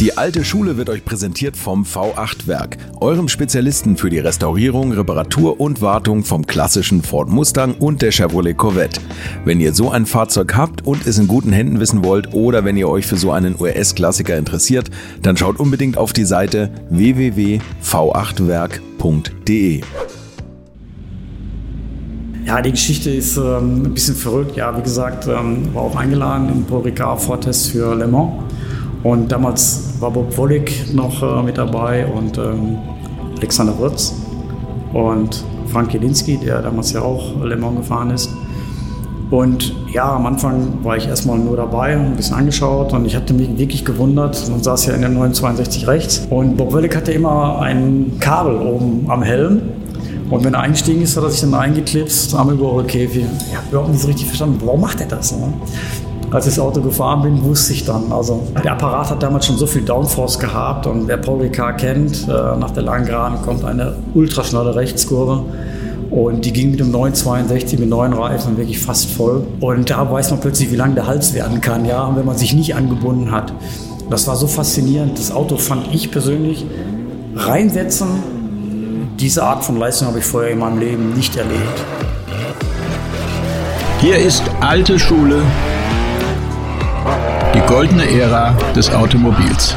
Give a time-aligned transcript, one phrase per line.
[0.00, 5.82] Die alte Schule wird euch präsentiert vom V8-Werk, eurem Spezialisten für die Restaurierung, Reparatur und
[5.82, 8.98] Wartung vom klassischen Ford Mustang und der Chevrolet Corvette.
[9.44, 12.78] Wenn ihr so ein Fahrzeug habt und es in guten Händen wissen wollt oder wenn
[12.78, 14.90] ihr euch für so einen US-Klassiker interessiert,
[15.20, 19.80] dann schaut unbedingt auf die Seite www.v8werk.de.
[22.46, 24.56] Ja, die Geschichte ist ähm, ein bisschen verrückt.
[24.56, 28.49] Ja, wie gesagt, ähm, war auch eingeladen im Paul Ricard Vortest für Le Mans.
[29.02, 32.78] Und damals war Bob Wollig noch äh, mit dabei und ähm,
[33.38, 34.14] Alexander Wurz
[34.92, 38.30] und Frank Jelinski, der damals ja auch Le Mans gefahren ist.
[39.30, 43.32] Und ja, am Anfang war ich erstmal nur dabei, ein bisschen angeschaut und ich hatte
[43.32, 44.50] mich wirklich gewundert.
[44.50, 49.04] Man saß ja in der 962 rechts und Bob Wöllig hatte immer ein Kabel oben
[49.08, 49.62] am Helm.
[50.30, 53.24] Und wenn er eingestiegen ist, hat er sich dann eingeklipst am Überrollkäfig.
[53.48, 55.32] Ich habe überhaupt nicht so richtig verstanden, warum macht er das?
[55.32, 55.52] Ne?
[56.32, 58.12] Als ich das Auto gefahren bin, wusste ich dann.
[58.12, 62.28] Also der Apparat hat damals schon so viel Downforce gehabt und wer Paul Ricard kennt,
[62.28, 65.42] äh, nach der langen Geraden kommt eine ultraschnelle Rechtskurve.
[66.10, 69.44] Und die ging mit dem 962 mit neuen Reifen wirklich fast voll.
[69.60, 72.52] Und da weiß man plötzlich, wie lang der Hals werden kann, ja, wenn man sich
[72.52, 73.52] nicht angebunden hat.
[74.08, 75.18] Das war so faszinierend.
[75.18, 76.64] Das Auto fand ich persönlich
[77.34, 78.08] reinsetzen.
[79.18, 81.84] Diese Art von Leistung habe ich vorher in meinem Leben nicht erlebt.
[84.00, 85.42] Hier ist alte Schule
[87.54, 89.74] die goldene Ära des Automobils.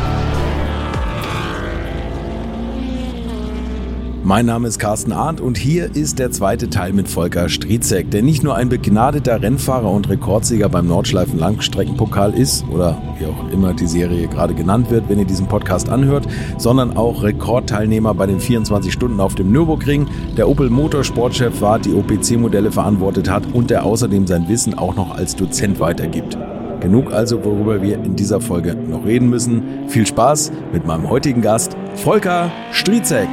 [4.25, 8.23] Mein Name ist Carsten Arndt und hier ist der zweite Teil mit Volker Striezek, der
[8.23, 13.73] nicht nur ein begnadeter Rennfahrer und Rekordsieger beim Nordschleifen Langstreckenpokal ist oder wie auch immer
[13.73, 16.25] die Serie gerade genannt wird, wenn ihr diesen Podcast anhört,
[16.57, 20.07] sondern auch Rekordteilnehmer bei den 24 Stunden auf dem Nürburgring,
[20.37, 25.17] der Opel Motorsportchef war, die OPC-Modelle verantwortet hat und der außerdem sein Wissen auch noch
[25.17, 26.37] als Dozent weitergibt.
[26.83, 29.87] Genug also, worüber wir in dieser Folge noch reden müssen.
[29.87, 33.29] Viel Spaß mit meinem heutigen Gast, Volker Striezek.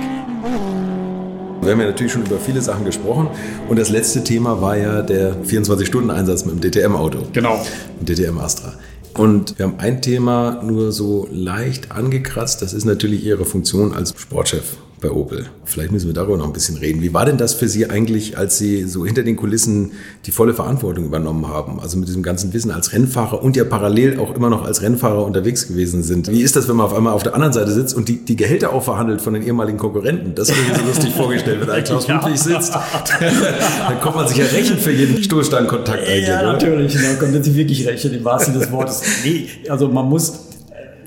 [1.60, 3.28] Wir haben ja natürlich schon über viele Sachen gesprochen
[3.68, 7.18] und das letzte Thema war ja der 24-Stunden-Einsatz mit dem DTM-Auto.
[7.32, 7.60] Genau.
[8.00, 8.74] DTM Astra.
[9.14, 14.14] Und wir haben ein Thema nur so leicht angekratzt, das ist natürlich Ihre Funktion als
[14.16, 15.46] Sportchef bei Opel.
[15.64, 17.02] Vielleicht müssen wir darüber noch ein bisschen reden.
[17.02, 19.92] Wie war denn das für Sie eigentlich, als Sie so hinter den Kulissen
[20.26, 21.80] die volle Verantwortung übernommen haben?
[21.80, 25.24] Also mit diesem ganzen Wissen als Rennfahrer und ja parallel auch immer noch als Rennfahrer
[25.24, 26.30] unterwegs gewesen sind.
[26.30, 28.36] Wie ist das, wenn man auf einmal auf der anderen Seite sitzt und die, die
[28.36, 30.34] Gehälter auch verhandelt von den ehemaligen Konkurrenten?
[30.34, 32.16] Das habe ich mir so lustig vorgestellt, wenn da Klaus ja.
[32.16, 32.74] Ludwig sitzt.
[33.88, 36.28] dann kommt man sich ja rächen für jeden Stoßsteinkontakt eigentlich.
[36.28, 36.92] Ja, natürlich.
[36.92, 39.02] Da kommt man sich wirklich rächen, im wahrsten Sinne des Wortes.
[39.24, 40.40] Nee, also man muss,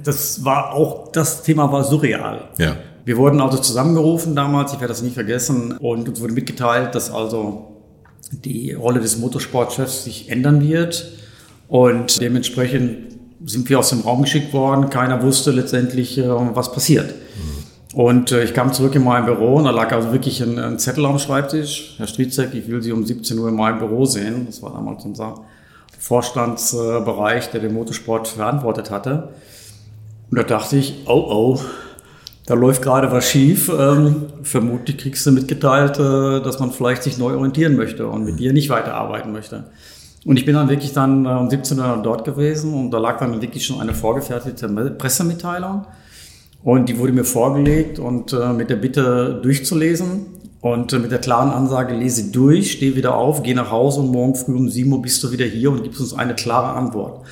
[0.03, 2.49] das war auch, das Thema war surreal.
[2.57, 2.75] Ja.
[3.05, 7.11] Wir wurden also zusammengerufen damals, ich werde das nie vergessen, und uns wurde mitgeteilt, dass
[7.11, 7.73] also
[8.31, 11.11] die Rolle des Motorsportchefs sich ändern wird.
[11.67, 13.13] Und dementsprechend
[13.45, 14.89] sind wir aus dem Raum geschickt worden.
[14.89, 17.13] Keiner wusste letztendlich, äh, was passiert.
[17.93, 20.79] Und äh, ich kam zurück in mein Büro und da lag also wirklich ein, ein
[20.79, 21.93] Zettel am Schreibtisch.
[21.97, 24.47] Herr Striezek, ich will Sie um 17 Uhr in meinem Büro sehen.
[24.47, 25.41] Das war damals unser
[25.99, 29.29] Vorstandsbereich, der den Motorsport verantwortet hatte.
[30.31, 31.59] Und da dachte ich, oh oh,
[32.45, 33.69] da läuft gerade was schief.
[33.69, 38.39] Ähm, vermutlich kriegst du mitgeteilt, äh, dass man vielleicht sich neu orientieren möchte und mit
[38.39, 39.65] dir nicht weiterarbeiten möchte.
[40.25, 43.19] Und ich bin dann wirklich dann äh, um 17 Uhr dort gewesen und da lag
[43.19, 44.67] dann wirklich schon eine vorgefertigte
[44.97, 45.85] Pressemitteilung.
[46.63, 50.25] Und die wurde mir vorgelegt und äh, mit der Bitte durchzulesen
[50.61, 54.11] und äh, mit der klaren Ansage, lese durch, steh wieder auf, geh nach Hause und
[54.11, 57.25] morgen früh um 7 Uhr bist du wieder hier und gibst uns eine klare Antwort.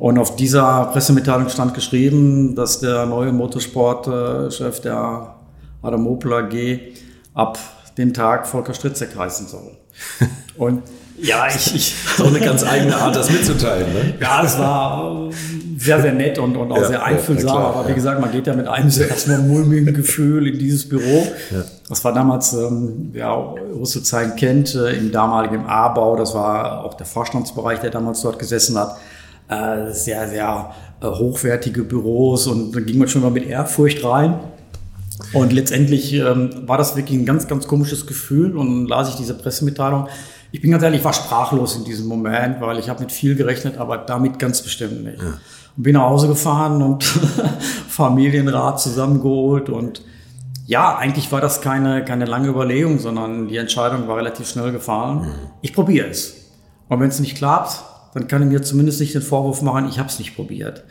[0.00, 5.34] Und auf dieser Pressemitteilung stand geschrieben, dass der neue Motorsportchef der
[5.82, 6.78] Adam Opel AG
[7.34, 7.58] ab
[7.98, 9.76] dem Tag Volker Stritzek heißen soll.
[10.56, 10.82] Und
[11.18, 13.92] ja, ich, ich so eine ganz eigene Art, das mitzuteilen.
[13.92, 14.14] Ne?
[14.20, 15.28] Ja, es war
[15.76, 17.56] sehr, sehr nett und, und auch ja, sehr einfühlsam.
[17.56, 20.88] Ja, aber wie gesagt, man geht ja mit einem so erstmal mulmigen Gefühl in dieses
[20.88, 21.26] Büro.
[21.50, 21.62] Ja.
[21.90, 26.16] Das war damals, ähm, ja, Russe Zeit kennt, äh, im damaligen A-Bau.
[26.16, 28.96] Das war auch der Vorstandsbereich, der damals dort gesessen hat
[29.50, 34.38] äh, sehr, sehr äh, hochwertige Büros und dann ging man schon mal mit Ehrfurcht rein.
[35.32, 39.34] Und letztendlich ähm, war das wirklich ein ganz, ganz komisches Gefühl und las ich diese
[39.34, 40.08] Pressemitteilung.
[40.52, 43.34] Ich bin ganz ehrlich, ich war sprachlos in diesem Moment, weil ich habe mit viel
[43.34, 45.20] gerechnet, aber damit ganz bestimmt nicht.
[45.20, 45.38] Ja.
[45.76, 47.04] Und bin nach Hause gefahren und
[47.88, 50.02] Familienrat zusammengeholt und
[50.66, 55.22] ja, eigentlich war das keine, keine lange Überlegung, sondern die Entscheidung war relativ schnell gefallen.
[55.22, 55.32] Mhm.
[55.62, 56.36] Ich probiere es.
[56.88, 57.82] Und wenn es nicht klappt,
[58.14, 60.84] dann kann ich mir zumindest nicht den Vorwurf machen, ich habe es nicht probiert.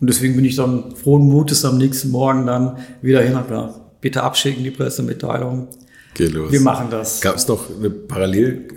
[0.00, 4.00] Und deswegen bin ich dann frohen Mutes am nächsten Morgen dann wieder hin und gesagt,
[4.00, 5.68] bitte abschicken die Pressemitteilung.
[6.14, 6.52] Geht los.
[6.52, 7.20] Wir machen das.
[7.20, 8.68] Gab es noch eine parallel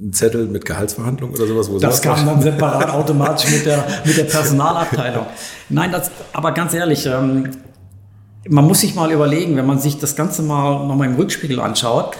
[0.00, 1.70] einen Zettel mit Gehaltsverhandlung oder sowas?
[1.70, 5.26] Wo das kam dann separat automatisch mit der, mit der Personalabteilung.
[5.68, 7.50] Nein, das, aber ganz ehrlich, ähm,
[8.48, 12.16] man muss sich mal überlegen, wenn man sich das Ganze mal nochmal im Rückspiegel anschaut,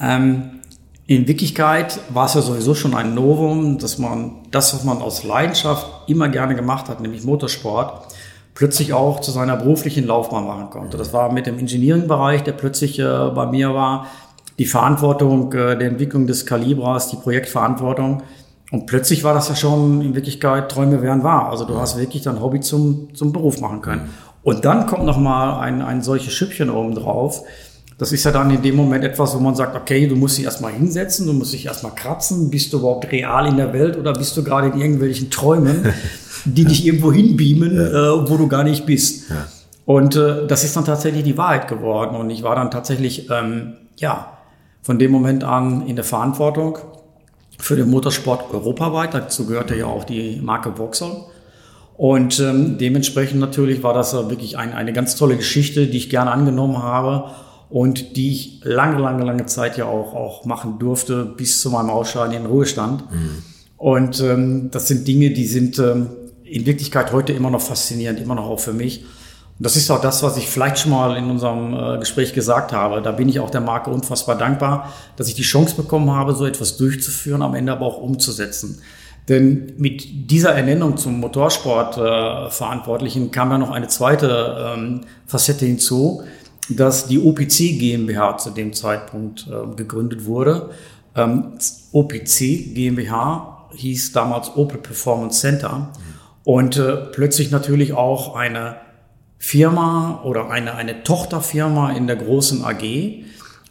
[0.00, 0.60] ähm,
[1.06, 5.22] in Wirklichkeit war es ja sowieso schon ein Novum, dass man das, was man aus
[5.22, 8.06] Leidenschaft immer gerne gemacht hat, nämlich Motorsport,
[8.54, 10.96] plötzlich auch zu seiner beruflichen Laufbahn machen konnte.
[10.96, 14.06] Das war mit dem Engineering-Bereich, der plötzlich äh, bei mir war,
[14.58, 18.22] die Verantwortung äh, der Entwicklung des Kalibras, die Projektverantwortung.
[18.70, 21.50] Und plötzlich war das ja schon in Wirklichkeit Träume wären wahr.
[21.50, 24.08] Also du hast wirklich dein Hobby zum, zum Beruf machen können.
[24.42, 27.42] Und dann kommt noch mal ein, ein solches Schüppchen oben drauf
[28.04, 30.44] das ist ja dann in dem Moment etwas, wo man sagt, okay, du musst dich
[30.44, 32.50] erstmal hinsetzen, du musst dich erstmal kratzen.
[32.50, 35.86] Bist du überhaupt real in der Welt oder bist du gerade in irgendwelchen Träumen,
[36.44, 37.86] die dich irgendwo hinbeamen, ja.
[37.86, 39.30] äh, wo du gar nicht bist?
[39.30, 39.46] Ja.
[39.86, 42.14] Und äh, das ist dann tatsächlich die Wahrheit geworden.
[42.16, 44.36] Und ich war dann tatsächlich, ähm, ja,
[44.82, 46.76] von dem Moment an in der Verantwortung
[47.58, 49.14] für den Motorsport europaweit.
[49.14, 51.24] Dazu gehörte ja auch die Marke Vauxhall.
[51.96, 56.10] Und ähm, dementsprechend natürlich war das äh, wirklich ein, eine ganz tolle Geschichte, die ich
[56.10, 57.30] gerne angenommen habe
[57.70, 61.90] und die ich lange, lange, lange Zeit ja auch, auch machen durfte, bis zu meinem
[61.90, 63.10] Ausscheiden in den Ruhestand.
[63.10, 63.42] Mhm.
[63.76, 66.08] Und ähm, das sind Dinge, die sind ähm,
[66.44, 69.04] in Wirklichkeit heute immer noch faszinierend, immer noch auch für mich.
[69.58, 72.72] Und das ist auch das, was ich vielleicht schon mal in unserem äh, Gespräch gesagt
[72.72, 73.02] habe.
[73.02, 76.46] Da bin ich auch der Marke unfassbar dankbar, dass ich die Chance bekommen habe, so
[76.46, 78.80] etwas durchzuführen, am Ende aber auch umzusetzen.
[79.28, 86.22] Denn mit dieser Ernennung zum Motorsport-Verantwortlichen äh, kam ja noch eine zweite ähm, Facette hinzu,
[86.70, 90.70] dass die OPC GmbH zu dem Zeitpunkt äh, gegründet wurde.
[91.14, 91.58] Ähm,
[91.92, 95.92] OPC GmbH hieß damals Opel Performance Center
[96.44, 98.76] und äh, plötzlich natürlich auch eine
[99.38, 103.24] Firma oder eine, eine Tochterfirma in der großen AG.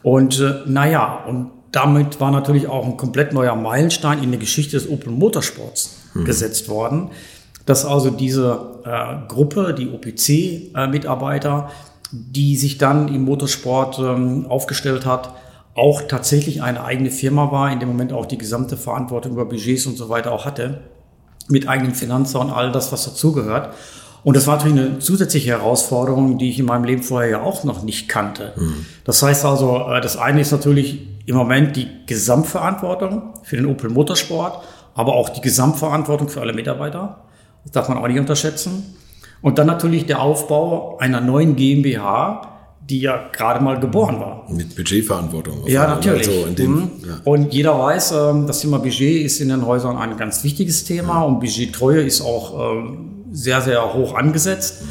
[0.04, 4.78] Und äh, naja, und damit war natürlich auch ein komplett neuer Meilenstein in der Geschichte
[4.78, 6.25] des Opel Motorsports mhm.
[6.25, 7.10] gesetzt worden,
[7.66, 15.06] dass also diese äh, Gruppe, die OPC-Mitarbeiter, äh, die sich dann im Motorsport ähm, aufgestellt
[15.06, 15.33] hat,
[15.75, 19.88] auch tatsächlich eine eigene Firma war, in dem Moment auch die gesamte Verantwortung über Budgets
[19.88, 20.81] und so weiter auch hatte,
[21.50, 23.74] mit eigenem Finanzer und all das, was dazugehört.
[24.24, 27.63] Und das war natürlich eine zusätzliche Herausforderung, die ich in meinem Leben vorher ja auch
[27.63, 28.54] noch nicht kannte.
[28.56, 28.86] Mhm.
[29.04, 33.89] Das heißt also, äh, das eine ist natürlich im Moment die Gesamtverantwortung für den Opel
[33.89, 34.63] Motorsport,
[34.94, 37.24] aber auch die Gesamtverantwortung für alle Mitarbeiter.
[37.63, 38.95] Das darf man auch nicht unterschätzen.
[39.44, 42.50] Und dann natürlich der Aufbau einer neuen GmbH,
[42.90, 44.45] die ja gerade mal geboren war.
[44.50, 45.68] Mit Budgetverantwortung.
[45.68, 46.28] Ja, natürlich.
[46.28, 46.92] Also dem, mhm.
[47.06, 47.19] ja.
[47.25, 51.19] Und jeder weiß, ähm, das Thema Budget ist in den Häusern ein ganz wichtiges Thema
[51.19, 51.22] ja.
[51.24, 54.84] und Budgettreue ist auch ähm, sehr, sehr hoch angesetzt.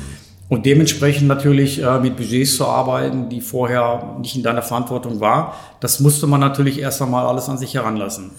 [0.50, 5.54] Und dementsprechend natürlich äh, mit Budgets zu arbeiten, die vorher nicht in deiner Verantwortung war,
[5.81, 8.32] das musste man natürlich erst einmal alles an sich heranlassen.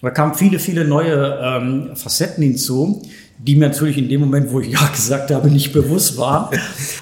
[0.00, 3.02] Da kamen viele, viele neue ähm, Facetten hinzu,
[3.38, 6.50] die mir natürlich in dem Moment, wo ich ja gesagt habe, nicht bewusst war.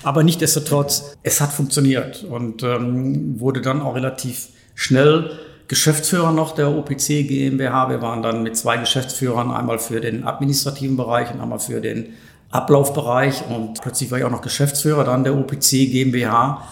[0.02, 5.30] Aber nichtdestotrotz, es hat funktioniert und ähm, wurde dann auch relativ schnell
[5.68, 7.88] Geschäftsführer noch der OPC GmbH.
[7.88, 12.10] Wir waren dann mit zwei Geschäftsführern, einmal für den administrativen Bereich und einmal für den
[12.50, 13.42] Ablaufbereich.
[13.48, 16.62] Und plötzlich war ich auch noch Geschäftsführer dann der OPC GmbH.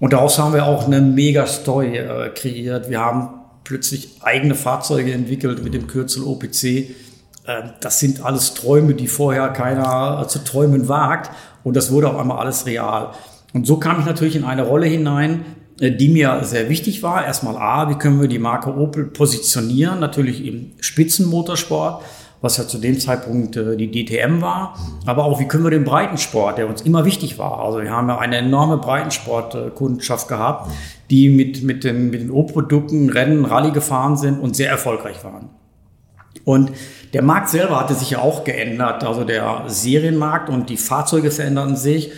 [0.00, 2.90] Und daraus haben wir auch eine mega Story äh, kreiert.
[2.90, 3.28] Wir haben
[3.62, 6.90] plötzlich eigene Fahrzeuge entwickelt mit dem Kürzel OPC
[7.80, 11.30] das sind alles Träume, die vorher keiner zu träumen wagt.
[11.64, 13.12] Und das wurde auf einmal alles real.
[13.52, 15.44] Und so kam ich natürlich in eine Rolle hinein,
[15.80, 17.24] äh, die mir sehr wichtig war.
[17.24, 20.00] Erstmal A, wie können wir die Marke Opel positionieren?
[20.00, 22.02] Natürlich im Spitzenmotorsport,
[22.40, 24.76] was ja zu dem Zeitpunkt äh, die DTM war.
[25.06, 27.60] Aber auch, wie können wir den Breitensport, der uns immer wichtig war.
[27.60, 30.70] Also wir haben ja eine enorme Breitensportkundschaft gehabt,
[31.10, 35.50] die mit, mit den, mit den O-Produkten Rennen, Rallye gefahren sind und sehr erfolgreich waren.
[36.44, 36.72] Und
[37.12, 39.04] der Markt selber hatte sich ja auch geändert.
[39.04, 42.12] Also der Serienmarkt und die Fahrzeuge veränderten sich.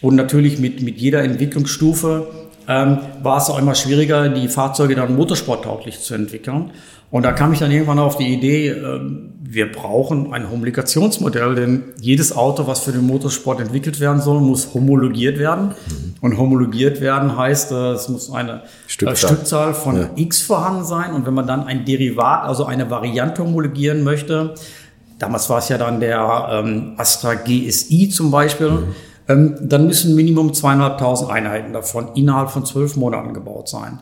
[0.00, 2.28] Und natürlich mit, mit jeder Entwicklungsstufe
[2.68, 6.70] ähm, war es auch immer schwieriger, die Fahrzeuge dann motorsporttauglich zu entwickeln.
[7.10, 9.00] Und da kam ich dann irgendwann auf die Idee, äh,
[9.48, 14.74] wir brauchen ein Homologationsmodell, denn jedes Auto, was für den Motorsport entwickelt werden soll, muss
[14.74, 15.68] homologiert werden.
[15.68, 16.14] Mhm.
[16.20, 20.10] Und homologiert werden heißt, äh, es muss eine äh, Stückzahl, Stückzahl von ja.
[20.16, 21.12] X vorhanden sein.
[21.12, 24.54] Und wenn man dann ein Derivat, also eine Variante homologieren möchte,
[25.18, 28.94] damals war es ja dann der ähm, Astra GSI zum Beispiel, mhm.
[29.28, 34.00] ähm, dann müssen Minimum zweieinhalbtausend Einheiten davon innerhalb von zwölf Monaten gebaut sein.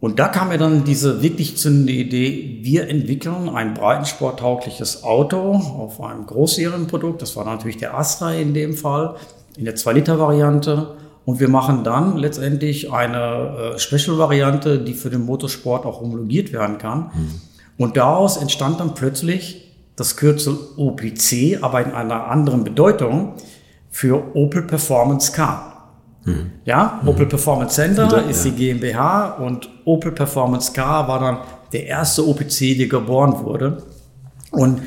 [0.00, 6.00] Und da kam mir dann diese wirklich zündende Idee, wir entwickeln ein breitensporttaugliches Auto auf
[6.00, 7.20] einem Großserienprodukt.
[7.20, 9.16] Das war natürlich der Astra in dem Fall,
[9.56, 10.96] in der 2-Liter-Variante.
[11.24, 16.78] Und wir machen dann letztendlich eine äh, Special-Variante, die für den Motorsport auch homologiert werden
[16.78, 17.10] kann.
[17.12, 17.40] Mhm.
[17.76, 23.34] Und daraus entstand dann plötzlich das Kürzel OPC, aber in einer anderen Bedeutung
[23.90, 25.67] für Opel Performance Car.
[26.28, 26.50] Mhm.
[26.64, 27.00] Ja.
[27.06, 31.38] Opel Performance Center ja, ist die GmbH und Opel Performance Car war dann
[31.72, 33.82] der erste OPC, der geboren wurde.
[34.50, 34.82] Und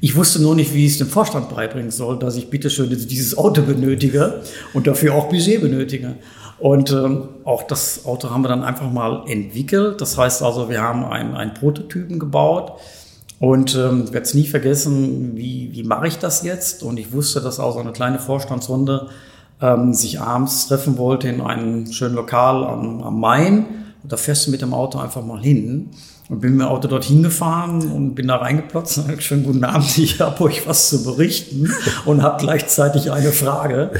[0.00, 3.36] ich wusste nur nicht, wie ich es dem Vorstand beibringen soll, dass ich bitteschön dieses
[3.38, 4.42] Auto benötige
[4.74, 6.16] und dafür auch Budget benötige.
[6.58, 10.00] Und ähm, auch das Auto haben wir dann einfach mal entwickelt.
[10.00, 12.72] Das heißt also, wir haben einen, Prototypen gebaut
[13.38, 16.82] und ähm, werde es nie vergessen, wie, wie mache ich das jetzt?
[16.82, 19.08] Und ich wusste, dass auch so eine kleine Vorstandsrunde
[19.60, 23.66] ähm, sich abends treffen wollte in einem schönen Lokal am, am Main.
[24.02, 25.90] Und da fährst du mit dem Auto einfach mal hin.
[26.28, 29.96] Und bin mit dem Auto dorthin gefahren und bin da reingeplotzt und schönen guten Abend,
[29.98, 31.70] ich habe euch was zu berichten
[32.04, 33.92] und habe gleichzeitig eine Frage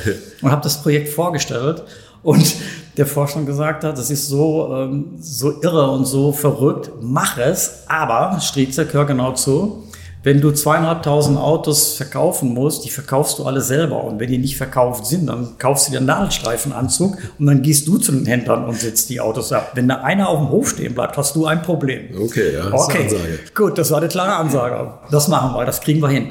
[0.42, 1.84] und habe das Projekt vorgestellt.
[2.24, 2.56] Und
[2.96, 7.84] der Vorstand gesagt hat, das ist so, ähm, so irre und so verrückt, mach es,
[7.86, 9.84] aber, Striezek, hör genau zu,
[10.26, 14.02] wenn du zweieinhalbtausend Autos verkaufen musst, die verkaufst du alle selber.
[14.02, 17.86] Und wenn die nicht verkauft sind, dann kaufst du dir einen Nadelstreifenanzug und dann gehst
[17.86, 19.70] du zu den Händlern und setzt die Autos ab.
[19.74, 22.08] Wenn da einer auf dem Hof stehen bleibt, hast du ein Problem.
[22.20, 23.06] Okay, ja, das okay.
[23.06, 23.38] ist eine Ansage.
[23.54, 24.94] Gut, das war eine klare Ansage.
[25.12, 26.30] Das machen wir, das kriegen wir hin.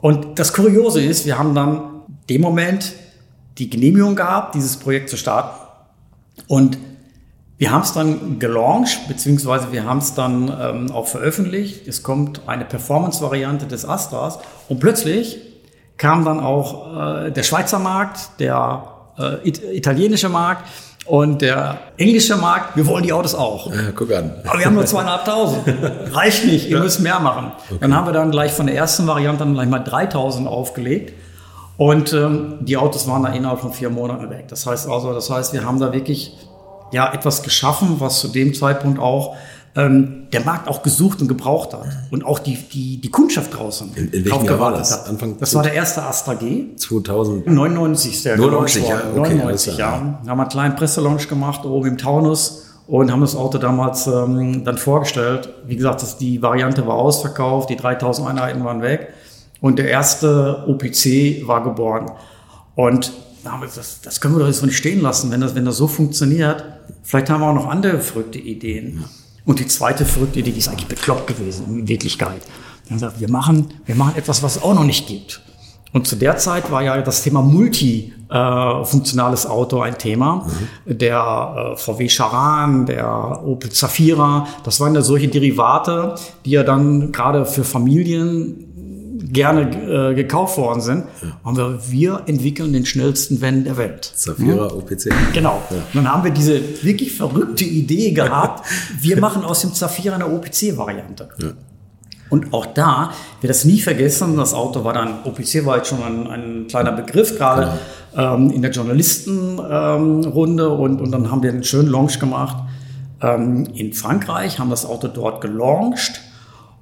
[0.00, 2.92] Und das Kuriose ist, wir haben dann dem Moment
[3.58, 5.56] die Genehmigung gehabt, dieses Projekt zu starten.
[6.48, 6.76] Und
[7.58, 11.88] wir haben es dann gelauncht, beziehungsweise wir haben es dann ähm, auch veröffentlicht.
[11.88, 14.38] Es kommt eine Performance-Variante des Astras
[14.68, 15.38] und plötzlich
[15.96, 18.84] kam dann auch äh, der Schweizer Markt, der
[19.18, 20.68] äh, it italienische Markt
[21.04, 22.76] und der englische Markt.
[22.76, 23.72] Wir wollen die Autos auch.
[23.72, 24.32] Ja, guck an.
[24.46, 25.62] Aber wir haben nur zweieinhalbtausend.
[26.12, 26.82] Reicht nicht, ihr ja.
[26.82, 27.50] müsst mehr machen.
[27.68, 27.78] Okay.
[27.80, 31.14] Dann haben wir dann gleich von der ersten Variante dann gleich mal 3000 aufgelegt.
[31.76, 34.46] Und ähm, die Autos waren da innerhalb von vier Monaten weg.
[34.48, 36.36] Das heißt also, das heißt, wir haben da wirklich
[36.92, 39.36] ja etwas geschaffen, was zu dem Zeitpunkt auch
[39.78, 43.92] ähm, der Markt auch gesucht und gebraucht hat und auch die, die, die Kundschaft draußen
[43.94, 44.92] in, in welchem Jahr war das?
[44.92, 45.08] Hat.
[45.08, 46.74] Anfang das war der erste Astra G.
[46.76, 47.46] 2000.
[47.46, 49.78] 99 ist der 99, ja, okay, 99, ja.
[49.78, 49.92] ja.
[49.92, 54.64] Haben wir einen kleinen Presselaunch gemacht oben im Taunus und haben das Auto damals ähm,
[54.64, 55.50] dann vorgestellt.
[55.66, 59.12] Wie gesagt, das, die Variante war ausverkauft, die 3000 Einheiten waren weg
[59.60, 62.10] und der erste OPC war geboren.
[62.74, 63.12] Und
[63.44, 66.64] das, das können wir doch jetzt nicht stehen lassen, wenn das, wenn das so funktioniert.
[67.02, 69.04] Vielleicht haben wir auch noch andere verrückte Ideen.
[69.44, 72.42] Und die zweite verrückte Idee, die ist eigentlich bekloppt gewesen, in Wirklichkeit.
[73.18, 75.40] Wir machen, wir machen etwas, was es auch noch nicht gibt.
[75.92, 80.46] Und zu der Zeit war ja das Thema multifunktionales äh, Auto ein Thema.
[80.86, 80.98] Mhm.
[80.98, 87.10] Der äh, VW Charan, der Opel Zafira, das waren ja solche Derivate, die ja dann
[87.10, 88.67] gerade für Familien
[89.32, 91.28] gerne äh, gekauft worden sind, ja.
[91.44, 94.04] haben wir, wir entwickeln den schnellsten Van der Welt.
[94.04, 94.72] Zafira ja?
[94.72, 95.10] OPC.
[95.32, 95.62] Genau.
[95.70, 95.76] Ja.
[95.94, 98.66] Dann haben wir diese wirklich verrückte Idee gehabt,
[99.00, 101.28] wir machen aus dem Zafira eine OPC-Variante.
[101.38, 101.48] Ja.
[102.30, 106.02] Und auch da wird das nie vergessen, das Auto war dann, OPC war jetzt schon
[106.02, 107.78] ein, ein kleiner Begriff, gerade
[108.12, 108.34] genau.
[108.34, 112.58] ähm, in der Journalistenrunde ähm, und, und dann haben wir einen schönen Launch gemacht
[113.22, 116.20] ähm, in Frankreich, haben das Auto dort gelauncht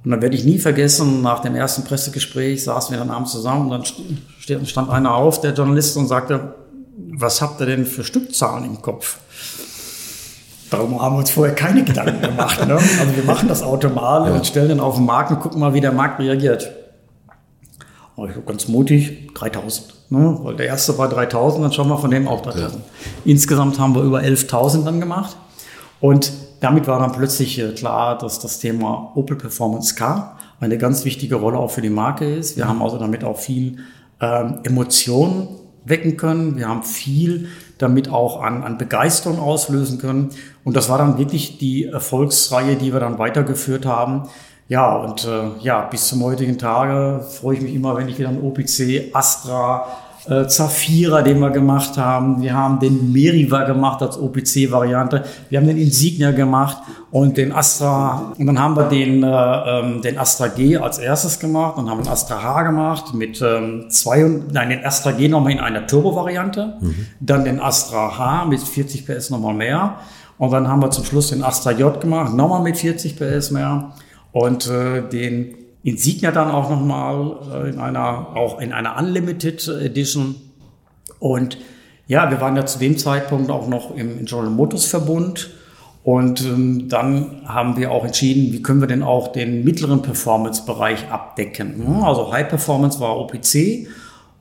[0.03, 3.71] und dann werde ich nie vergessen, nach dem ersten Pressegespräch saßen wir dann abends zusammen
[3.71, 3.93] und
[4.47, 6.55] dann stand einer auf, der Journalist, und sagte,
[7.13, 9.17] was habt ihr denn für Stückzahlen im Kopf?
[10.69, 12.65] Darum haben wir uns vorher keine Gedanken gemacht.
[12.67, 12.75] Ne?
[12.75, 14.35] Also wir machen das Auto mal ja.
[14.35, 16.69] und stellen den auf den Markt und gucken mal, wie der Markt reagiert.
[18.15, 19.93] Und ich war ganz mutig, 3000.
[20.09, 20.39] Ne?
[20.41, 22.73] Weil der erste war 3000, dann schauen wir von dem auch 3000.
[22.73, 22.79] Ja.
[23.25, 25.37] Insgesamt haben wir über 11.000 dann gemacht.
[25.99, 31.05] Und damit war dann plötzlich äh, klar, dass das Thema Opel Performance Car eine ganz
[31.05, 32.57] wichtige Rolle auch für die Marke ist.
[32.57, 33.77] Wir haben also damit auch viel
[34.19, 35.47] ähm, Emotionen
[35.85, 36.57] wecken können.
[36.57, 37.47] Wir haben viel
[37.77, 40.29] damit auch an, an Begeisterung auslösen können.
[40.63, 44.23] Und das war dann wirklich die Erfolgsreihe, die wir dann weitergeführt haben.
[44.67, 48.29] Ja, und äh, ja, bis zum heutigen Tage freue ich mich immer, wenn ich wieder
[48.29, 49.87] ein OPC, Astra,
[50.29, 52.41] äh, Zafira, den wir gemacht haben.
[52.41, 55.23] Wir haben den Meriva gemacht als OPC-Variante.
[55.49, 56.77] Wir haben den Insignia gemacht
[57.11, 58.33] und den Astra.
[58.37, 61.77] Und dann haben wir den, äh, ähm, den Astra G als erstes gemacht.
[61.77, 65.53] Dann haben wir den Astra H gemacht mit ähm, zwei, nein, den Astra G nochmal
[65.53, 66.77] in einer Turbo-Variante.
[66.79, 67.07] Mhm.
[67.19, 69.95] Dann den Astra H mit 40 PS nochmal mehr.
[70.37, 73.93] Und dann haben wir zum Schluss den Astra J gemacht, nochmal mit 40 PS mehr.
[74.31, 75.55] Und äh, den
[75.87, 80.35] Insignia dann auch nochmal äh, in einer, auch in einer Unlimited Edition.
[81.19, 81.57] Und
[82.07, 85.49] ja, wir waren ja zu dem Zeitpunkt auch noch im General Motors Verbund.
[86.03, 91.09] Und ähm, dann haben wir auch entschieden, wie können wir denn auch den mittleren Performance-Bereich
[91.09, 91.81] abdecken.
[92.03, 93.87] Also High Performance war OPC.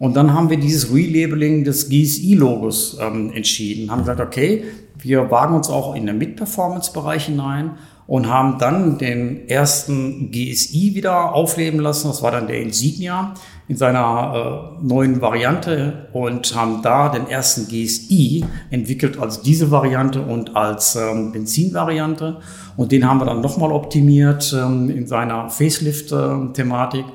[0.01, 3.93] Und dann haben wir dieses Relabeling des GSI-Logos ähm, entschieden.
[3.93, 4.65] Haben gesagt, okay,
[4.99, 7.71] wir wagen uns auch in den Mid-Performance-Bereich hinein
[8.07, 12.09] und haben dann den ersten GSI wieder aufleben lassen.
[12.09, 13.35] Das war dann der Insignia
[13.69, 20.23] in seiner äh, neuen Variante und haben da den ersten GSI entwickelt als diese Variante
[20.23, 22.39] und als ähm, Benzinvariante.
[22.77, 27.07] Und den haben wir dann nochmal optimiert ähm, in seiner Facelift-Thematik.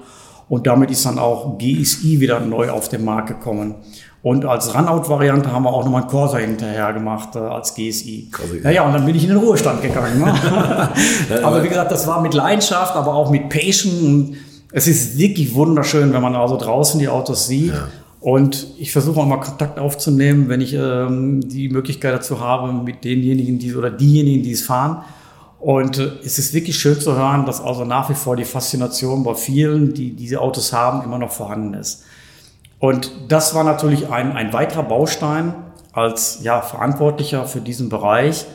[0.49, 3.75] Und damit ist dann auch GSI wieder neu auf den Markt gekommen.
[4.23, 8.29] Und als Runout-Variante haben wir auch nochmal einen Corsa hinterher gemacht äh, als GSI.
[8.31, 8.59] Ja.
[8.63, 10.19] Naja, und dann bin ich in den Ruhestand gegangen.
[10.19, 10.31] Ne?
[11.43, 13.91] aber wie gesagt, das war mit Leidenschaft, aber auch mit Passion.
[14.05, 14.37] Und
[14.71, 17.73] es ist wirklich wunderschön, wenn man also draußen die Autos sieht.
[17.73, 17.87] Ja.
[18.19, 23.03] Und ich versuche auch mal Kontakt aufzunehmen, wenn ich ähm, die Möglichkeit dazu habe, mit
[23.03, 25.03] denjenigen, die oder diejenigen, die es fahren.
[25.59, 29.23] Und äh, es ist wirklich schön zu hören, dass also nach wie vor die Faszination
[29.23, 32.03] bei vielen, die diese Autos haben, immer noch vorhanden ist.
[32.81, 35.53] Und das war natürlich ein, ein weiterer Baustein
[35.93, 38.47] als ja, Verantwortlicher für diesen Bereich.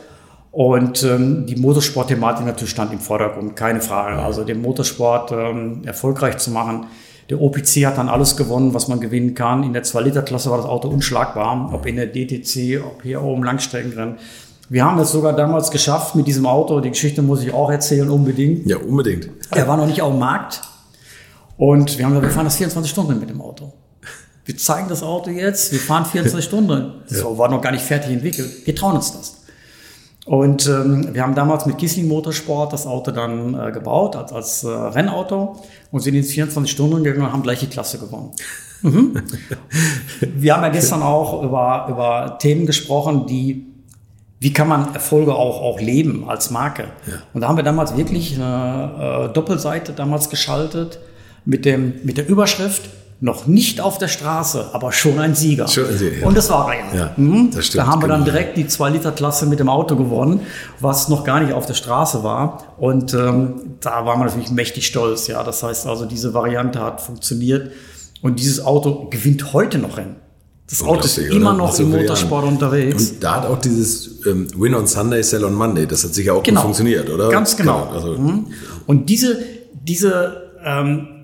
[0.51, 4.21] Und ähm, die Motorsport-Thematik natürlich stand im Vordergrund, keine Frage.
[4.21, 6.87] Also den Motorsport ähm, erfolgreich zu machen.
[7.29, 9.63] Der OPC hat dann alles gewonnen, was man gewinnen kann.
[9.63, 14.15] In der 2-Liter-Klasse war das Auto unschlagbar, ob in der DTC, ob hier oben Langstreckenrennen.
[14.67, 16.81] Wir haben es sogar damals geschafft mit diesem Auto.
[16.81, 18.65] Die Geschichte muss ich auch erzählen, unbedingt.
[18.67, 19.29] Ja, unbedingt.
[19.51, 20.61] Er war noch nicht auf dem Markt.
[21.55, 23.71] Und wir haben gesagt, wir fahren das 24 Stunden mit dem Auto
[24.47, 26.93] wir zeigen das Auto jetzt, wir fahren 24 Stunden.
[27.07, 27.37] Das ja.
[27.37, 28.65] war noch gar nicht fertig entwickelt.
[28.65, 29.37] Wir trauen uns das.
[30.25, 34.63] Und ähm, wir haben damals mit Kissling Motorsport das Auto dann äh, gebaut als, als
[34.63, 35.61] äh, Rennauto
[35.91, 38.31] und sind in 24 Stunden gegangen und haben gleiche Klasse gewonnen.
[38.81, 39.21] Mhm.
[40.19, 43.67] wir haben ja gestern auch über, über Themen gesprochen, die
[44.39, 46.83] wie kann man Erfolge auch, auch leben als Marke?
[47.07, 47.13] Ja.
[47.33, 50.99] Und da haben wir damals wirklich eine äh, Doppelseite damals geschaltet
[51.43, 52.89] mit, dem, mit der Überschrift
[53.19, 55.67] noch nicht auf der Straße, aber schon ein Sieger.
[55.67, 56.27] Schon ein Sieger ja.
[56.27, 57.05] Und das war er ja.
[57.05, 57.49] ja mhm.
[57.51, 58.31] das stimmt, da haben wir dann genau.
[58.31, 60.41] direkt die 2-Liter-Klasse mit dem Auto gewonnen,
[60.79, 62.75] was noch gar nicht auf der Straße war.
[62.77, 65.27] Und ähm, da waren wir natürlich mächtig stolz.
[65.27, 67.71] Ja, Das heißt also, diese Variante hat funktioniert.
[68.21, 70.17] Und dieses Auto gewinnt heute noch Rennen.
[70.69, 72.55] Das Auto ist immer noch so im Motorsport Jahren.
[72.55, 73.11] unterwegs.
[73.11, 76.33] Und da hat auch dieses ähm, Win on Sunday, Sell on Monday, das hat sicher
[76.33, 76.59] auch genau.
[76.59, 77.29] gut funktioniert, oder?
[77.29, 77.85] Ganz genau.
[77.85, 77.95] genau.
[77.95, 78.47] Also, mhm.
[78.85, 79.39] Und diese,
[79.73, 81.16] diese ähm,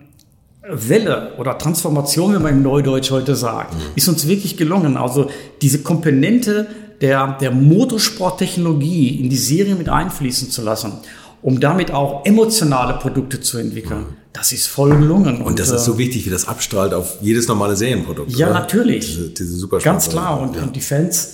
[0.63, 3.79] Welle oder Transformation, wie man im Neudeutsch heute sagt, mhm.
[3.95, 4.95] ist uns wirklich gelungen.
[4.95, 5.29] Also
[5.61, 6.67] diese Komponente
[7.01, 10.93] der, der Motorsporttechnologie in die Serie mit einfließen zu lassen,
[11.41, 13.99] um damit auch emotionale Produkte zu entwickeln.
[13.99, 14.17] Mhm.
[14.31, 15.41] Das ist voll gelungen.
[15.41, 18.31] Und, und das äh, ist so wichtig, wie das abstrahlt auf jedes normale Serienprodukt.
[18.31, 18.61] Ja, oder?
[18.61, 19.05] natürlich.
[19.05, 20.39] Diese, diese super Ganz klar.
[20.39, 20.63] Und, ja.
[20.63, 21.33] und die Fans,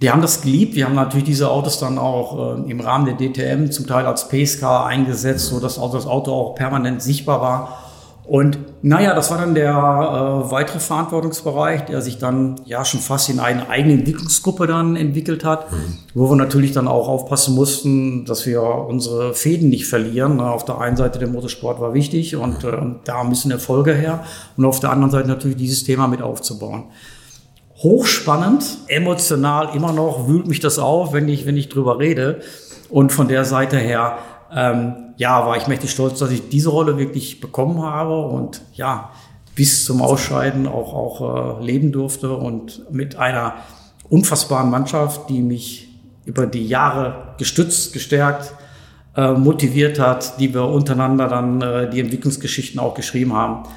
[0.00, 0.74] die haben das geliebt.
[0.74, 4.28] Wir haben natürlich diese Autos dann auch äh, im Rahmen der DTM zum Teil als
[4.28, 5.56] Pace Car eingesetzt, mhm.
[5.56, 7.83] so dass das Auto auch permanent sichtbar war.
[8.26, 13.28] Und naja, das war dann der äh, weitere Verantwortungsbereich, der sich dann ja schon fast
[13.28, 15.98] in eine eigene Entwicklungsgruppe dann entwickelt hat, mhm.
[16.14, 20.40] wo wir natürlich dann auch aufpassen mussten, dass wir unsere Fäden nicht verlieren.
[20.40, 24.24] Auf der einen Seite der Motorsport war wichtig und äh, da müssen Erfolge her
[24.56, 26.84] und auf der anderen Seite natürlich dieses Thema mit aufzubauen.
[27.82, 32.40] Hochspannend, emotional immer noch wühlt mich das auf, wenn ich, wenn ich drüber rede.
[32.88, 34.18] Und von der Seite her
[34.54, 39.10] ähm, ja, war ich mächtig stolz, dass ich diese Rolle wirklich bekommen habe und ja,
[39.54, 43.54] bis zum Ausscheiden auch, auch äh, leben durfte und mit einer
[44.08, 45.88] unfassbaren Mannschaft, die mich
[46.24, 48.52] über die Jahre gestützt, gestärkt,
[49.16, 53.68] äh, motiviert hat, die wir untereinander dann äh, die Entwicklungsgeschichten auch geschrieben haben,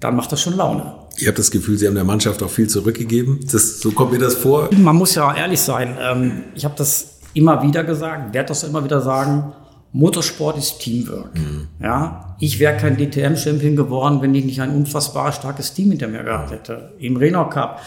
[0.00, 0.94] dann macht das schon Laune.
[1.18, 3.40] Ihr habt das Gefühl, Sie haben der Mannschaft auch viel zurückgegeben.
[3.52, 4.70] Das, so kommt mir das vor.
[4.76, 5.96] Man muss ja ehrlich sein.
[6.00, 9.52] Ähm, ich habe das immer wieder gesagt, werde das immer wieder sagen.
[9.92, 11.36] Motorsport ist Teamwork.
[11.36, 11.68] Mhm.
[11.82, 16.22] Ja, ich wäre kein DTM-Champion geworden, wenn ich nicht ein unfassbar starkes Team hinter mir
[16.22, 16.92] gehabt hätte.
[16.98, 17.80] Im Renault Cup,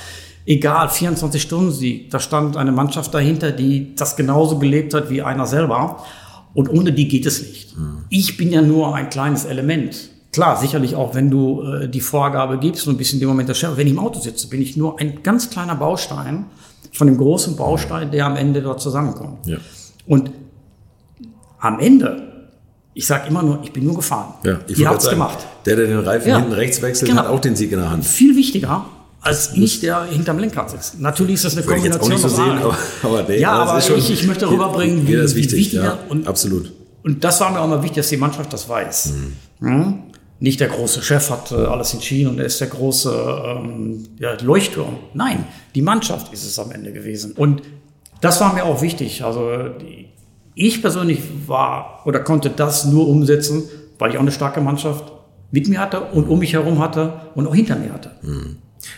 [0.45, 6.03] egal, 24-Stunden-Sieg, da stand eine Mannschaft dahinter, die das genauso gelebt hat wie einer selber.
[6.53, 7.77] Und ohne die geht es nicht.
[7.77, 8.05] Mhm.
[8.09, 10.09] Ich bin ja nur ein kleines Element.
[10.33, 13.49] Klar, sicherlich auch, wenn du äh, die Vorgabe gibst und ein bisschen in dem Moment
[13.49, 16.45] der Chef, wenn ich im Auto sitze, bin ich nur ein ganz kleiner Baustein
[16.91, 19.45] von dem großen Baustein, der am Ende dort zusammenkommt.
[19.45, 19.57] Ja.
[20.05, 20.31] Und
[21.63, 22.21] am Ende,
[22.93, 24.33] ich sage immer nur, ich bin nur gefahren.
[24.43, 25.39] Ja, ich Ihr habt es gemacht.
[25.65, 27.23] Der, der den Reifen ja, hinten rechts wechselt, genau.
[27.23, 28.05] hat auch den Sieg in der Hand.
[28.05, 28.85] Viel wichtiger
[29.21, 30.99] als ich, der hinterm Lenkrad sitzt.
[30.99, 32.11] Natürlich ist das eine Kombination.
[32.11, 34.49] Ich jetzt auch nicht so sehen, aber, aber nee, ja, aber schon, ich, ich möchte
[34.49, 36.73] rüberbringen, wie, das wichtig, wichtiger ja, und absolut.
[37.03, 39.13] Und das war mir auch mal wichtig, dass die Mannschaft das weiß.
[39.61, 39.67] Mhm.
[39.67, 39.99] Hm?
[40.41, 44.35] Nicht der große Chef hat äh, alles entschieden und er ist der große ähm, ja,
[44.41, 44.97] Leuchtturm.
[45.13, 47.31] Nein, die Mannschaft ist es am Ende gewesen.
[47.31, 47.61] Und
[48.19, 49.23] das war mir auch wichtig.
[49.23, 50.09] Also die,
[50.55, 53.63] ich persönlich war oder konnte das nur umsetzen,
[53.99, 55.11] weil ich auch eine starke Mannschaft
[55.51, 58.11] mit mir hatte und um mich herum hatte und auch hinter mir hatte.
[58.21, 58.57] Hm.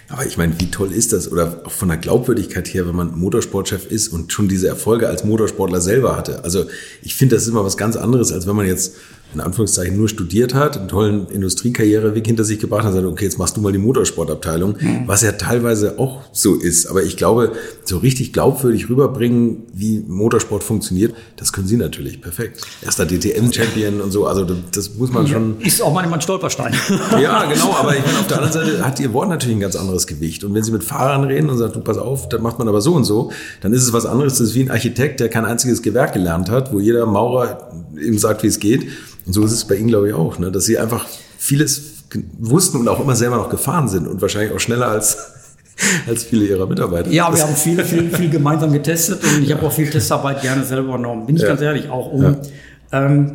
[0.10, 1.32] Aber ich meine, wie toll ist das?
[1.32, 5.24] Oder auch von der Glaubwürdigkeit her, wenn man Motorsportchef ist und schon diese Erfolge als
[5.24, 6.44] Motorsportler selber hatte.
[6.44, 6.66] Also
[7.04, 8.96] ich finde, das ist immer was ganz anderes, als wenn man jetzt
[9.36, 13.26] in Anführungszeichen nur studiert hat, einen tollen Industriekarriereweg hinter sich gebracht hat und sagt, okay,
[13.26, 15.04] jetzt machst du mal die Motorsportabteilung, mhm.
[15.06, 16.88] was ja teilweise auch so ist.
[16.88, 17.52] Aber ich glaube,
[17.84, 22.62] so richtig glaubwürdig rüberbringen, wie Motorsport funktioniert, das können Sie natürlich perfekt.
[22.84, 25.60] Erster DTM-Champion und so, also das muss man schon.
[25.60, 26.74] Ist auch manchmal ein Stolperstein.
[27.22, 29.76] ja, genau, aber ich meine, auf der anderen Seite hat Ihr Wort natürlich ein ganz
[29.76, 30.44] anderes Gewicht.
[30.46, 32.80] Und wenn Sie mit Fahrern reden und sagen, du pass auf, das macht man aber
[32.80, 34.38] so und so, dann ist es was anderes.
[34.38, 37.70] Das ist wie ein Architekt, der kein einziges Gewerk gelernt hat, wo jeder Maurer
[38.00, 38.88] ihm sagt, wie es geht.
[39.26, 40.52] Und so ist es bei Ihnen, glaube ich, auch, ne?
[40.52, 41.06] dass Sie einfach
[41.38, 41.96] vieles
[42.38, 45.18] wussten und auch immer selber noch gefahren sind und wahrscheinlich auch schneller als,
[46.08, 47.10] als viele Ihrer Mitarbeiter.
[47.10, 50.64] Ja, wir haben viel, viel, viel gemeinsam getestet und ich habe auch viel Testarbeit gerne
[50.64, 51.26] selber übernommen.
[51.26, 51.50] Bin ich ja.
[51.50, 52.36] ganz ehrlich, auch um, ja.
[52.92, 53.34] ähm,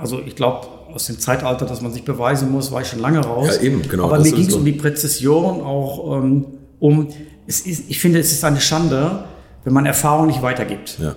[0.00, 3.20] also ich glaube, aus dem Zeitalter, dass man sich beweisen muss, war ich schon lange
[3.20, 3.56] raus.
[3.56, 4.04] Ja, eben, genau.
[4.04, 6.46] Aber mir ging es um die Präzision, auch ähm,
[6.80, 7.08] um,
[7.46, 9.24] es ist, ich finde, es ist eine Schande,
[9.64, 10.98] wenn man Erfahrung nicht weitergibt.
[10.98, 11.16] Ja.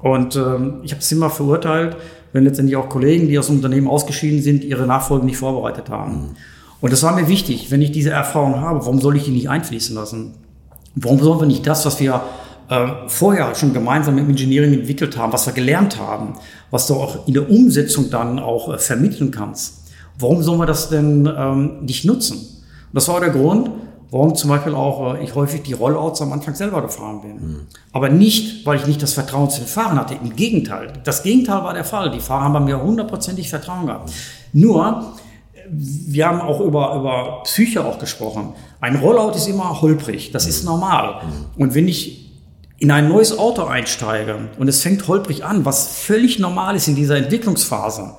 [0.00, 1.96] Und ähm, ich habe es immer verurteilt,
[2.32, 6.12] wenn letztendlich auch Kollegen, die aus dem Unternehmen ausgeschieden sind, ihre Nachfolgen nicht vorbereitet haben.
[6.12, 6.28] Mhm.
[6.80, 9.48] Und das war mir wichtig, wenn ich diese Erfahrung habe, warum soll ich die nicht
[9.48, 10.34] einfließen lassen?
[10.96, 12.22] Warum sollen wir nicht das, was wir
[12.68, 16.34] äh, vorher schon gemeinsam mit Engineering entwickelt haben, was wir gelernt haben,
[16.70, 19.82] was du auch in der Umsetzung dann auch äh, vermitteln kannst,
[20.18, 22.38] warum sollen wir das denn ähm, nicht nutzen?
[22.38, 23.70] Und das war der Grund,
[24.12, 27.32] warum zum Beispiel auch äh, ich häufig die Rollouts am Anfang selber gefahren bin.
[27.32, 27.60] Mhm.
[27.92, 30.14] Aber nicht, weil ich nicht das Vertrauen zu den Fahrern hatte.
[30.22, 30.92] Im Gegenteil.
[31.02, 32.10] Das Gegenteil war der Fall.
[32.10, 34.12] Die Fahrer haben bei mir hundertprozentig Vertrauen gehabt.
[34.52, 35.14] Nur,
[35.70, 38.52] wir haben auch über, über Psyche auch gesprochen.
[38.80, 40.30] Ein Rollout ist immer holprig.
[40.30, 41.22] Das ist normal.
[41.24, 41.62] Mhm.
[41.62, 42.30] Und wenn ich
[42.78, 46.96] in ein neues Auto einsteige und es fängt holprig an, was völlig normal ist in
[46.96, 48.16] dieser Entwicklungsphase,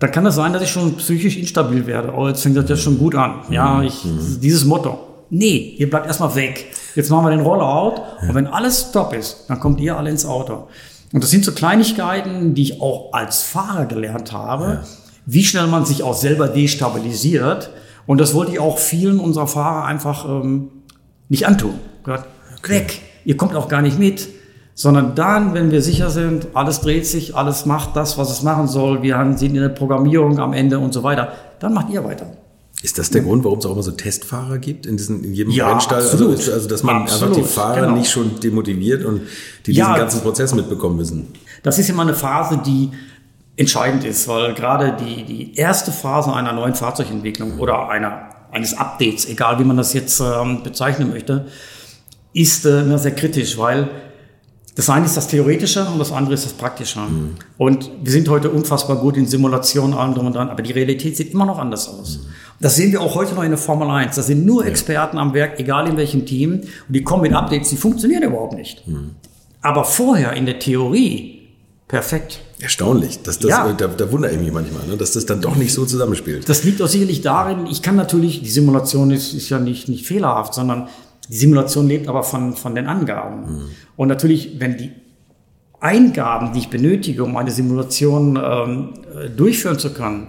[0.00, 2.12] dann kann es sein, dass ich schon psychisch instabil werde.
[2.16, 3.42] Oh, jetzt fängt das ja schon gut an.
[3.50, 3.82] Ja, mhm.
[3.84, 4.02] ich,
[4.40, 4.98] dieses Motto.
[5.28, 6.72] Nee, ihr bleibt erstmal weg.
[6.96, 8.00] Jetzt machen wir den Rollout.
[8.22, 10.68] Und wenn alles top ist, dann kommt ihr alle ins Auto.
[11.12, 14.82] Und das sind so Kleinigkeiten, die ich auch als Fahrer gelernt habe, ja.
[15.26, 17.70] wie schnell man sich auch selber destabilisiert.
[18.06, 20.70] Und das wollte ich auch vielen unserer Fahrer einfach ähm,
[21.28, 21.74] nicht antun.
[22.04, 22.24] Gehört,
[22.58, 22.72] okay.
[22.72, 23.00] weg.
[23.26, 24.28] Ihr kommt auch gar nicht mit
[24.74, 28.66] sondern dann, wenn wir sicher sind, alles dreht sich, alles macht das, was es machen
[28.66, 32.26] soll, wir sind in der Programmierung am Ende und so weiter, dann macht ihr weiter.
[32.82, 33.26] Ist das der ja.
[33.26, 36.00] Grund, warum es auch immer so Testfahrer gibt in, diesen, in jedem ja, Rennstall?
[36.00, 37.36] Also, also, dass man absolut.
[37.36, 37.96] einfach die Fahrer genau.
[37.96, 39.20] nicht schon demotiviert und
[39.66, 41.28] die diesen ja, ganzen Prozess mitbekommen müssen.
[41.62, 42.90] Das ist immer eine Phase, die
[43.56, 49.28] entscheidend ist, weil gerade die, die erste Phase einer neuen Fahrzeugentwicklung oder einer, eines Updates,
[49.28, 51.46] egal wie man das jetzt ähm, bezeichnen möchte,
[52.32, 53.90] ist äh, sehr kritisch, weil
[54.80, 57.00] das eine ist das Theoretische und das andere ist das Praktische.
[57.00, 57.34] Mhm.
[57.58, 61.18] Und wir sind heute unfassbar gut in Simulationen, allem drum und dran, aber die Realität
[61.18, 62.16] sieht immer noch anders aus.
[62.16, 62.30] Mhm.
[62.60, 64.16] Das sehen wir auch heute noch in der Formel 1.
[64.16, 67.68] Da sind nur Experten am Werk, egal in welchem Team, und die kommen mit Updates,
[67.68, 68.88] die funktionieren überhaupt nicht.
[68.88, 69.16] Mhm.
[69.60, 71.50] Aber vorher in der Theorie
[71.86, 72.40] perfekt.
[72.58, 73.20] Erstaunlich.
[73.22, 73.70] Das, das, ja.
[73.74, 76.48] da, da wundere ich mich manchmal, ne, dass das dann doch nicht so zusammenspielt.
[76.48, 80.06] Das liegt auch sicherlich darin, ich kann natürlich, die Simulation ist, ist ja nicht, nicht
[80.06, 80.88] fehlerhaft, sondern
[81.30, 83.40] die Simulation lebt aber von, von den Angaben.
[83.40, 83.68] Mhm.
[83.96, 84.90] Und natürlich, wenn die
[85.78, 88.94] Eingaben, die ich benötige, um eine Simulation ähm,
[89.36, 90.28] durchführen zu können,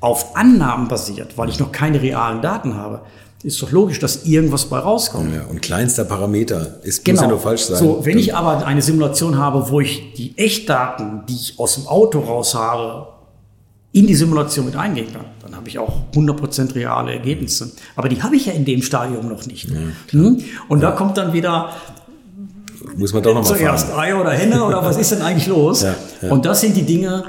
[0.00, 3.02] auf Annahmen basiert, weil ich noch keine realen Daten habe,
[3.42, 5.34] ist doch logisch, dass irgendwas bei rauskommt.
[5.34, 7.16] Ja, und kleinster Parameter ist genau.
[7.16, 7.78] muss ja nur falsch sein.
[7.78, 11.86] So, wenn ich aber eine Simulation habe, wo ich die Echtdaten, die ich aus dem
[11.86, 13.08] Auto raus habe,
[13.92, 17.72] in die Simulation mit eingehen kann, dann habe ich auch 100% reale Ergebnisse.
[17.96, 19.68] Aber die habe ich ja in dem Stadium noch nicht.
[19.68, 19.76] Ja,
[20.10, 20.42] hm?
[20.68, 21.70] Und da kommt dann wieder
[22.96, 23.92] muss man doch noch mal zuerst.
[23.94, 25.82] Ei oder Henne oder was ist denn eigentlich los?
[25.90, 26.30] Ja, ja.
[26.30, 27.24] Und das sind die Dinge,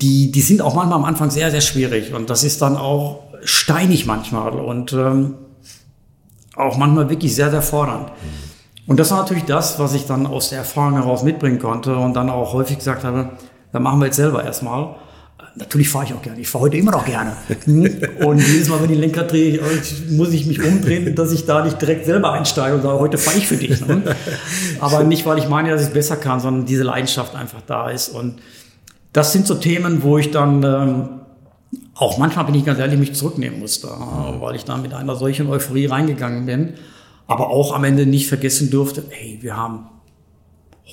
[0.00, 2.12] die, die sind auch manchmal am Anfang sehr, sehr schwierig.
[2.12, 5.34] Und das ist dann auch steinig manchmal und ähm,
[6.56, 8.10] auch manchmal wirklich sehr, sehr fordernd.
[8.86, 12.14] Und das war natürlich das, was ich dann aus der Erfahrung heraus mitbringen konnte und
[12.14, 13.30] dann auch häufig gesagt habe,
[13.72, 14.94] dann machen wir jetzt selber erstmal.
[15.58, 16.38] Natürlich fahre ich auch gerne.
[16.38, 17.32] Ich fahre heute immer noch gerne.
[18.24, 19.58] Und jedes Mal, wenn ich Lenker drehe,
[20.10, 23.38] muss ich mich umdrehen, dass ich da nicht direkt selber einsteige und sage, heute fahre
[23.38, 23.84] ich für dich.
[23.86, 24.02] Ne?
[24.80, 27.88] Aber nicht, weil ich meine, dass ich es besser kann, sondern diese Leidenschaft einfach da
[27.88, 28.10] ist.
[28.10, 28.36] Und
[29.14, 31.08] das sind so Themen, wo ich dann ähm,
[31.94, 35.48] auch manchmal, bin ich ganz ehrlich, mich zurücknehmen musste, weil ich da mit einer solchen
[35.48, 36.74] Euphorie reingegangen bin.
[37.26, 39.86] Aber auch am Ende nicht vergessen durfte, hey, wir haben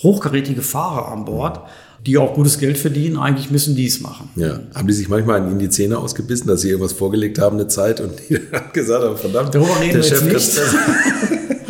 [0.02, 1.60] hochkarätige Fahrer an Bord
[2.06, 4.30] die auch gutes Geld verdienen, eigentlich müssen die es machen.
[4.36, 4.60] Ja.
[4.76, 8.02] Haben die sich manchmal in die Zähne ausgebissen, dass sie irgendwas vorgelegt haben eine Zeit
[8.02, 10.68] und die haben gesagt haben, verdammt, darüber reden der wir Chef jetzt nicht.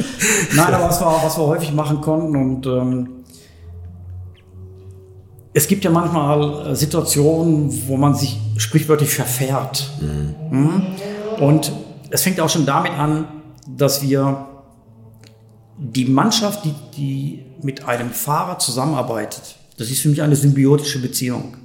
[0.56, 3.10] Nein, aber was wir, was wir häufig machen konnten und ähm,
[5.54, 9.92] es gibt ja manchmal äh, Situationen, wo man sich sprichwörtlich verfährt.
[10.02, 10.36] Mhm.
[10.50, 10.84] mhm.
[11.40, 11.72] Und
[12.10, 13.28] es fängt auch schon damit an,
[13.68, 14.48] dass wir
[15.78, 21.58] die Mannschaft, die, die mit einem Fahrer zusammenarbeitet, das ist für mich eine symbiotische Beziehung.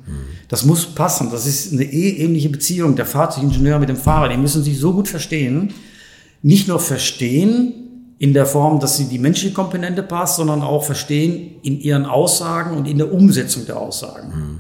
[0.49, 1.31] Das muss passen.
[1.31, 2.97] Das ist eine ähnliche Beziehung.
[2.97, 5.75] Der Fahrzeugingenieur mit dem Fahrer, die müssen sich so gut verstehen.
[6.43, 7.75] Nicht nur verstehen
[8.19, 12.77] in der Form, dass sie die menschliche Komponente passt, sondern auch verstehen in ihren Aussagen
[12.77, 14.29] und in der Umsetzung der Aussagen.
[14.29, 14.59] Mhm.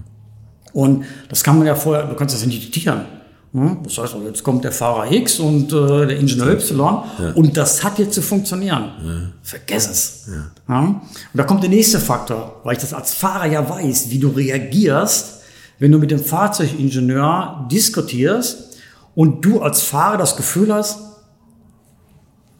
[0.72, 3.06] Und das kann man ja vorher, du kannst das ja nicht diktieren.
[3.52, 3.78] Hm?
[3.82, 7.32] Das heißt, jetzt kommt der Fahrer X und äh, der Ingenieur Y ja.
[7.34, 8.90] und das hat jetzt zu funktionieren.
[9.02, 9.32] Ja.
[9.42, 10.28] Vergiss es.
[10.68, 10.78] Ja.
[10.78, 11.00] Und
[11.32, 15.40] da kommt der nächste Faktor, weil ich das als Fahrer ja weiß, wie du reagierst,
[15.78, 18.76] wenn du mit dem Fahrzeugingenieur diskutierst
[19.14, 20.98] und du als Fahrer das Gefühl hast,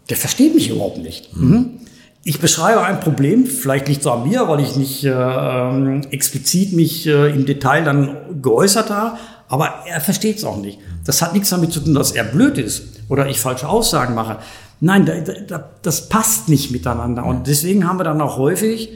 [0.09, 1.37] der versteht mich überhaupt nicht.
[1.37, 1.81] Mhm.
[2.25, 6.73] Ich beschreibe ein Problem, vielleicht nicht so an mir, weil ich nicht äh, ähm, explizit
[6.73, 9.19] mich äh, im Detail dann geäußert habe,
[9.49, 10.79] aber er versteht es auch nicht.
[11.05, 14.39] Das hat nichts damit zu tun, dass er blöd ist oder ich falsche Aussagen mache.
[14.81, 17.25] Nein, da, da, das passt nicht miteinander.
[17.25, 18.91] Und deswegen haben wir dann auch häufig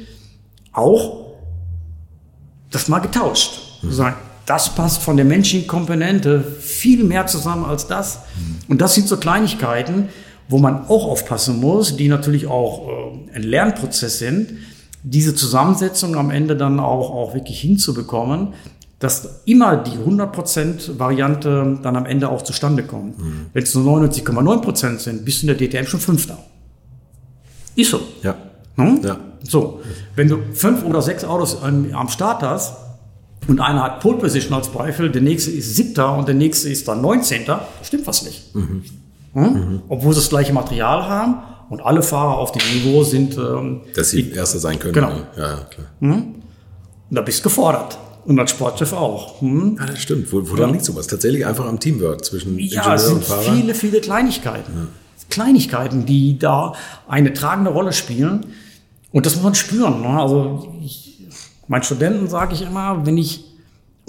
[0.72, 1.32] auch
[2.70, 3.60] das mal getauscht.
[3.82, 8.20] Sagen, das passt von der menschlichen Komponente viel mehr zusammen als das.
[8.68, 10.08] Und das sind so Kleinigkeiten,
[10.48, 14.54] wo man auch aufpassen muss, die natürlich auch äh, ein Lernprozess sind,
[15.02, 18.54] diese Zusammensetzung am Ende dann auch, auch wirklich hinzubekommen,
[19.02, 23.18] dass immer die 100% Variante dann am Ende auch zustande kommt.
[23.18, 23.46] Mhm.
[23.52, 26.38] Wenn es nur 99,9% sind, bist du in der DTM schon Fünfter.
[27.74, 28.00] Ist so.
[28.22, 28.36] Ja.
[28.76, 29.00] Hm?
[29.02, 29.16] ja.
[29.42, 29.80] So.
[30.14, 32.76] Wenn du fünf oder sechs Autos am Start hast
[33.48, 36.86] und einer hat Pole Position als Beispiel, der nächste ist Siebter und der nächste ist
[36.86, 37.44] dann 19.
[37.44, 38.54] Da stimmt was nicht.
[38.54, 38.84] Mhm.
[39.32, 39.42] Hm?
[39.42, 39.82] Mhm.
[39.88, 41.38] Obwohl sie das gleiche Material haben
[41.70, 43.36] und alle Fahrer auf dem Niveau sind.
[43.36, 44.92] Ähm, Dass sie Erster sein können.
[44.92, 45.10] Genau.
[45.36, 45.88] Ja, klar.
[45.98, 46.34] Hm?
[47.10, 47.98] Und da bist du gefordert.
[48.24, 49.40] Und als Sportchef auch.
[49.40, 49.76] Hm?
[49.78, 50.32] Ja, das stimmt.
[50.32, 50.66] Wo, woran ja.
[50.68, 51.06] liegt sowas?
[51.06, 53.42] Tatsächlich einfach am Teamwork zwischen Ingenieur ja, es sind und Fahrer?
[53.42, 54.72] viele, viele Kleinigkeiten.
[54.74, 54.86] Ja.
[55.28, 56.74] Kleinigkeiten, die da
[57.08, 58.46] eine tragende Rolle spielen.
[59.10, 60.02] Und das muss man spüren.
[60.02, 60.08] Ne?
[60.08, 61.26] Also ich,
[61.68, 63.44] meinen Studenten sage ich immer, wenn ich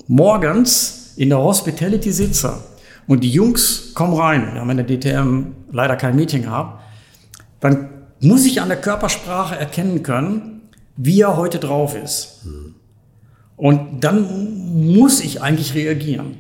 [0.08, 2.58] morgens in der Hospitality sitze
[3.08, 6.82] und die Jungs kommen rein, wir haben in der DTM leider kein Meeting gehabt,
[7.60, 10.62] dann muss ich an der Körpersprache erkennen können,
[10.96, 12.42] wie er heute drauf ist.
[12.44, 12.76] Hm.
[13.56, 16.38] Und dann muss ich eigentlich reagieren.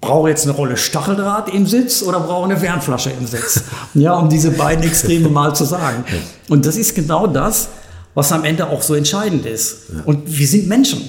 [0.00, 3.64] Brauche jetzt eine Rolle Stacheldraht im Sitz oder brauche eine Wärmflasche im Sitz?
[3.94, 6.04] ja, um diese beiden Extreme mal zu sagen.
[6.48, 7.68] Und das ist genau das,
[8.14, 9.90] was am Ende auch so entscheidend ist.
[10.04, 11.02] Und wir sind Menschen.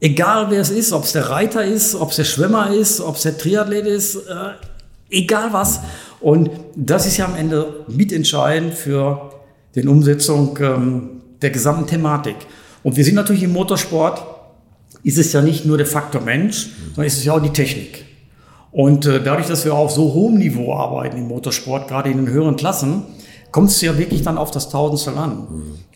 [0.00, 3.16] Egal wer es ist, ob es der Reiter ist, ob es der Schwimmer ist, ob
[3.16, 4.54] es der Triathlet ist, äh,
[5.10, 5.80] egal was.
[6.20, 9.30] Und das ist ja am Ende mitentscheidend für
[9.74, 12.36] die Umsetzung ähm, der gesamten Thematik.
[12.82, 14.22] Und wir sind natürlich im Motorsport,
[15.02, 18.04] ist es ja nicht nur der Faktor Mensch, sondern ist es ja auch die Technik.
[18.72, 22.28] Und äh, dadurch, dass wir auf so hohem Niveau arbeiten im Motorsport, gerade in den
[22.28, 23.02] höheren Klassen,
[23.50, 25.46] kommt es ja wirklich dann auf das Tausendstel an.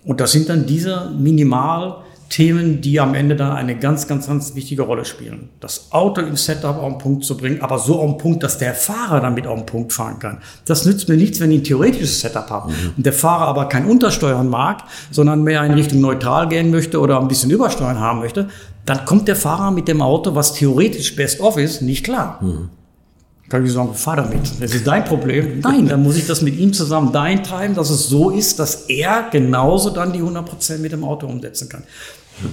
[0.04, 1.98] Und das sind dann diese minimal
[2.34, 5.50] Themen, die am Ende dann eine ganz, ganz, ganz wichtige Rolle spielen.
[5.60, 8.58] Das Auto im Setup auf den Punkt zu bringen, aber so auf den Punkt, dass
[8.58, 10.38] der Fahrer damit auf den Punkt fahren kann.
[10.64, 12.94] Das nützt mir nichts, wenn ich ein theoretisches Setup habe mhm.
[12.96, 17.20] und der Fahrer aber kein Untersteuern mag, sondern mehr in Richtung neutral gehen möchte oder
[17.20, 18.48] ein bisschen Übersteuern haben möchte,
[18.84, 22.40] dann kommt der Fahrer mit dem Auto, was theoretisch best of ist, nicht klar.
[22.42, 22.68] Mhm.
[23.48, 24.40] Kann ich sagen, fahr damit.
[24.60, 25.60] Das ist dein Problem.
[25.62, 28.86] Nein, dann muss ich das mit ihm zusammen dahin treiben, dass es so ist, dass
[28.88, 31.84] er genauso dann die 100% mit dem Auto umsetzen kann.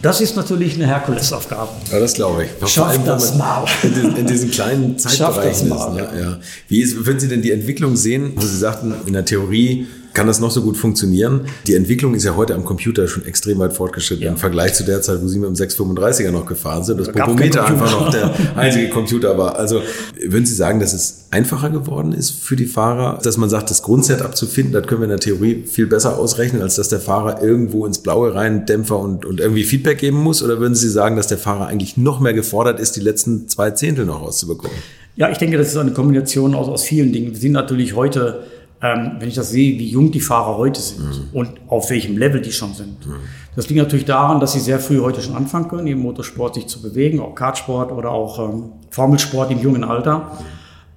[0.02, 1.72] Das ist natürlich eine Herkulesaufgabe.
[1.92, 2.70] Ja, das glaube ich.
[2.70, 3.66] Schafft das mal.
[3.84, 5.90] In, diesen, in diesen kleinen Zeitbereichen ist.
[5.90, 6.10] Ne?
[6.20, 6.38] Ja.
[6.68, 10.28] Wie ist, würden Sie denn die Entwicklung sehen, wo Sie sagten, in der Theorie kann
[10.28, 11.42] das noch so gut funktionieren.
[11.68, 14.32] Die Entwicklung ist ja heute am Computer schon extrem weit fortgeschritten ja.
[14.32, 17.00] im Vergleich zu der Zeit, wo Sie mit dem 635er noch gefahren sind.
[17.00, 19.58] Das Popometer einfach noch der einzige Computer war.
[19.58, 19.82] Also
[20.20, 23.84] würden Sie sagen, dass es einfacher geworden ist für die Fahrer, dass man sagt, das
[23.84, 27.00] Grundsetup zu finden, das können wir in der Theorie viel besser ausrechnen, als dass der
[27.00, 30.44] Fahrer irgendwo ins Blaue rein Dämpfer und, und irgendwie Feedback geben muss?
[30.44, 33.72] Oder würden Sie sagen, dass der Fahrer eigentlich noch mehr gefordert ist, die letzten zwei
[33.72, 34.76] Zehntel noch rauszubekommen?
[35.16, 37.32] Ja, ich denke, das ist eine Kombination aus, aus vielen Dingen.
[37.32, 38.44] Wir sind natürlich heute
[38.82, 41.30] ähm, wenn ich das sehe, wie jung die Fahrer heute sind mhm.
[41.34, 43.06] und auf welchem Level die schon sind.
[43.06, 43.16] Mhm.
[43.56, 46.68] Das liegt natürlich daran, dass sie sehr früh heute schon anfangen können, im Motorsport sich
[46.68, 50.32] zu bewegen, auch Kartsport oder auch ähm, Formelsport im jungen Alter.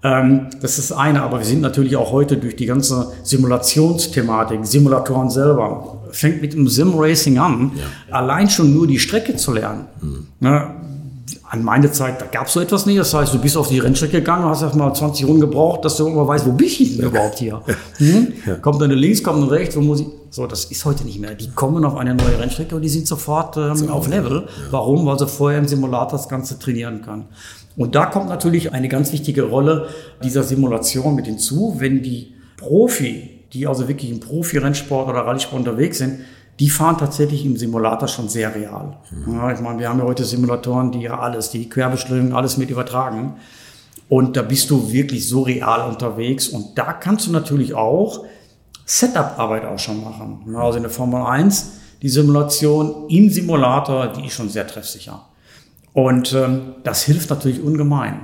[0.03, 5.31] Ähm, das ist eine, aber wir sind natürlich auch heute durch die ganze Simulationsthematik, Simulatoren
[5.31, 8.14] selber, fängt mit dem Sim-Racing an, ja.
[8.14, 9.87] allein schon nur die Strecke zu lernen.
[10.01, 10.27] Mhm.
[10.40, 10.75] Ne?
[11.54, 12.98] An meine Zeit, da gab es so etwas nicht.
[12.98, 15.96] Das heißt, du bist auf die Rennstrecke gegangen, hast erst mal 20 Runden gebraucht, dass
[15.96, 17.62] du immer weißt, wo bin ich denn überhaupt hier?
[17.98, 18.32] Hm?
[18.44, 18.54] Ja.
[18.56, 20.06] Kommt eine links, kommt eine rechts, wo muss ich?
[20.30, 21.36] So, das ist heute nicht mehr.
[21.36, 24.48] Die kommen auf eine neue Rennstrecke und die sind sofort ähm, auf Level.
[24.48, 24.72] Ja.
[24.72, 25.06] Warum?
[25.06, 27.26] Weil sie vorher im Simulator das Ganze trainieren kann.
[27.76, 29.86] Und da kommt natürlich eine ganz wichtige Rolle
[30.24, 35.98] dieser Simulation mit hinzu, wenn die Profi, die also wirklich im Profi-Rennsport oder Rallye-Sport unterwegs
[35.98, 36.20] sind,
[36.60, 38.96] die fahren tatsächlich im Simulator schon sehr real.
[39.10, 39.34] Mhm.
[39.34, 42.70] Ja, ich meine, wir haben ja heute Simulatoren, die ja alles, die Querbeschleunigung, alles mit
[42.70, 43.36] übertragen.
[44.08, 46.48] Und da bist du wirklich so real unterwegs.
[46.48, 48.24] Und da kannst du natürlich auch
[48.84, 50.54] Setup-Arbeit auch schon machen.
[50.56, 55.24] Also in der Formel 1, die Simulation im Simulator, die ist schon sehr treffsicher.
[55.92, 58.20] Und ähm, das hilft natürlich ungemein.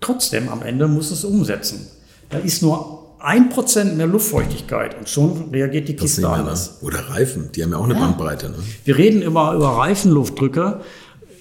[0.00, 1.88] Trotzdem, am Ende muss es umsetzen.
[2.28, 6.80] Da ist nur ein Prozent mehr Luftfeuchtigkeit und schon reagiert die Kiste anders.
[6.80, 6.88] Ne?
[6.88, 8.00] Oder Reifen, die haben ja auch eine ja.
[8.00, 8.50] Bandbreite.
[8.50, 8.56] Ne?
[8.84, 10.80] Wir reden immer über Reifenluftdrücke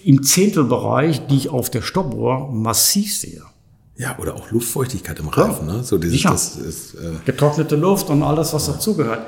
[0.03, 3.43] im Zehntelbereich, die ich auf der Stoppuhr massiv sehe.
[3.97, 5.67] Ja, oder auch Luftfeuchtigkeit im Reifen.
[5.67, 5.77] Ja.
[5.77, 5.83] Ne?
[5.83, 6.31] So dieses, Sicher.
[6.31, 8.73] Das ist, äh Getrocknete Luft und alles, was ja.
[8.73, 9.21] dazugehört.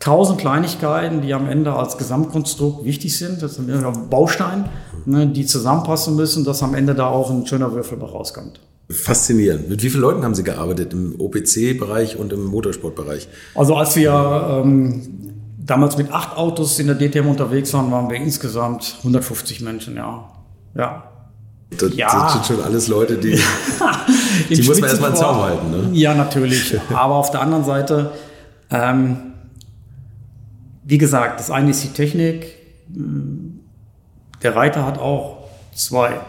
[0.00, 3.40] Tausend Kleinigkeiten, die am Ende als Gesamtkonstrukt wichtig sind.
[3.40, 4.68] Das sind Bausteine,
[5.06, 8.60] ne, die zusammenpassen müssen, dass am Ende da auch ein schöner Würfel rauskommt.
[8.90, 9.70] Faszinierend.
[9.70, 13.28] Mit wie vielen Leuten haben Sie gearbeitet im OPC-Bereich und im Motorsportbereich?
[13.54, 15.02] Also als wir ähm,
[15.58, 20.30] damals mit acht Autos in der DTM unterwegs waren, waren wir insgesamt 150 Menschen, ja.
[20.74, 21.10] Ja.
[21.78, 22.08] Das, ja.
[22.12, 23.40] das sind schon alles Leute, die,
[24.50, 25.70] die muss man erstmal in Zaum halten.
[25.70, 25.88] Ne?
[25.92, 26.78] Ja, natürlich.
[26.90, 28.12] Aber auf der anderen Seite,
[28.70, 29.32] ähm,
[30.84, 32.54] wie gesagt, das eine ist die Technik.
[34.42, 36.20] Der Reiter hat auch zwei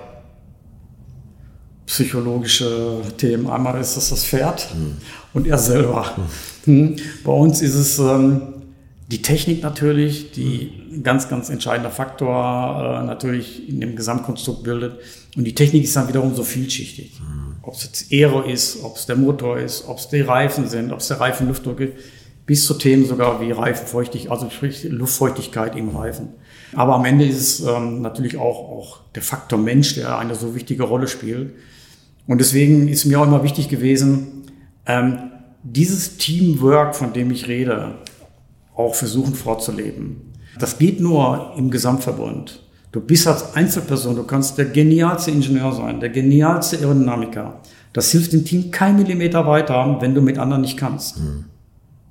[1.85, 3.49] psychologische Themen.
[3.49, 4.97] Einmal ist es das Pferd mhm.
[5.33, 6.15] und er selber.
[6.65, 6.95] Mhm.
[7.23, 8.41] Bei uns ist es ähm,
[9.07, 14.99] die Technik natürlich, die ein ganz, ganz entscheidender Faktor äh, natürlich in dem Gesamtkonstrukt bildet.
[15.35, 17.19] Und die Technik ist dann wiederum so vielschichtig.
[17.19, 17.57] Mhm.
[17.61, 20.91] Ob es jetzt Aero ist, ob es der Motor ist, ob es die Reifen sind,
[20.91, 21.93] ob es der Reifenluftdruck ist,
[22.45, 26.29] bis zu Themen sogar wie Reifenfeuchtigkeit, also sprich Luftfeuchtigkeit im Reifen.
[26.73, 30.55] Aber am Ende ist es ähm, natürlich auch, auch der Faktor Mensch, der eine so
[30.55, 31.53] wichtige Rolle spielt.
[32.27, 34.43] Und deswegen ist mir auch immer wichtig gewesen,
[34.85, 35.31] ähm,
[35.63, 37.95] dieses Teamwork, von dem ich rede,
[38.75, 40.33] auch versuchen vorzuleben.
[40.59, 42.61] Das geht nur im Gesamtverbund.
[42.91, 47.59] Du bist als Einzelperson, du kannst der genialste Ingenieur sein, der genialste Aerodynamiker.
[47.91, 51.17] Das hilft dem Team kein Millimeter weiter, wenn du mit anderen nicht kannst.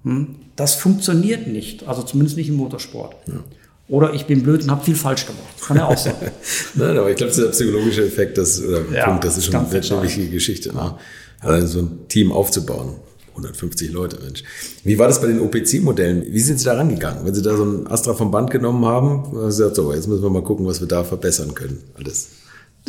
[0.02, 0.36] Mhm.
[0.56, 3.16] Das funktioniert nicht, also zumindest nicht im Motorsport.
[3.26, 3.40] Ja.
[3.88, 5.44] Oder ich bin blöd und habe viel falsch gemacht.
[5.66, 6.14] Kann ja auch sein.
[6.74, 10.02] Nein, aber ich glaube, der psychologische Effekt, das, oder ja, Punkt, das ist schon eine
[10.02, 10.74] wichtige Geschichte.
[10.74, 10.94] Ne?
[11.40, 12.96] Also so ein Team aufzubauen.
[13.34, 14.44] 150 Leute, Mensch.
[14.84, 16.24] Wie war das bei den OPC-Modellen?
[16.28, 17.26] Wie sind Sie da rangegangen?
[17.26, 20.06] Wenn Sie da so ein Astra vom Band genommen haben, haben Sie gesagt, so, jetzt
[20.06, 21.82] müssen wir mal gucken, was wir da verbessern können.
[21.94, 22.28] Alles.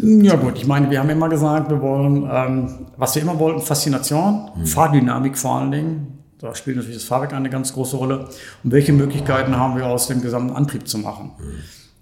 [0.02, 3.62] Ja gut, ich meine, wir haben immer gesagt, wir wollen, ähm, was wir immer wollten,
[3.62, 4.66] Faszination, hm.
[4.66, 6.25] Fahrdynamik vor allen Dingen.
[6.40, 8.28] Da spielt natürlich das Fahrwerk eine ganz große Rolle.
[8.64, 11.32] Und welche Möglichkeiten haben wir aus dem gesamten Antrieb zu machen?
[11.40, 11.54] Mhm.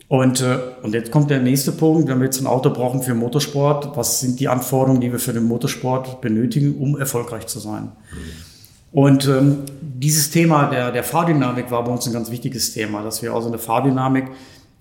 [0.08, 3.14] Und, äh, und jetzt kommt der nächste Punkt, wenn wir jetzt ein Auto brauchen für
[3.14, 7.84] Motorsport, was sind die Anforderungen, die wir für den Motorsport benötigen, um erfolgreich zu sein?
[7.84, 9.00] Mhm.
[9.00, 13.24] Und ähm, dieses Thema der, der Fahrdynamik war bei uns ein ganz wichtiges Thema, dass
[13.24, 14.26] wir also eine Fahrdynamik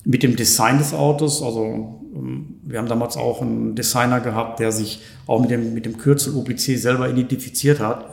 [0.05, 4.73] mit dem Design des Autos, also ähm, wir haben damals auch einen Designer gehabt, der
[4.73, 8.11] sich auch mit dem, mit dem Kürzel OPC selber identifiziert hat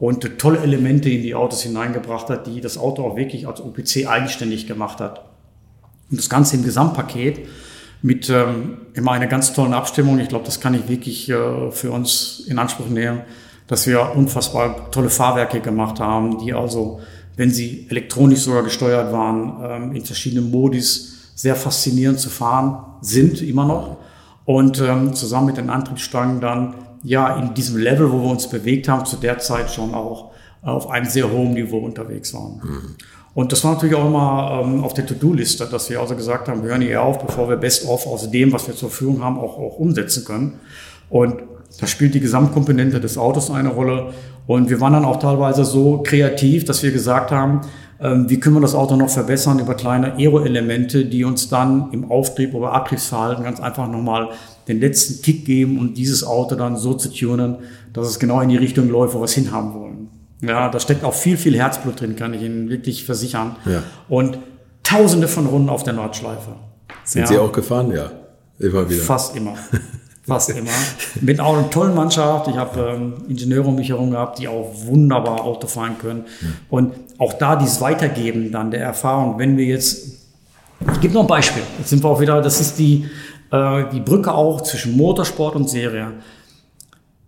[0.00, 4.08] und tolle Elemente in die Autos hineingebracht hat, die das Auto auch wirklich als OPC
[4.08, 5.26] eigenständig gemacht hat.
[6.10, 7.46] Und das Ganze im Gesamtpaket
[8.02, 10.18] mit ähm, immer einer ganz tollen Abstimmung.
[10.18, 13.20] Ich glaube, das kann ich wirklich äh, für uns in Anspruch nehmen,
[13.66, 17.00] dass wir unfassbar tolle Fahrwerke gemacht haben, die also,
[17.36, 23.42] wenn sie elektronisch sogar gesteuert waren, ähm, in verschiedenen Modis sehr faszinierend zu fahren sind,
[23.42, 23.98] immer noch.
[24.46, 28.88] Und ähm, zusammen mit den Antriebsstangen dann ja in diesem Level, wo wir uns bewegt
[28.88, 30.30] haben, zu der Zeit schon auch
[30.62, 32.60] auf einem sehr hohen Niveau unterwegs waren.
[32.62, 32.96] Mhm.
[33.32, 36.62] Und das war natürlich auch immer ähm, auf der To-Do-Liste, dass wir also gesagt haben,
[36.62, 39.56] wir hören hier auf, bevor wir Best-of aus dem, was wir zur Verfügung haben, auch,
[39.56, 40.54] auch umsetzen können.
[41.08, 41.36] Und
[41.80, 44.12] da spielt die Gesamtkomponente des Autos eine Rolle.
[44.46, 47.60] Und wir waren dann auch teilweise so kreativ, dass wir gesagt haben,
[48.00, 52.10] ähm, wie können wir das Auto noch verbessern über kleine Aero-Elemente, die uns dann im
[52.10, 54.30] Auftrieb oder Abtriebsverhalten ganz einfach nochmal
[54.70, 57.56] den letzten Kick geben und dieses Auto dann so zu tunen,
[57.92, 60.08] dass es genau in die Richtung läuft, wo wir es hinhaben wollen.
[60.42, 63.56] Ja, da steckt auch viel, viel Herzblut drin, kann ich Ihnen wirklich versichern.
[63.66, 63.82] Ja.
[64.08, 64.38] Und
[64.82, 66.54] tausende von Runden auf der Nordschleife.
[67.04, 67.26] Sind ja.
[67.26, 67.92] Sie auch gefahren?
[67.92, 68.10] Ja,
[68.58, 69.02] immer wieder.
[69.02, 69.54] Fast immer.
[70.22, 70.70] Fast immer.
[71.20, 72.48] Mit auch einer tollen Mannschaft.
[72.48, 76.24] Ich habe ähm, Ingenieure um mich herum gehabt, die auch wunderbar Auto fahren können.
[76.40, 76.48] Ja.
[76.68, 80.20] Und auch da dieses Weitergeben dann der Erfahrung, wenn wir jetzt,
[80.92, 83.06] ich gebe noch ein Beispiel, jetzt sind wir auch wieder, das ist die
[83.50, 86.12] äh, die Brücke auch zwischen Motorsport und Serie.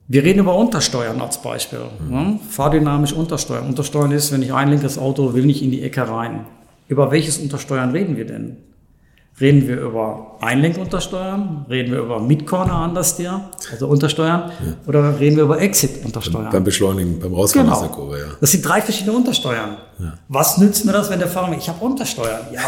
[0.08, 1.80] Wir reden über Untersteuern als Beispiel.
[2.06, 2.14] Mhm.
[2.14, 2.38] Ne?
[2.48, 3.66] Fahrdynamisch Untersteuern.
[3.66, 6.46] Untersteuern ist, wenn ich einlenke, das Auto will nicht in die Ecke rein.
[6.88, 8.56] Über welches Untersteuern reden wir denn?
[9.40, 11.64] Reden wir über Einlenkuntersteuern?
[11.68, 14.52] Reden wir über Mid-Corner Understeer, also Untersteuern?
[14.64, 14.74] Ja.
[14.86, 16.50] Oder reden wir über Exit-Untersteuern?
[16.52, 17.76] Beim Beschleunigen, beim Rauskommen genau.
[17.76, 18.26] aus der Kurve, ja.
[18.40, 19.78] Das sind drei verschiedene Untersteuern.
[19.98, 20.18] Ja.
[20.28, 22.42] Was nützt mir das, wenn der Fahrer ich habe Untersteuern?
[22.52, 22.60] Ja,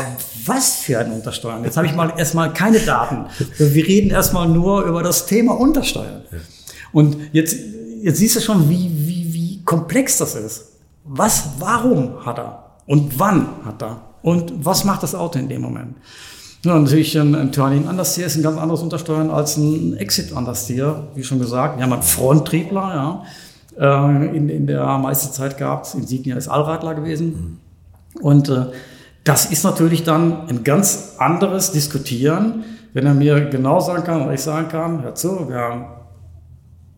[0.47, 1.63] was für ein Untersteuern?
[1.65, 3.27] Jetzt habe ich mal erstmal keine Daten.
[3.59, 6.23] Wir reden erstmal nur über das Thema Untersteuern.
[6.33, 6.39] Ja.
[6.93, 7.57] Und jetzt,
[8.03, 10.73] jetzt siehst du schon, wie, wie, wie komplex das ist.
[11.05, 12.77] Was, warum hat er?
[12.87, 14.01] Und wann hat er?
[14.23, 15.97] Und was macht das Auto in dem Moment?
[16.65, 21.09] Ja, natürlich ein, ein Turning Understeer ist ein ganz anderes Untersteuern als ein Exit Understeer,
[21.15, 21.77] wie schon gesagt.
[21.77, 23.23] Wir haben einen Fronttriebler,
[23.79, 24.07] ja.
[24.07, 27.61] Äh, in, in der meisten Zeit gab es, Insignia ist Allradler gewesen.
[28.23, 28.69] Und äh,
[29.25, 34.33] das ist natürlich dann ein ganz anderes Diskutieren, wenn er mir genau sagen kann, oder
[34.33, 35.85] ich sagen kann, hör zu, wir haben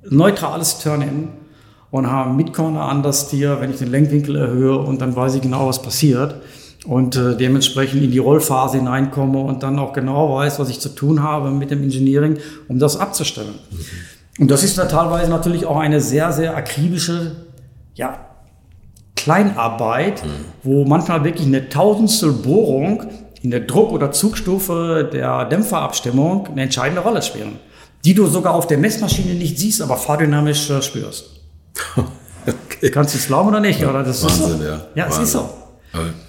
[0.09, 1.31] neutrales Turn-In
[1.91, 5.67] und haben mit Corner Understeer, wenn ich den Lenkwinkel erhöhe und dann weiß ich genau,
[5.67, 6.37] was passiert
[6.87, 10.91] und äh, dementsprechend in die Rollphase hineinkomme und dann auch genau weiß, was ich zu
[10.91, 13.55] tun habe mit dem Engineering, um das abzustellen.
[13.70, 13.78] Mhm.
[14.39, 17.32] Und das ist da teilweise natürlich auch eine sehr, sehr akribische,
[17.95, 18.20] ja,
[19.14, 20.28] Kleinarbeit, mhm.
[20.62, 23.05] wo manchmal wirklich eine tausendstel Bohrung
[23.43, 27.59] in der Druck- oder Zugstufe der Dämpferabstimmung eine entscheidende Rolle spielen,
[28.05, 31.30] die du sogar auf der Messmaschine nicht siehst, aber fahrdynamisch äh, spürst.
[31.97, 32.91] okay.
[32.91, 33.84] Kannst du es glauben oder nicht?
[33.84, 34.64] Oder das Wahnsinn, ist so.
[34.64, 34.80] ja.
[34.95, 35.49] Ja, es ist so.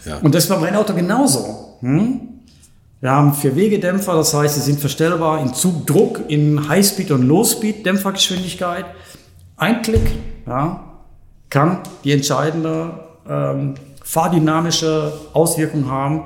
[0.06, 0.18] Ja.
[0.18, 1.78] Und das ist beim Rennauto genauso.
[1.82, 2.22] Hm?
[3.00, 7.86] Wir haben vier Wegedämpfer, das heißt, sie sind verstellbar in Zugdruck, in Highspeed und Lowspeed
[7.86, 8.86] Dämpfergeschwindigkeit.
[9.56, 10.12] Ein Klick
[10.48, 10.84] ja,
[11.50, 12.94] kann die entscheidende
[13.30, 16.24] ähm, fahrdynamische Auswirkung haben,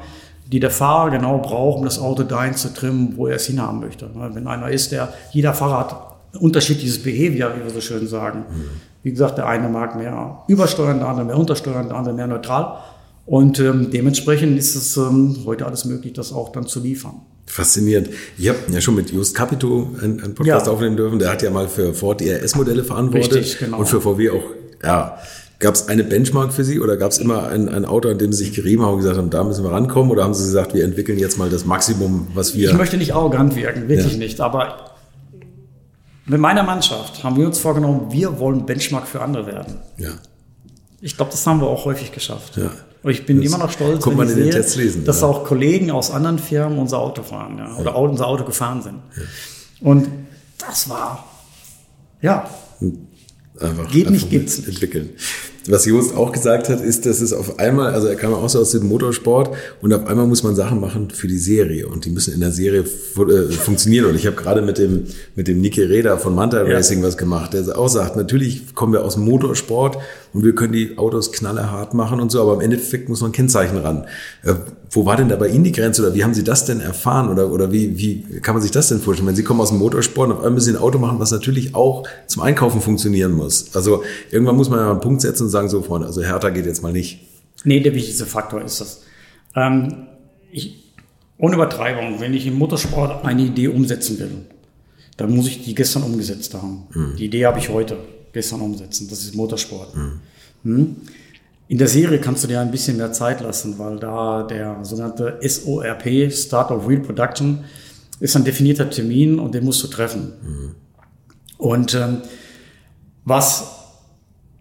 [0.51, 3.79] die der Fahrer genau braucht, um das Auto dahin zu trimmen, wo er es hinhaben
[3.79, 4.09] möchte.
[4.13, 8.45] Wenn einer ist, der jeder Fahrer hat unterschiedliches Behavior, wie wir so schön sagen.
[8.49, 8.69] Mhm.
[9.03, 12.77] Wie gesagt, der eine mag mehr übersteuern, der andere mehr untersteuern, der andere mehr neutral.
[13.25, 17.21] Und ähm, dementsprechend ist es ähm, heute alles möglich, das auch dann zu liefern.
[17.45, 18.09] Faszinierend.
[18.37, 20.73] Ich habe ja schon mit Just Capito einen, einen Podcast ja.
[20.73, 21.19] aufnehmen dürfen.
[21.19, 23.79] Der hat ja mal für Ford ERS-Modelle verantwortet Richtig, genau.
[23.79, 24.43] und für VW auch.
[24.83, 25.17] Ja,
[25.59, 28.31] gab es eine Benchmark für Sie oder gab es immer ein, ein Auto, an dem
[28.33, 30.11] Sie sich gerieben haben und gesagt haben, da müssen wir rankommen?
[30.11, 32.69] Oder haben Sie gesagt, wir entwickeln jetzt mal das Maximum, was wir.
[32.69, 34.17] Ich möchte nicht arrogant wirken, wirklich ja.
[34.17, 34.39] nicht.
[34.39, 34.91] Aber
[36.25, 39.77] mit meiner Mannschaft haben wir uns vorgenommen, wir wollen Benchmark für andere werden.
[39.97, 40.11] Ja.
[41.01, 42.57] Ich glaube, das haben wir auch häufig geschafft.
[42.57, 42.71] Ja.
[43.03, 45.27] Und ich bin das immer noch stolz, wenn ich sehe, lesen, dass ja.
[45.27, 47.97] auch Kollegen aus anderen Firmen unser Auto fahren ja, oder ja.
[47.97, 48.99] unser Auto gefahren sind.
[49.79, 50.07] Und
[50.59, 51.25] das war,
[52.21, 52.47] ja,
[53.59, 54.69] einfach, geht nicht, gibt's nicht.
[54.69, 55.09] entwickeln.
[55.67, 58.59] Was Jost auch gesagt hat, ist, dass es auf einmal, also er kam auch so
[58.59, 62.09] aus dem Motorsport und auf einmal muss man Sachen machen für die Serie und die
[62.09, 64.07] müssen in der Serie äh, funktionieren.
[64.07, 66.75] Und ich habe gerade mit dem mit dem Niki Reda von Manta ja.
[66.75, 69.99] Racing was gemacht, der auch sagt, natürlich kommen wir aus dem Motorsport
[70.33, 73.77] und wir können die Autos knallerhart machen und so, aber im Endeffekt muss man Kennzeichen
[73.77, 74.05] ran.
[74.43, 74.53] Äh,
[74.89, 77.29] wo war denn da bei Ihnen die Grenze oder wie haben Sie das denn erfahren
[77.29, 79.27] oder, oder wie, wie kann man sich das denn vorstellen?
[79.27, 81.31] Wenn Sie kommen aus dem Motorsport und auf einmal müssen Sie ein Auto machen, was
[81.31, 83.75] natürlich auch zum Einkaufen funktionieren muss.
[83.75, 86.65] Also irgendwann muss man ja einen Punkt setzen und sagen, so Freunde, also härter geht
[86.65, 87.19] jetzt mal nicht.
[87.63, 89.03] Nee, der wichtigste Faktor ist das.
[89.55, 90.07] Ähm,
[90.51, 90.93] ich,
[91.37, 94.45] ohne Übertreibung, wenn ich im Motorsport eine Idee umsetzen will,
[95.17, 96.83] dann muss ich die gestern umgesetzt haben.
[96.93, 97.15] Mhm.
[97.17, 97.97] Die Idee habe ich heute
[98.33, 99.07] gestern umsetzen.
[99.09, 99.95] Das ist Motorsport.
[99.95, 100.19] Mhm.
[100.63, 100.95] Mhm.
[101.67, 105.39] In der Serie kannst du dir ein bisschen mehr Zeit lassen, weil da der sogenannte
[105.41, 107.63] SORP, Start of Real Production,
[108.19, 110.33] ist ein definierter Termin und den musst du treffen.
[110.43, 110.75] Mhm.
[111.57, 112.21] Und ähm,
[113.23, 113.67] was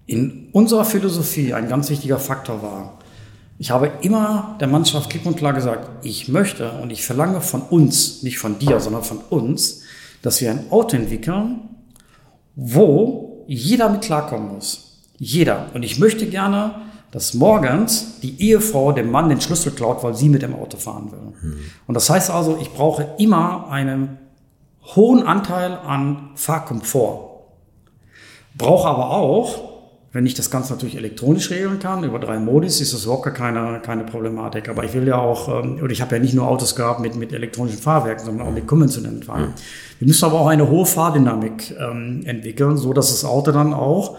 [0.06, 2.98] in unserer Philosophie ein ganz wichtiger Faktor war,
[3.58, 7.60] ich habe immer der Mannschaft klipp und klar gesagt, ich möchte und ich verlange von
[7.62, 9.82] uns, nicht von dir, sondern von uns,
[10.22, 11.60] dass wir ein Auto entwickeln,
[12.56, 14.98] wo jeder mit klarkommen muss.
[15.18, 15.66] Jeder.
[15.74, 16.76] Und ich möchte gerne,
[17.11, 21.11] dass morgens die Ehefrau dem Mann den Schlüssel klaut, weil sie mit dem Auto fahren
[21.11, 21.51] will.
[21.51, 21.59] Mhm.
[21.88, 24.18] Und das heißt also, ich brauche immer einen
[24.94, 27.28] hohen Anteil an Fahrkomfort.
[28.57, 29.69] Brauche aber auch,
[30.12, 33.80] wenn ich das Ganze natürlich elektronisch regeln kann, über drei Modis, ist das überhaupt keine,
[33.80, 34.68] keine Problematik.
[34.68, 37.14] Aber ich will ja auch, ähm, oder ich habe ja nicht nur Autos gehabt mit,
[37.14, 39.54] mit elektronischen Fahrwerken, sondern auch mit konventionellen Fahrwerken.
[39.54, 40.00] Mhm.
[40.00, 44.16] Wir müssen aber auch eine hohe Fahrdynamik ähm, entwickeln, so dass das Auto dann auch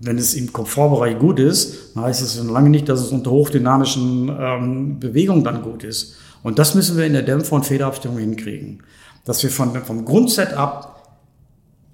[0.00, 5.00] wenn es im Komfortbereich gut ist, heißt es lange nicht, dass es unter hochdynamischen ähm,
[5.00, 6.16] Bewegungen dann gut ist.
[6.42, 8.82] Und das müssen wir in der Dämpfer- und Federabstimmung hinkriegen.
[9.24, 10.95] Dass wir von, vom Grundsetup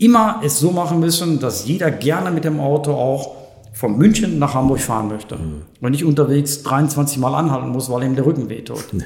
[0.03, 3.37] immer es so machen müssen, dass jeder gerne mit dem Auto auch
[3.73, 5.37] von München nach Hamburg fahren möchte.
[5.37, 5.63] Mhm.
[5.81, 8.85] Und nicht unterwegs 23 Mal anhalten muss, weil ihm der Rücken wehtut.
[8.93, 9.01] Ja.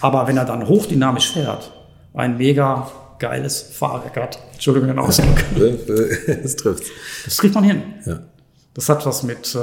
[0.00, 1.72] Aber wenn er dann hochdynamisch fährt,
[2.12, 2.88] ein mega
[3.18, 4.38] geiles Fahrrad.
[4.52, 5.44] Entschuldigung den Ausdruck.
[6.42, 6.84] das trifft.
[7.24, 7.82] Das kriegt man hin.
[8.04, 8.18] Ja.
[8.74, 9.58] Das hat was mit äh,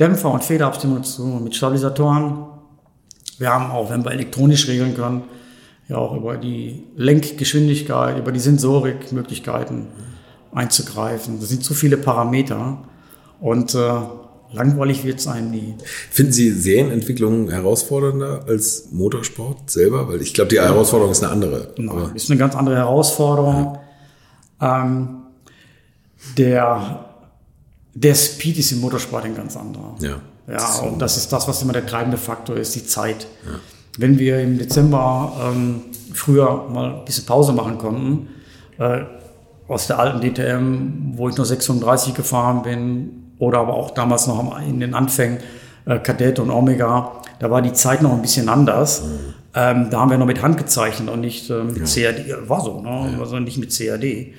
[0.00, 2.46] Dämpfer und Federabstimmung zu mit Stabilisatoren.
[3.38, 5.24] Wir haben auch, wenn wir elektronisch regeln können,
[5.88, 9.88] ja auch über die Lenkgeschwindigkeit, über die Sensorik Möglichkeiten
[10.52, 11.40] einzugreifen.
[11.40, 12.78] Das sind zu viele Parameter
[13.40, 13.78] und äh,
[14.52, 15.74] langweilig wird es einem nie.
[16.10, 20.08] Finden Sie Serienentwicklung herausfordernder als Motorsport selber?
[20.08, 21.74] Weil ich glaube, die Herausforderung ist eine andere.
[21.76, 23.78] Nein, ist eine ganz andere Herausforderung.
[24.60, 25.08] Ähm,
[26.38, 27.04] der,
[27.94, 29.96] der Speed ist im Motorsport ein ganz anderer.
[30.00, 30.20] Ja.
[30.46, 33.26] Ja, und das ist das, was immer der treibende Faktor ist, die Zeit.
[33.46, 33.60] Ja.
[33.98, 35.82] Wenn wir im Dezember ähm,
[36.12, 38.28] früher mal ein bisschen Pause machen konnten,
[38.78, 39.02] äh,
[39.68, 44.60] aus der alten DTM, wo ich nur 36 gefahren bin, oder aber auch damals noch
[44.60, 45.38] in den Anfängen
[45.86, 49.04] äh, Kadett und Omega, da war die Zeit noch ein bisschen anders.
[49.04, 49.34] Mhm.
[49.56, 51.84] Ähm, da haben wir noch mit Hand gezeichnet und nicht ähm, ja.
[51.84, 52.48] CAD.
[52.48, 53.12] War so, ne?
[53.12, 53.20] Ja.
[53.20, 54.34] Also nicht mit CAD.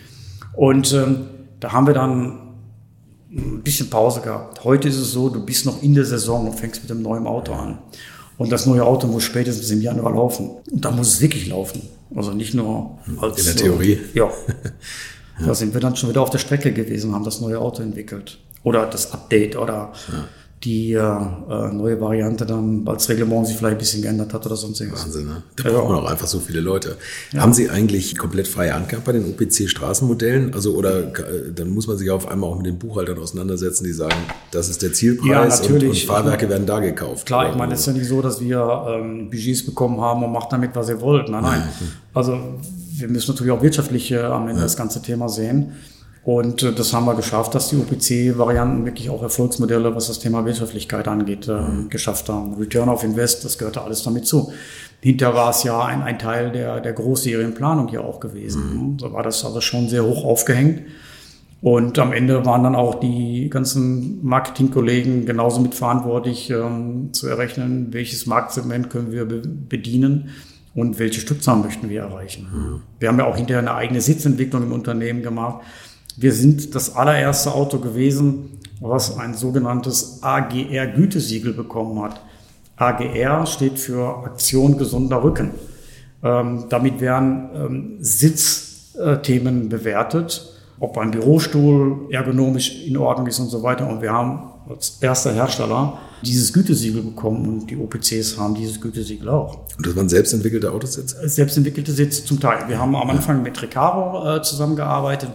[0.54, 1.28] Und ähm,
[1.60, 2.40] da haben wir dann
[3.32, 4.64] ein bisschen Pause gehabt.
[4.64, 7.28] Heute ist es so, du bist noch in der Saison und fängst mit dem neuen
[7.28, 7.80] Auto an.
[8.38, 10.52] Und das neue Auto muss spätestens im Januar laufen.
[10.72, 11.82] Und da muss es wirklich laufen.
[12.16, 13.40] Also nicht nur als.
[13.40, 13.94] In der Theorie.
[13.94, 14.26] Äh, ja.
[15.40, 15.46] ja.
[15.48, 18.40] Da sind wir dann schon wieder auf der Strecke gewesen, haben das neue Auto entwickelt.
[18.64, 20.26] Oder das Update oder ja
[20.66, 21.02] die äh,
[21.72, 25.06] neue Variante dann, das Reglement sich vielleicht ein bisschen geändert hat oder sonst irgendwas.
[25.06, 25.44] Wahnsinn, ne?
[25.56, 26.98] Da braucht man auch einfach so viele Leute.
[27.32, 27.42] Ja.
[27.42, 30.56] Haben Sie eigentlich komplett freie Hand gehabt bei den OPC-Straßenmodellen?
[30.56, 33.94] Also, oder äh, dann muss man sich auf einmal auch mit den Buchhaltern auseinandersetzen, die
[33.94, 34.16] sagen,
[34.52, 35.84] das ist der Zielpreis ja, natürlich.
[35.84, 37.28] Und, und Fahrwerke werden da gekauft.
[37.28, 40.32] Klar, ich meine, es ist ja nicht so, dass wir ähm, Budgets bekommen haben und
[40.32, 41.30] macht damit, was ihr wollt.
[41.30, 41.64] Nein, nein.
[42.14, 42.40] Also,
[42.98, 44.64] wir müssen natürlich auch wirtschaftlich äh, am Ende ja.
[44.64, 45.74] das ganze Thema sehen.
[46.26, 50.44] Und äh, das haben wir geschafft, dass die OPC-Varianten wirklich auch Erfolgsmodelle, was das Thema
[50.44, 51.90] Wirtschaftlichkeit angeht, äh, mhm.
[51.90, 52.56] geschafft haben.
[52.56, 54.52] Return of Invest, das gehörte alles damit zu.
[55.02, 58.94] Hinter war es ja ein, ein Teil der, der Großserienplanung hier auch gewesen.
[58.94, 59.00] Mhm.
[59.00, 60.82] So war das also schon sehr hoch aufgehängt.
[61.62, 68.26] Und am Ende waren dann auch die ganzen Marketingkollegen genauso mitverantwortlich ähm, zu errechnen, welches
[68.26, 70.30] Marktsegment können wir be bedienen
[70.74, 72.48] und welche Stückzahlen möchten wir erreichen.
[72.52, 72.82] Mhm.
[73.00, 75.62] Wir haben ja auch hinterher eine eigene Sitzentwicklung im Unternehmen gemacht
[76.18, 82.22] wir sind das allererste Auto gewesen, was ein sogenanntes AGR-Gütesiegel bekommen hat.
[82.78, 85.52] AGR steht für Aktion gesunder Rücken.
[86.24, 93.64] Ähm, damit werden ähm, Sitzthemen bewertet, ob ein Bürostuhl ergonomisch in Ordnung ist und so
[93.64, 93.88] weiter.
[93.88, 99.30] Und wir haben als erster Hersteller dieses Gütesiegel bekommen und die OPCs haben dieses Gütesiegel
[99.30, 99.60] auch.
[99.78, 101.30] Und das waren selbstentwickelte Autositze?
[101.30, 102.68] Selbstentwickelte Sitze zum Teil.
[102.68, 105.30] Wir haben am Anfang mit Recaro äh, zusammengearbeitet.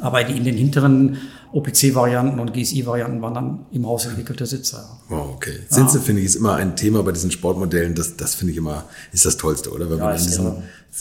[0.00, 1.18] Aber die in den hinteren
[1.52, 4.84] OPC-Varianten und GSI-Varianten waren dann im Haus entwickelte Sitze.
[5.08, 5.60] Wow, okay.
[5.68, 6.02] Sitze ja.
[6.02, 7.94] finde ich ist immer ein Thema bei diesen Sportmodellen.
[7.94, 9.88] Das, das finde ich immer, ist das Tollste, oder?
[9.88, 10.52] Wenn ja, man in diesen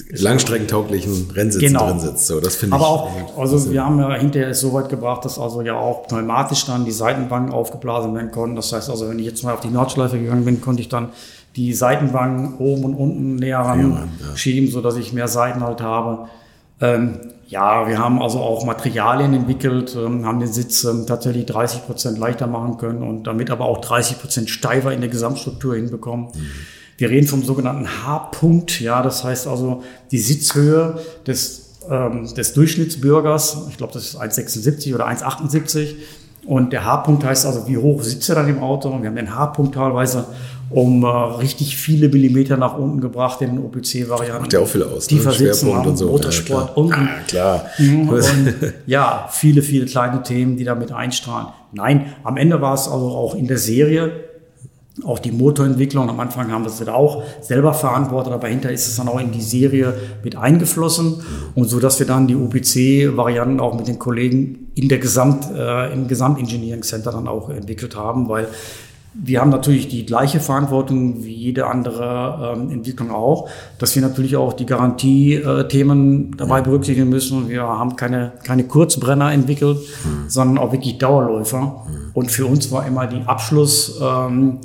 [0.09, 1.89] langstreckentauglichen Rennsitzen genau.
[1.89, 2.27] drin sitzt.
[2.27, 2.81] So, das finde ich.
[2.81, 6.07] Aber auch, also wir haben ja hinterher es so weit gebracht, dass also ja auch
[6.07, 8.55] pneumatisch dann die Seitenwangen aufgeblasen werden konnten.
[8.55, 11.09] Das heißt also, wenn ich jetzt mal auf die Nordschleife gegangen bin, konnte ich dann
[11.55, 16.27] die Seitenwangen oben und unten näher ran ja, schieben, sodass ich mehr Seiten halt habe.
[16.81, 21.85] Ähm, ja, wir haben also auch Materialien entwickelt, ähm, haben den Sitz ähm, tatsächlich 30
[21.85, 26.27] Prozent leichter machen können und damit aber auch 30 Prozent steifer in der Gesamtstruktur hinbekommen.
[26.33, 26.49] Mhm.
[26.97, 33.67] Wir reden vom sogenannten H-Punkt, ja, das heißt also die Sitzhöhe des, ähm, des Durchschnittsbürgers,
[33.69, 35.95] ich glaube, das ist 1,76 oder 1,78
[36.45, 39.15] und der H-Punkt heißt also, wie hoch sitzt er dann im Auto und wir haben
[39.15, 40.25] den H-Punkt teilweise
[40.69, 44.41] um äh, richtig viele Millimeter nach unten gebracht in den OPC-Varianten.
[44.43, 45.07] Macht ja auch viel aus.
[45.07, 45.31] Die ne?
[45.31, 46.07] Schwerpunkt und so.
[46.09, 46.93] Motorsport ja, unten.
[46.93, 47.65] Ah, klar.
[47.77, 48.23] Mhm, und,
[48.85, 51.47] ja, viele, viele kleine Themen, die damit einstrahlen.
[51.71, 54.11] Nein, am Ende war es also auch in der Serie
[55.03, 56.09] auch die Motorentwicklung.
[56.09, 59.31] Am Anfang haben wir es auch selber verantwortet, aber hinter ist es dann auch in
[59.31, 59.93] die Serie
[60.23, 61.21] mit eingeflossen
[61.53, 65.91] und so, dass wir dann die UPC-Varianten auch mit den Kollegen in der Gesamt, äh,
[65.91, 68.47] im Gesamtengineering Center dann auch entwickelt haben, weil
[69.17, 73.49] wir haben natürlich die gleiche Verantwortung wie jede andere ähm, Entwicklung auch,
[73.79, 77.47] dass wir natürlich auch die Garantiethemen äh, dabei berücksichtigen müssen.
[77.47, 80.29] Wir haben keine, keine Kurzbrenner entwickelt, mhm.
[80.29, 81.61] sondern auch wirklich Dauerläufer.
[81.61, 82.11] Mhm.
[82.13, 84.59] Und für uns war immer die Abschlussentwicklung ähm,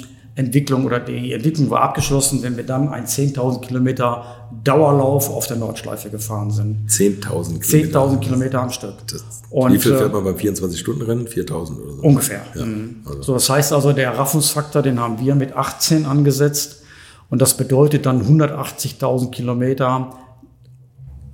[0.84, 4.24] oder die Entwicklung war abgeschlossen, wenn wir dann ein 10.000 Kilometer
[4.64, 6.88] Dauerlauf auf der Nordschleife gefahren sind.
[6.88, 8.00] 10.000 Kilometer?
[8.00, 8.94] 10.000 Kilometer am Stück.
[9.10, 11.26] Das und, Wie viel fährt äh, man beim 24-Stunden-Rennen?
[11.26, 12.02] 4000 oder so?
[12.02, 12.42] Ungefähr.
[12.54, 12.96] Ja, mhm.
[13.04, 13.22] also.
[13.22, 16.82] So, das heißt also, der Raffungsfaktor, den haben wir mit 18 angesetzt.
[17.30, 20.14] Und das bedeutet dann 180.000 Kilometer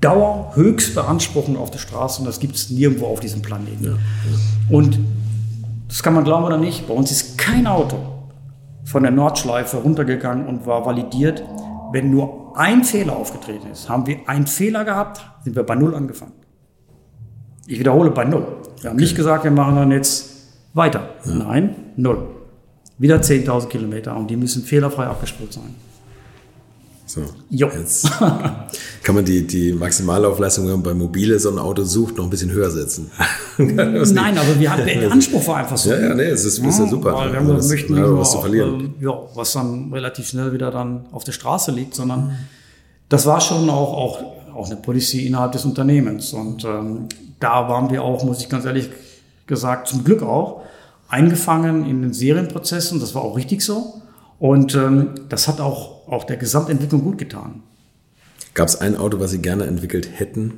[0.00, 2.20] Dauer, Höchstbeanspruchung auf der Straße.
[2.20, 3.84] Und das gibt es nirgendwo auf diesem Planeten.
[3.84, 4.76] Ja, ja.
[4.76, 4.98] Und
[5.88, 6.86] das kann man glauben oder nicht.
[6.86, 8.15] Bei uns ist kein Auto
[8.86, 11.42] von der Nordschleife runtergegangen und war validiert,
[11.92, 15.94] wenn nur ein Fehler aufgetreten ist, haben wir einen Fehler gehabt, sind wir bei Null
[15.94, 16.32] angefangen.
[17.66, 18.46] Ich wiederhole bei Null.
[18.80, 20.30] Wir haben nicht gesagt, wir machen dann jetzt
[20.72, 21.10] weiter.
[21.24, 21.34] Ja.
[21.34, 22.28] Nein, Null.
[22.98, 25.74] Wieder 10.000 Kilometer und die müssen fehlerfrei abgespult sein.
[27.16, 27.70] So, jo.
[27.74, 28.10] Jetzt
[29.02, 32.30] kann man die, die Maximallaufleistung, wenn man bei mobile so ein Auto sucht, noch ein
[32.30, 33.10] bisschen höher setzen.
[33.56, 35.92] Nein, aber wir haben, der Anspruch war einfach so.
[35.92, 37.14] Ja, ja, nee, es ist, ist ja super.
[37.14, 38.94] Weil wir also möchten ja, was zu verlieren.
[38.98, 42.36] Auch, ja, was dann relativ schnell wieder dann auf der Straße liegt, sondern
[43.08, 44.22] das war schon auch, auch,
[44.54, 46.34] auch eine Policy innerhalb des Unternehmens.
[46.34, 47.08] Und ähm,
[47.40, 48.90] da waren wir auch, muss ich ganz ehrlich
[49.46, 50.64] gesagt, zum Glück auch,
[51.08, 53.00] eingefangen in den Serienprozessen.
[53.00, 54.02] Das war auch richtig so.
[54.38, 57.62] Und ähm, das hat auch, auch der Gesamtentwicklung gut getan.
[58.54, 60.54] Gab es ein Auto, was Sie gerne entwickelt hätten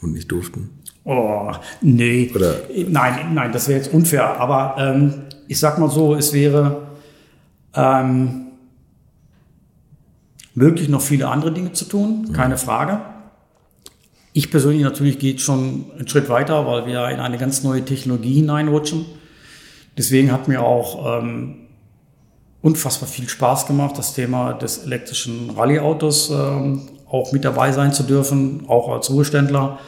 [0.00, 0.70] und nicht durften?
[1.04, 2.30] Oh, nee.
[2.34, 2.56] Oder?
[2.88, 4.40] Nein, nein, das wäre jetzt unfair.
[4.40, 6.88] Aber ähm, ich sag mal so, es wäre
[7.74, 8.48] ähm,
[10.54, 12.58] möglich, noch viele andere Dinge zu tun, keine mhm.
[12.58, 13.00] Frage.
[14.32, 18.34] Ich persönlich natürlich geht schon einen Schritt weiter, weil wir in eine ganz neue Technologie
[18.34, 19.06] hineinrutschen.
[19.98, 21.56] Deswegen hat mir auch ähm,
[22.62, 28.02] unfassbar viel Spaß gemacht, das Thema des elektrischen Rallye-Autos ähm, auch mit dabei sein zu
[28.02, 29.78] dürfen, auch als Ruheständler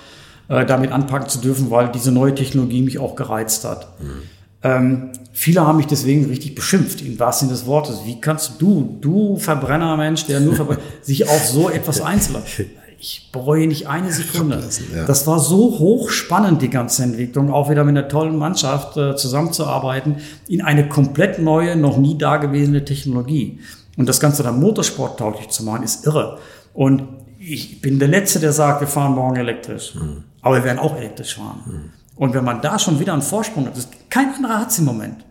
[0.48, 3.88] äh, damit anpacken zu dürfen, weil diese neue Technologie mich auch gereizt hat.
[4.00, 4.22] Mhm.
[4.64, 8.00] Ähm, viele haben mich deswegen richtig beschimpft, im wahrsten Sinne des Wortes.
[8.04, 12.70] Wie kannst du, du Verbrennermensch, der nur verbrennt, sich auf so etwas einzulassen?
[13.02, 14.62] Ich bereue nicht eine Sekunde.
[14.94, 15.04] Ja.
[15.06, 20.18] Das war so hochspannend, die ganze Entwicklung, auch wieder mit einer tollen Mannschaft äh, zusammenzuarbeiten,
[20.46, 23.58] in eine komplett neue, noch nie dagewesene Technologie.
[23.96, 26.38] Und das Ganze dann motorsporttauglich zu machen, ist irre.
[26.74, 27.02] Und
[27.40, 29.96] ich bin der Letzte, der sagt, wir fahren morgen elektrisch.
[29.96, 30.22] Mhm.
[30.40, 31.60] Aber wir werden auch elektrisch fahren.
[31.66, 31.90] Mhm.
[32.14, 33.74] Und wenn man da schon wieder einen Vorsprung hat,
[34.10, 35.24] kein anderer hat es im Moment.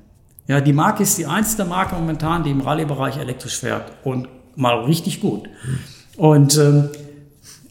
[0.46, 4.84] Ja, die Marke ist die einzige Marke momentan, die im Rallye-Bereich elektrisch fährt und mal
[4.84, 5.48] richtig gut.
[5.48, 5.80] Mhm.
[6.18, 6.90] Und ähm,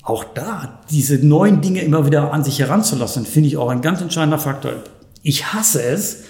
[0.03, 4.01] auch da diese neuen Dinge immer wieder an sich heranzulassen, finde ich auch ein ganz
[4.01, 4.73] entscheidender Faktor.
[5.23, 6.25] Ich hasse es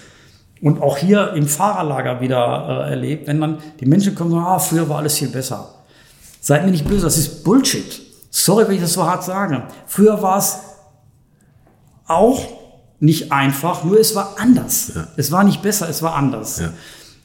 [0.61, 4.87] und auch hier im Fahrerlager wieder äh, erlebt, wenn dann die Menschen kommen, ah, früher
[4.89, 5.73] war alles viel besser.
[6.41, 8.01] Seid mir nicht böse, das ist Bullshit.
[8.29, 9.63] Sorry, wenn ich das so hart sage.
[9.87, 10.59] Früher war es
[12.07, 12.41] auch
[12.99, 14.91] nicht einfach, nur es war anders.
[14.95, 15.07] Ja.
[15.17, 16.59] Es war nicht besser, es war anders.
[16.59, 16.73] Ja.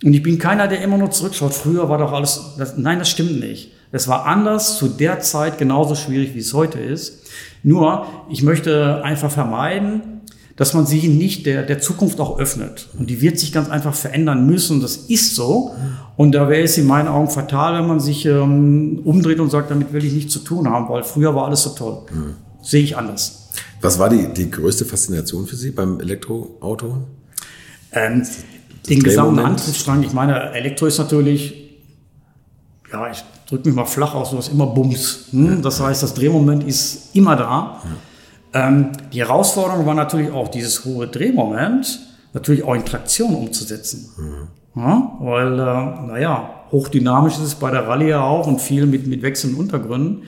[0.02, 1.54] Und ich bin keiner, der immer nur zurückschaut.
[1.54, 3.72] Früher war doch alles, das, nein, das stimmt nicht.
[3.96, 7.22] Es war anders zu der Zeit genauso schwierig, wie es heute ist.
[7.62, 10.20] Nur, ich möchte einfach vermeiden,
[10.54, 12.90] dass man sich nicht der, der Zukunft auch öffnet.
[12.98, 14.82] Und die wird sich ganz einfach verändern müssen.
[14.82, 15.74] Das ist so.
[16.14, 19.70] Und da wäre es in meinen Augen fatal, wenn man sich ähm, umdreht und sagt,
[19.70, 22.02] damit will ich nichts zu tun haben, weil früher war alles so toll.
[22.12, 22.34] Mhm.
[22.60, 23.48] Sehe ich anders.
[23.80, 26.98] Was war die, die größte Faszination für Sie beim Elektroauto?
[27.92, 28.26] Ähm,
[28.90, 30.02] den gesamten Antriebsstrang.
[30.02, 31.78] Ich meine, Elektro ist natürlich,
[32.92, 35.26] ja, ich drücke mich mal flach aus, du hast immer Bums.
[35.30, 35.62] Hm?
[35.62, 37.80] Das heißt, das Drehmoment ist immer da.
[38.52, 42.00] Ähm, die Herausforderung war natürlich auch, dieses hohe Drehmoment
[42.32, 44.08] natürlich auch in Traktion umzusetzen.
[44.16, 44.48] Mhm.
[44.76, 49.06] Ja, weil, äh, naja, hochdynamisch ist es bei der Rallye ja auch und viel mit,
[49.06, 50.24] mit wechselnden Untergründen.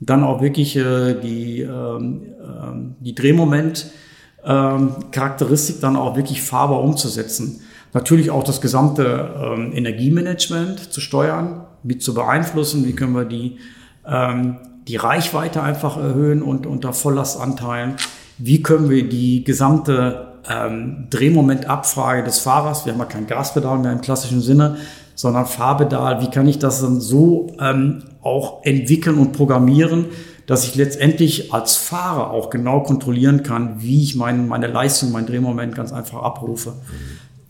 [0.00, 7.60] Dann auch wirklich äh, die, ähm, äh, die Drehmoment-Charakteristik ähm, dann auch wirklich fahrbar umzusetzen.
[7.92, 11.60] Natürlich auch das gesamte ähm, Energiemanagement zu steuern,
[11.98, 12.84] zu beeinflussen.
[12.86, 13.58] Wie können wir die,
[14.06, 14.58] ähm,
[14.88, 17.96] die Reichweite einfach erhöhen und unter Volllast anteilen?
[18.38, 23.92] Wie können wir die gesamte ähm, Drehmomentabfrage des Fahrers, wir haben ja kein Gaspedal mehr
[23.92, 24.76] im klassischen Sinne,
[25.14, 30.06] sondern Fahrpedal, wie kann ich das dann so ähm, auch entwickeln und programmieren,
[30.46, 35.26] dass ich letztendlich als Fahrer auch genau kontrollieren kann, wie ich mein, meine Leistung, mein
[35.26, 36.74] Drehmoment ganz einfach abrufe.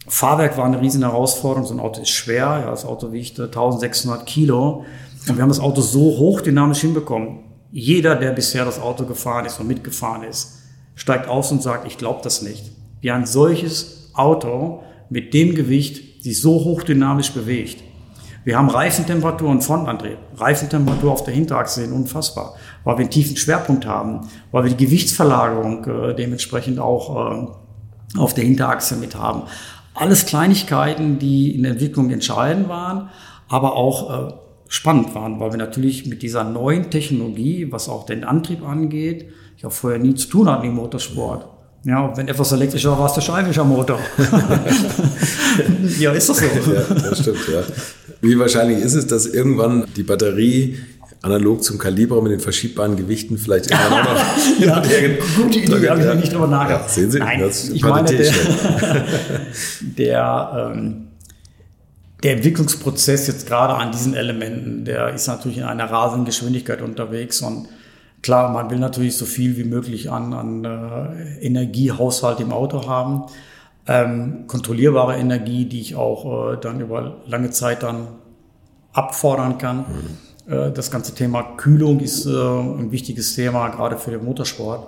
[0.09, 1.67] Fahrwerk war eine riesen Herausforderung.
[1.67, 2.61] So ein Auto ist schwer.
[2.65, 4.85] Ja, das Auto wiegt 1600 Kilo.
[5.29, 7.41] Und wir haben das Auto so hochdynamisch hinbekommen.
[7.71, 10.59] Jeder, der bisher das Auto gefahren ist und mitgefahren ist,
[10.95, 12.73] steigt aus und sagt, ich glaube das nicht.
[13.01, 17.83] Wie ein solches Auto mit dem Gewicht sich so hochdynamisch bewegt.
[18.45, 20.19] Wir haben Reifentemperatur und Frontantrieb.
[20.37, 24.85] Reifentemperatur auf der Hinterachse sind unfassbar, weil wir einen tiefen Schwerpunkt haben, weil wir die
[24.85, 27.47] Gewichtsverlagerung äh, dementsprechend auch
[28.17, 29.45] äh, auf der Hinterachse mit haben.
[29.95, 33.11] Alles Kleinigkeiten, die in der Entwicklung entscheidend waren,
[33.49, 34.33] aber auch äh,
[34.69, 39.27] spannend waren, weil wir natürlich mit dieser neuen Technologie, was auch den Antrieb angeht,
[39.57, 41.47] ich auch vorher nie zu tun hatten im Motorsport.
[41.85, 43.99] Ja, wenn etwas elektrisch war, war es der Scheinwischer Motor.
[45.99, 46.45] ja, ist doch so.
[46.45, 47.63] ja, das stimmt, ja.
[48.21, 50.79] Wie wahrscheinlich ist es, dass irgendwann die Batterie
[51.23, 54.59] analog zum Kaliber mit den verschiebbaren Gewichten vielleicht immer noch.
[54.61, 54.83] ja,
[55.37, 56.85] gute Idee, habe ich noch nicht drüber nachgedacht.
[56.85, 58.33] Ja, sehen Sie, Nein, das ich meine, der,
[59.81, 61.09] der ähm,
[62.23, 67.41] der Entwicklungsprozess jetzt gerade an diesen Elementen, der ist natürlich in einer rasenden Geschwindigkeit unterwegs
[67.43, 67.69] und
[68.23, 73.25] klar, man will natürlich so viel wie möglich an, an äh, Energiehaushalt im Auto haben.
[73.89, 78.07] Ähm, kontrollierbare Energie, die ich auch äh, dann über lange Zeit dann
[78.93, 79.79] abfordern kann.
[79.79, 80.19] Mhm.
[80.47, 84.87] Äh, das ganze Thema Kühlung ist äh, ein wichtiges Thema, gerade für den Motorsport.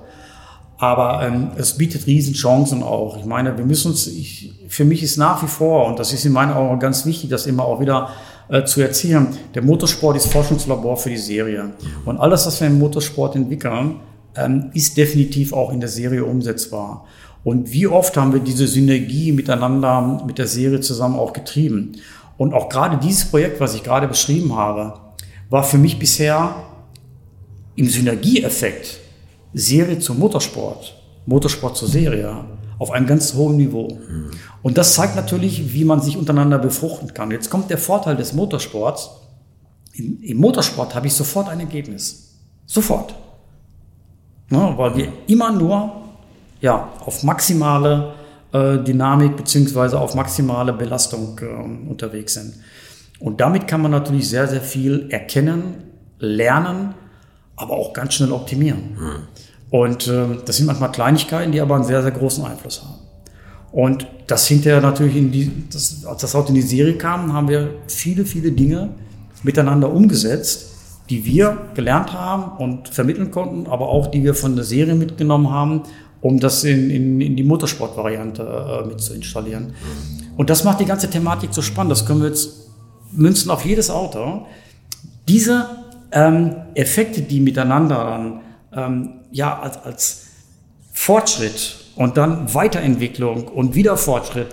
[0.79, 3.17] Aber ähm, es bietet Riesenchancen auch.
[3.17, 6.25] Ich meine, wir müssen uns, ich, für mich ist nach wie vor, und das ist
[6.25, 8.11] in meinen Augen ganz wichtig, das immer auch wieder
[8.49, 11.71] äh, zu erzählen, der Motorsport ist Forschungslabor für die Serie.
[12.05, 14.01] Und alles, was wir im Motorsport entwickeln,
[14.37, 17.07] ähm, ist definitiv auch in der Serie umsetzbar.
[17.45, 21.93] Und wie oft haben wir diese Synergie miteinander mit der Serie zusammen auch getrieben.
[22.37, 24.95] Und auch gerade dieses Projekt, was ich gerade beschrieben habe,
[25.51, 26.55] war für mich bisher
[27.77, 29.01] im Synergieeffekt
[29.53, 30.95] Serie zum Motorsport,
[31.27, 32.45] Motorsport zur Serie
[32.79, 33.89] auf einem ganz hohen Niveau.
[34.63, 37.31] Und das zeigt natürlich, wie man sich untereinander befruchten kann.
[37.31, 39.11] Jetzt kommt der Vorteil des Motorsports.
[39.95, 42.35] Im, im Motorsport habe ich sofort ein Ergebnis.
[42.67, 43.15] Sofort.
[44.51, 45.93] Ja, weil wir immer nur
[46.61, 48.15] ja, auf maximale
[48.53, 52.55] äh, Dynamik beziehungsweise auf maximale Belastung äh, unterwegs sind.
[53.25, 55.77] Und damit kann man natürlich sehr, sehr viel erkennen,
[56.19, 56.95] lernen,
[57.57, 58.99] aber auch ganz schnell optimieren.
[58.99, 59.17] Mhm.
[59.71, 62.99] Und äh, das sind manchmal Kleinigkeiten, die aber einen sehr, sehr großen Einfluss haben.
[63.73, 67.49] Und das hinterher natürlich in die, das, als das Auto in die Serie kam, haben
[67.49, 68.91] wir viele, viele Dinge
[69.43, 70.75] miteinander umgesetzt,
[71.09, 75.49] die wir gelernt haben und vermitteln konnten, aber auch die wir von der Serie mitgenommen
[75.49, 75.85] haben,
[76.21, 79.73] um das in, in, in die Motorsport-Variante äh, mit zu installieren.
[80.37, 81.91] Und das macht die ganze Thematik so spannend.
[81.91, 82.64] Das können wir jetzt
[83.15, 84.47] münzen auf jedes Auto.
[85.29, 85.69] Diese
[86.13, 88.41] ähm, Effekte, die miteinander dann
[88.73, 90.23] ähm, ja als, als
[90.93, 94.49] Fortschritt und dann Weiterentwicklung und wieder Fortschritt,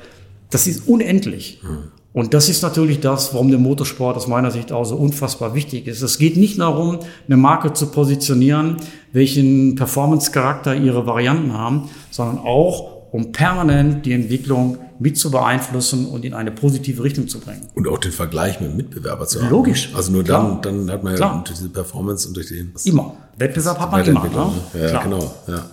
[0.50, 1.60] das ist unendlich.
[1.62, 1.92] Hm.
[2.14, 5.88] Und das ist natürlich das, warum der Motorsport aus meiner Sicht auch so unfassbar wichtig
[5.88, 6.02] ist.
[6.02, 8.78] Es geht nicht darum, eine Marke zu positionieren,
[9.14, 16.24] welchen Performance-Charakter ihre Varianten haben, sondern auch um permanent die Entwicklung mit zu beeinflussen und
[16.24, 17.68] in eine positive Richtung zu bringen.
[17.76, 19.50] Und auch den Vergleich mit dem Mitbewerber zu haben.
[19.50, 19.92] Logisch.
[19.94, 22.74] Also nur dann, dann hat man ja durch diese Performance und durch den...
[22.86, 23.16] Immer.
[23.38, 24.24] Wettbewerb hat man immer.
[24.24, 24.52] Ne?
[24.80, 25.04] Ja, Klar.
[25.04, 25.36] genau.
[25.48, 25.66] Ja.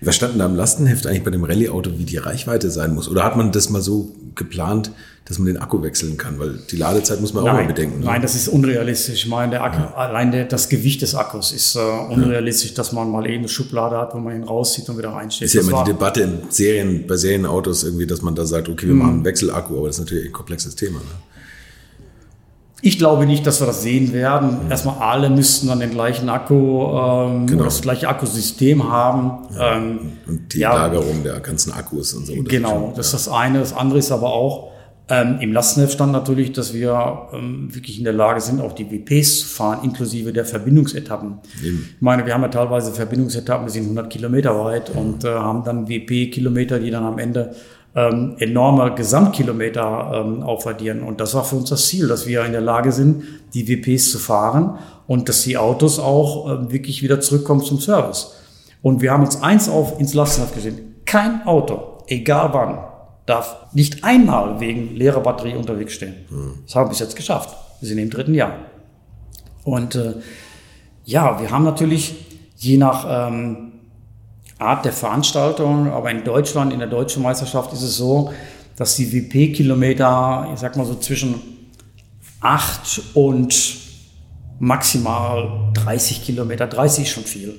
[0.00, 3.08] Was stand da im Lastenheft eigentlich bei dem Rallye-Auto, wie die Reichweite sein muss?
[3.08, 4.90] Oder hat man das mal so geplant,
[5.24, 6.38] dass man den Akku wechseln kann?
[6.38, 8.00] Weil die Ladezeit muss man nein, auch mal bedenken.
[8.00, 8.06] Ne?
[8.06, 9.24] Nein, das ist unrealistisch.
[9.24, 9.94] Ich meine, der Akku, ja.
[9.94, 12.76] allein der, das Gewicht des Akkus ist äh, unrealistisch, ja.
[12.76, 15.46] dass man mal eben eine Schublade hat, wo man ihn rauszieht und wieder reinsteht.
[15.46, 18.86] Ist ja immer die Debatte in Serien, bei Serienautos irgendwie, dass man da sagt, okay,
[18.86, 18.98] wir mhm.
[18.98, 20.98] machen einen Wechselakku, aber das ist natürlich ein komplexes Thema.
[20.98, 21.32] Ne?
[22.84, 24.68] Ich glaube nicht, dass wir das sehen werden.
[24.68, 27.62] Erstmal alle müssten dann den gleichen Akku, ähm, genau.
[27.62, 29.46] das gleiche Akkusystem haben.
[29.54, 29.76] Ja.
[29.76, 32.34] Ähm, und die ja, Lagerung der ganzen Akkus und so.
[32.34, 33.60] Das genau, das ist das eine.
[33.60, 34.71] Das andere ist aber auch,
[35.08, 38.90] ähm, im Lastenheft stand natürlich, dass wir ähm, wirklich in der Lage sind, auch die
[38.90, 41.38] WPs zu fahren, inklusive der Verbindungsetappen.
[41.62, 41.88] Eben.
[41.96, 45.00] Ich meine, wir haben ja teilweise Verbindungsetappen, die sind 100 Kilometer weit mhm.
[45.00, 47.54] und äh, haben dann WP-Kilometer, die dann am Ende
[47.94, 51.02] ähm, enorme Gesamtkilometer ähm, aufaddieren.
[51.02, 53.24] Und das war für uns das Ziel, dass wir in der Lage sind,
[53.54, 58.34] die WPs zu fahren und dass die Autos auch äh, wirklich wieder zurückkommen zum Service.
[58.80, 60.94] Und wir haben uns eins auf ins Lastenheft gesehen.
[61.04, 62.78] Kein Auto, egal wann,
[63.26, 66.14] darf nicht einmal wegen leerer Batterie unterwegs stehen.
[66.28, 66.54] Hm.
[66.64, 67.56] Das haben wir bis jetzt geschafft.
[67.80, 68.54] Wir sind im dritten Jahr.
[69.64, 70.14] Und äh,
[71.04, 72.14] ja, wir haben natürlich
[72.56, 73.72] je nach ähm,
[74.58, 78.32] Art der Veranstaltung, aber in Deutschland, in der deutschen Meisterschaft ist es so,
[78.76, 81.34] dass die WP-Kilometer, ich sag mal so zwischen
[82.40, 83.76] 8 und
[84.58, 87.58] maximal 30 Kilometer, 30 ist schon viel.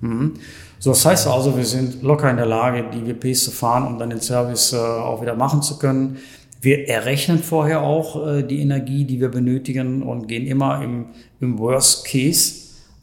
[0.00, 0.34] Mhm.
[0.80, 3.98] So, das heißt also, wir sind locker in der Lage, die WPs zu fahren, um
[3.98, 6.16] dann den Service äh, auch wieder machen zu können.
[6.62, 11.06] Wir errechnen vorher auch äh, die Energie, die wir benötigen und gehen immer im,
[11.40, 12.54] im Worst Case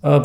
[0.02, 0.20] äh,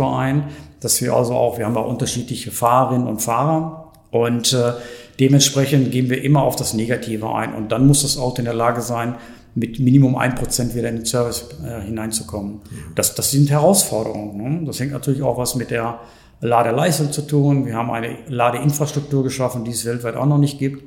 [0.00, 0.44] ein
[0.80, 4.72] dass wir also auch, wir haben auch unterschiedliche Fahrerinnen und Fahrer und äh,
[5.20, 8.54] dementsprechend gehen wir immer auf das Negative ein und dann muss das Auto in der
[8.54, 9.14] Lage sein,
[9.54, 12.62] mit Minimum ein Prozent wieder in den Service äh, hineinzukommen.
[12.94, 14.60] Das, das sind Herausforderungen.
[14.60, 14.66] Ne?
[14.66, 16.00] Das hängt natürlich auch was mit der
[16.42, 17.66] Ladeleistung zu tun.
[17.66, 20.82] Wir haben eine Ladeinfrastruktur geschaffen, die es weltweit auch noch nicht gibt.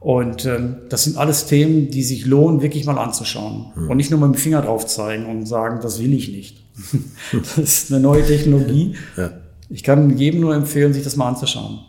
[0.00, 3.66] Und ähm, das sind alles Themen, die sich lohnen, wirklich mal anzuschauen.
[3.74, 3.90] Mhm.
[3.90, 6.64] Und nicht nur mit dem Finger drauf zeigen und sagen, das will ich nicht.
[7.32, 8.96] das ist eine neue Technologie.
[9.16, 9.30] Ja.
[9.68, 11.80] Ich kann jedem nur empfehlen, sich das mal anzuschauen.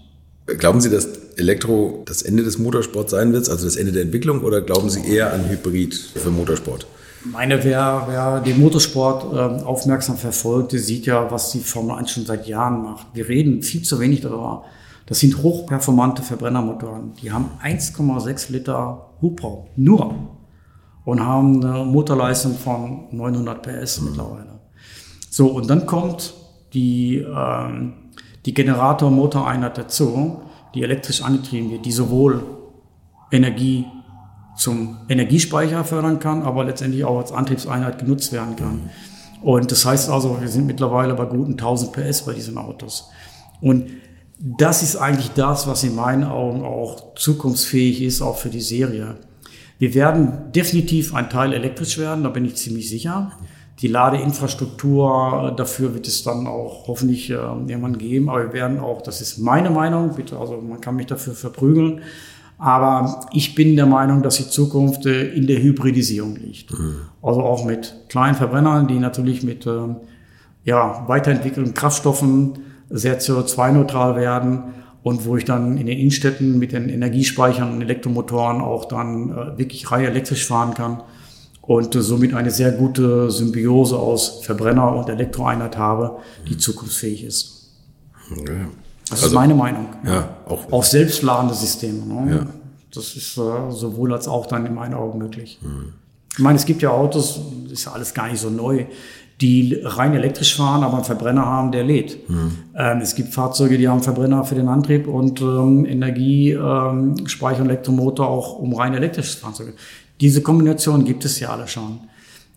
[0.46, 1.08] Glauben Sie, dass
[1.38, 5.06] Elektro das Ende des Motorsports sein wird, also das Ende der Entwicklung, oder glauben Sie
[5.08, 6.86] eher an Hybrid für Motorsport?
[7.26, 12.12] Meine, wer, wer den Motorsport äh, aufmerksam verfolgt, der sieht ja, was die Formel 1
[12.12, 13.08] schon seit Jahren macht.
[13.14, 14.64] Wir reden viel zu wenig darüber.
[15.06, 17.14] Das sind hochperformante Verbrennermotoren.
[17.22, 19.68] Die haben 1,6 Liter Hubraum.
[19.76, 20.16] Nur.
[21.06, 24.10] und haben eine Motorleistung von 900 PS mhm.
[24.10, 24.60] mittlerweile.
[25.30, 26.34] So, und dann kommt
[26.74, 27.94] die, ähm,
[28.46, 30.42] die Generator-Motoreinheit dazu,
[30.74, 32.44] die elektrisch angetrieben wird, die sowohl
[33.32, 33.86] Energie
[34.58, 38.90] zum Energiespeicher fördern kann, aber letztendlich auch als Antriebseinheit genutzt werden kann.
[39.42, 43.10] Und das heißt also, wir sind mittlerweile bei guten 1000 PS bei diesen Autos.
[43.62, 43.90] Und
[44.40, 49.16] das ist eigentlich das, was in meinen Augen auch zukunftsfähig ist, auch für die Serie.
[49.80, 53.32] Wir werden definitiv ein Teil elektrisch werden, da bin ich ziemlich sicher.
[53.82, 58.30] Die Ladeinfrastruktur dafür wird es dann auch hoffentlich äh, irgendwann geben.
[58.30, 62.02] Aber wir werden auch, das ist meine Meinung, bitte, also man kann mich dafür verprügeln.
[62.64, 66.72] Aber ich bin der Meinung, dass die Zukunft äh, in der Hybridisierung liegt.
[66.72, 66.96] Mhm.
[67.22, 69.90] Also auch mit kleinen Verbrennern, die natürlich mit äh,
[70.64, 72.60] ja, weiterentwickelten Kraftstoffen
[72.90, 74.64] sehr CO2-neutral werden
[75.04, 79.58] und wo ich dann in den Innenstädten mit den Energiespeichern und Elektromotoren auch dann äh,
[79.58, 81.04] wirklich rein elektrisch fahren kann
[81.62, 87.74] und somit eine sehr gute Symbiose aus Verbrenner und Elektroeinheit habe, die zukunftsfähig ist.
[88.32, 88.68] Okay.
[89.10, 89.88] Das also, ist meine Meinung.
[90.06, 92.06] Ja, auch, auch selbstladende Systeme.
[92.06, 92.36] Ne?
[92.36, 92.46] Ja.
[92.94, 95.60] Das ist äh, sowohl als auch dann in meinen Augen möglich.
[95.62, 95.94] Mhm.
[96.34, 97.40] Ich meine, es gibt ja Autos,
[97.72, 98.86] ist ja alles gar nicht so neu,
[99.42, 102.30] die rein elektrisch fahren, aber einen Verbrenner haben, der lädt.
[102.30, 102.52] Mhm.
[102.76, 107.70] Ähm, es gibt Fahrzeuge, die haben Verbrenner für den Antrieb und ähm, Energiespeicher ähm, und
[107.70, 109.78] Elektromotor auch, um rein elektrisches fahren zu können.
[110.22, 112.00] Diese Kombination gibt es ja alle schon.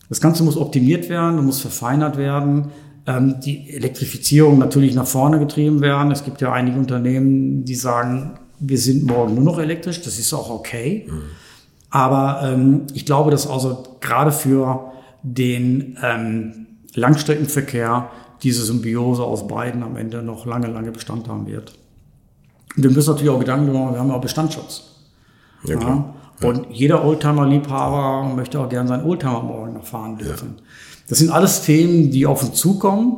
[0.08, 2.66] Das Ganze muss optimiert werden, muss verfeinert werden.
[3.06, 6.10] Ähm, die Elektrifizierung natürlich nach vorne getrieben werden.
[6.10, 10.02] Es gibt ja einige Unternehmen, die sagen, wir sind morgen nur noch elektrisch.
[10.02, 11.06] Das ist auch okay.
[11.08, 11.22] Mhm.
[11.90, 14.92] Aber ähm, ich glaube, dass also gerade für
[15.22, 18.10] den ähm, Langstreckenverkehr
[18.42, 21.72] diese Symbiose aus beiden am Ende noch lange, lange Bestand haben wird.
[22.76, 24.82] wir müssen natürlich auch Gedanken machen, wir haben ja auch Bestandsschutz.
[25.64, 25.80] Ja.
[25.80, 26.14] Ja.
[26.42, 30.56] Und jeder Oldtimer-Liebhaber möchte auch gerne seinen Oldtimer morgen noch fahren dürfen.
[30.58, 30.62] Ja.
[31.08, 33.16] Das sind alles Themen, die auf uns zukommen,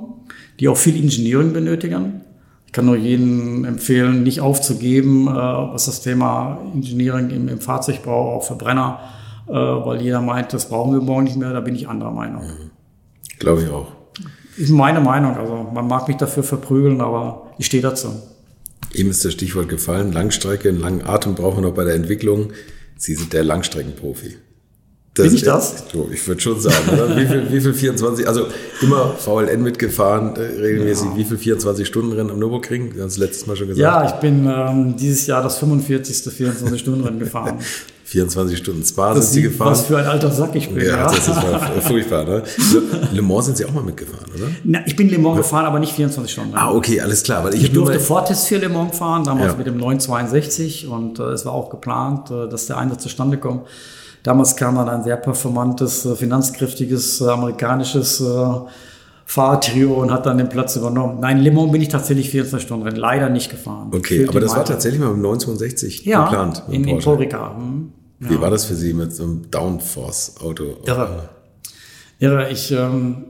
[0.61, 2.20] die auch viel Engineering benötigen.
[2.66, 8.36] Ich kann nur jedem empfehlen, nicht aufzugeben, äh, was das Thema Engineering im, im Fahrzeugbau,
[8.36, 9.01] auch Verbrenner,
[9.47, 12.43] äh, weil jeder meint, das brauchen wir morgen nicht mehr, da bin ich anderer Meinung.
[12.43, 12.70] Mhm.
[13.39, 13.86] Glaube ich auch.
[14.59, 15.36] Ist meine Meinung.
[15.36, 18.09] Also man mag mich dafür verprügeln, aber ich stehe dazu.
[18.93, 20.12] Eben ist das Stichwort gefallen.
[20.12, 22.53] Langstrecke, einen langen Atem brauchen wir noch bei der Entwicklung.
[22.97, 24.36] Sie sind der Langstreckenprofi.
[25.24, 25.74] Bin ich das?
[26.12, 27.16] Ich würde schon sagen, oder?
[27.16, 28.46] Wie viel, wie viel 24, also
[28.80, 31.16] immer VLN mitgefahren, äh, regelmäßig, ja.
[31.16, 32.94] wie viel 24 Stunden Rennen am Nürburgring?
[32.94, 33.82] Wir haben es letztes Mal schon gesagt.
[33.82, 36.32] Ja, ich bin ähm, dieses Jahr das 45.
[36.32, 37.58] 24 Stunden Rennen gefahren.
[38.08, 39.72] 24 Stunden Spa das sind Sie gefahren.
[39.72, 40.82] Was für ein alter Sack ich bin.
[40.82, 41.04] Ja, ja.
[41.04, 41.38] das ist
[41.86, 42.24] furchtbar.
[42.24, 42.42] Ne?
[43.12, 44.46] Le Mans sind Sie auch mal mitgefahren, oder?
[44.64, 46.54] Na, ich bin Le Mans gefahren, aber nicht 24 Stunden.
[46.54, 47.44] Ah, okay, alles klar.
[47.44, 49.58] Weil ich, ich durfte Vortest für Le Mans fahren, damals ja.
[49.58, 53.66] mit dem 962 und äh, es war auch geplant, äh, dass der Einsatz zustande kommt.
[54.29, 58.24] Damals kam dann ein sehr performantes, äh, finanzkräftiges, äh, amerikanisches äh,
[59.24, 61.18] Fahrtrio und hat dann den Platz übernommen.
[61.18, 63.89] Nein, Le Mans bin ich tatsächlich 24 Stunden Rennen, leider nicht gefahren.
[63.91, 66.62] Okay, aber das war tatsächlich mal mit 962 ja, geplant.
[66.68, 67.57] in, in Paul Ricard.
[67.57, 67.93] Hm.
[68.18, 68.41] Wie ja.
[68.43, 70.76] war das für Sie mit so einem Downforce-Auto?
[70.85, 71.31] Irre.
[72.18, 72.51] Irre.
[72.51, 73.24] Ich, ähm,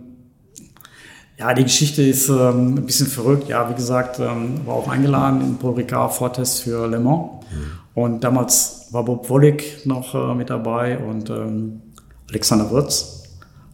[1.38, 3.48] ja, die Geschichte ist ähm, ein bisschen verrückt.
[3.48, 7.44] Ja, wie gesagt, ähm, war auch eingeladen in Paul Ricard Vortest für Le Mans.
[7.52, 7.87] Mhm.
[7.98, 11.82] Und damals war Bob Wollig noch äh, mit dabei und ähm,
[12.30, 13.24] Alexander Wirz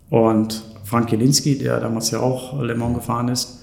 [0.09, 3.61] und Frank Jelinski, der damals ja auch Le Mans gefahren ist.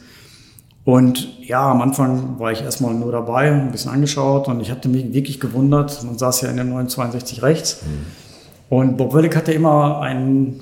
[0.85, 4.87] Und ja, am Anfang war ich erstmal nur dabei, ein bisschen angeschaut und ich hatte
[4.87, 6.03] mich wirklich gewundert.
[6.03, 7.81] Man saß ja in der 962 rechts.
[7.81, 8.77] Mhm.
[8.77, 10.61] Und Bob Wöllig hatte immer ein,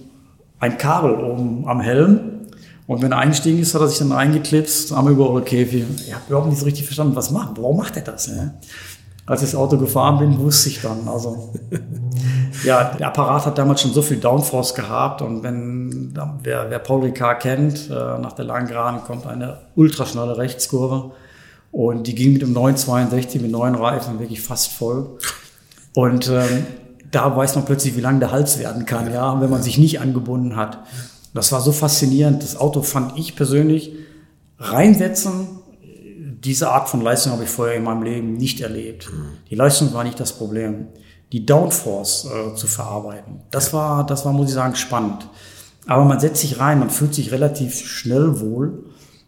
[0.62, 2.22] ein Kabel oben am Helm.
[2.88, 5.84] Und wenn er eingestiegen ist, hat er sich dann eingeklipst am Überrollkäfig.
[6.08, 8.30] Ich habe überhaupt nicht so richtig verstanden, was macht, warum macht er das?
[8.30, 8.54] Ne?
[9.30, 11.08] Als ich das Auto gefahren bin, wusste ich dann.
[11.08, 11.54] Also
[12.64, 17.04] ja, der Apparat hat damals schon so viel Downforce gehabt und wenn wer, wer Paul
[17.04, 21.12] Ricard kennt, äh, nach der langen Geraden kommt eine ultraschnelle Rechtskurve
[21.72, 25.20] und die ging mit dem 962 mit neuen Reifen wirklich fast voll.
[25.94, 26.66] Und ähm,
[27.12, 30.02] da weiß man plötzlich, wie lang der Hals werden kann, ja, wenn man sich nicht
[30.02, 30.80] angebunden hat.
[31.36, 32.42] Das war so faszinierend.
[32.42, 33.94] Das Auto fand ich persönlich
[34.58, 35.59] reinsetzen,
[36.44, 39.10] diese Art von Leistung habe ich vorher in meinem Leben nicht erlebt.
[39.50, 40.88] Die Leistung war nicht das Problem.
[41.32, 45.30] Die Downforce äh, zu verarbeiten, das war, das war, muss ich sagen, spannend.
[45.86, 48.86] Aber man setzt sich rein, man fühlt sich relativ schnell wohl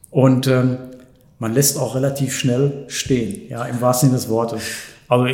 [0.09, 0.77] und ähm,
[1.37, 4.61] man lässt auch relativ schnell stehen, ja, im wahrsten Sinne des Wortes.
[5.07, 5.27] Also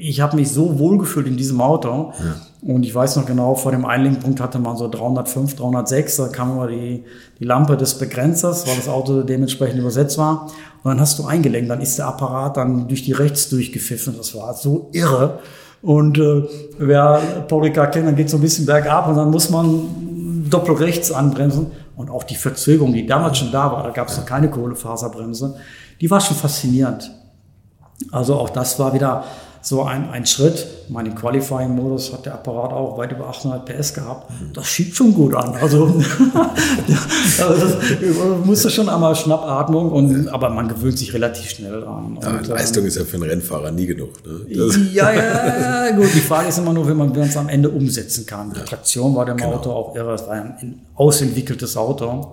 [0.00, 2.12] ich habe mich so wohl gefühlt in diesem Auto.
[2.18, 2.34] Ja.
[2.62, 6.52] Und ich weiß noch genau, vor dem Einlenkpunkt hatte man so 305, 306, da kam
[6.52, 7.04] immer die,
[7.38, 10.46] die Lampe des Begrenzers, weil das Auto dementsprechend übersetzt war.
[10.82, 14.16] Und dann hast du eingelenkt, dann ist der Apparat dann durch die rechts durchgepfiffen.
[14.16, 15.38] Das war so irre.
[15.82, 16.42] Und äh,
[16.78, 21.70] wer Ricard kennt, dann geht so ein bisschen bergab und dann muss man doppelrechts anbremsen.
[21.96, 25.56] Und auch die Verzögerung, die damals schon da war, da gab es noch keine Kohlefaserbremse,
[26.00, 27.10] die war schon faszinierend.
[28.10, 29.24] Also auch das war wieder
[29.62, 30.66] so ein, ein Schritt.
[30.88, 34.30] Mein Qualifying-Modus hat der Apparat auch weit über 800 PS gehabt.
[34.54, 35.54] Das schiebt schon gut an.
[35.60, 35.86] Also,
[37.40, 42.18] also musste schon einmal Schnappatmung, und, aber man gewöhnt sich relativ schnell an.
[42.22, 44.24] Ja, Und, Leistung ähm, ist ja für einen Rennfahrer nie genug.
[44.26, 44.40] Ne?
[44.92, 46.08] Ja, ja, ja, gut.
[46.14, 48.52] Die Frage ist immer nur, wenn man es am Ende umsetzen kann.
[48.52, 49.54] Die Traktion war dem Genau.
[49.54, 50.14] Auto auch irre.
[50.14, 52.32] Es war ein ausentwickeltes Auto.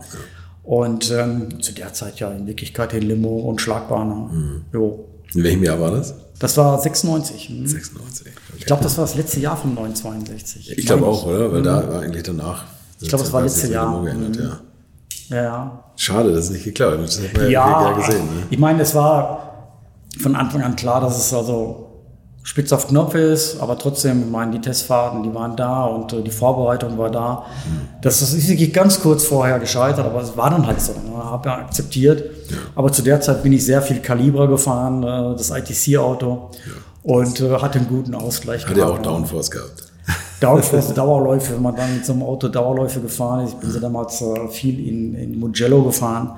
[0.63, 4.09] Und ähm, zu der Zeit ja in Wirklichkeit den Limo und Schlagbahn.
[4.09, 4.61] Mhm.
[4.73, 5.05] Jo.
[5.33, 6.13] In welchem Jahr war das?
[6.39, 7.49] Das war 96.
[7.49, 7.67] hm.
[7.67, 8.27] 96.
[8.57, 10.77] Ich glaube, das war das letzte Jahr von 962.
[10.77, 11.51] Ich glaube auch, oder?
[11.51, 12.65] Weil da war eigentlich danach.
[12.99, 14.03] Ich glaube, das war letztes Jahr.
[14.03, 14.59] Geändert, ja.
[15.29, 15.83] Ja, ja.
[15.95, 17.03] Schade, dass es nicht geklappt hat.
[17.03, 18.25] Das hat man ja, Ja, ja gesehen.
[18.25, 18.43] Ne?
[18.49, 19.73] ich meine, es war
[20.19, 21.86] von Anfang an klar, dass es also
[22.47, 26.21] spitz auf Knopf ist, aber trotzdem, ich meine, die Testfahrten, die waren da und äh,
[26.21, 27.45] die Vorbereitung war da.
[28.01, 30.93] Das, das ist wirklich ganz kurz vorher gescheitert, aber es war dann halt so.
[30.93, 31.21] Ne?
[31.21, 32.23] Habe ja akzeptiert.
[32.73, 36.51] Aber zu der Zeit bin ich sehr viel Kalibra gefahren, äh, das ITC-Auto,
[37.03, 38.65] und äh, hatte einen guten Ausgleich.
[38.65, 39.05] Hat ja auch gehabt.
[39.05, 39.83] Downforce gehabt.
[40.39, 43.55] Downforce, Dauerläufe, wenn man dann mit so einem Auto Dauerläufe gefahren ist.
[43.55, 46.37] Ich bin so damals äh, viel in, in Mugello gefahren.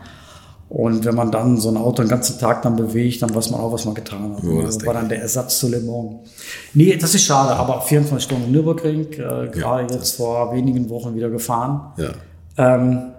[0.70, 3.60] Und wenn man dann so ein Auto den ganzen Tag dann bewegt, dann weiß man
[3.60, 4.44] auch, was man getan hat.
[4.44, 6.30] Ja, das war dann der Ersatz zu Le Mans.
[6.76, 11.30] Nee, das ist schade, aber 24 Stunden Nürburgring, äh, gerade jetzt vor wenigen Wochen wieder
[11.32, 11.92] gefahren.
[11.98, 12.10] Ja.
[12.58, 13.14] Ähm,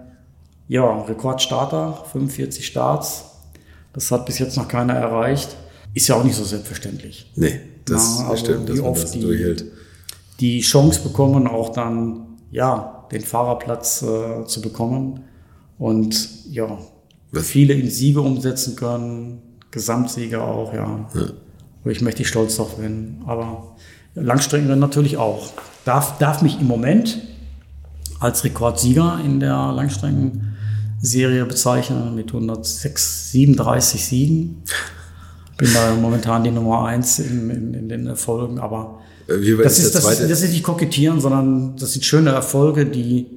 [0.69, 3.25] ja, Rekordstarter, 45 Starts.
[3.91, 5.49] Das hat bis jetzt noch keiner erreicht.
[5.93, 7.29] Ist ja auch nicht so selbstverständlich.
[7.35, 9.55] Nee, das Ja, also stimmt, dass wie oft das die-
[10.39, 15.25] die Chance bekommen, auch dann ja den Fahrerplatz äh, zu bekommen
[15.77, 16.77] und ja
[17.31, 19.39] Was- viele in Siege umsetzen können,
[19.71, 21.09] Gesamtsiege auch, ja.
[21.83, 23.21] Wo ich mächtig stolz drauf bin.
[23.25, 23.75] Aber
[24.15, 25.49] Langstreckenrennen natürlich auch.
[25.85, 27.19] Darf, darf mich im Moment
[28.19, 34.63] als Rekordsieger in der Langstreckenserie bezeichnen mit 106, 37 Siegen.
[35.57, 39.95] Bin da momentan die Nummer eins in, in, in den Erfolgen, aber Äh, das ist
[39.95, 43.27] das, das ist nicht kokettieren, sondern das sind schöne Erfolge, die,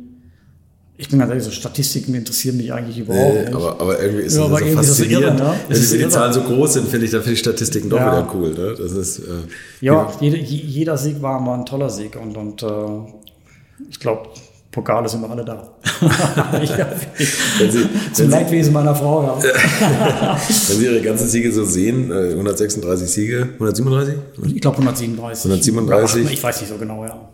[0.96, 3.54] ich bin ganz ehrlich, so Statistiken interessieren mich eigentlich überhaupt Nee, nicht.
[3.54, 5.40] aber, aber irgendwie ist Ja, aber so faszinierend.
[5.40, 5.54] irre, ne?
[5.68, 6.08] Wenn die, irre.
[6.08, 8.12] Zahlen so groß sind, finde ich, da finde ich Statistiken doch Ja.
[8.12, 8.50] wieder cool.
[8.54, 8.74] Ne?
[8.78, 9.22] Das ist, äh,
[9.80, 12.66] ja, jede, jeder Sieg war mal ein toller Sieg und, und äh,
[13.90, 14.28] ich glaube,
[14.70, 15.72] Pokale sind wir alle da.
[17.70, 19.42] Sie- zum Leidwesen meiner Frau, ja.
[20.68, 24.14] Wenn Sie Ihre ganzen Siege so sehen, äh, 136 Siege, 137?
[24.54, 25.44] Ich glaube 137.
[25.50, 26.24] 137.
[26.26, 27.28] Ach, Ich weiß nicht so genau, ja.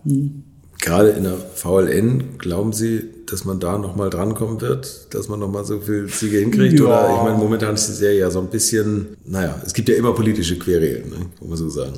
[0.83, 5.65] Gerade in der VLN, glauben Sie, dass man da nochmal drankommen wird, dass man nochmal
[5.65, 6.79] so viel Siege hinkriegt?
[6.79, 6.85] Ja.
[6.85, 9.95] Oder ich meine, momentan ist die Serie ja so ein bisschen, naja, es gibt ja
[9.95, 11.17] immer politische Querelen, ne?
[11.41, 11.93] muss man so sagen.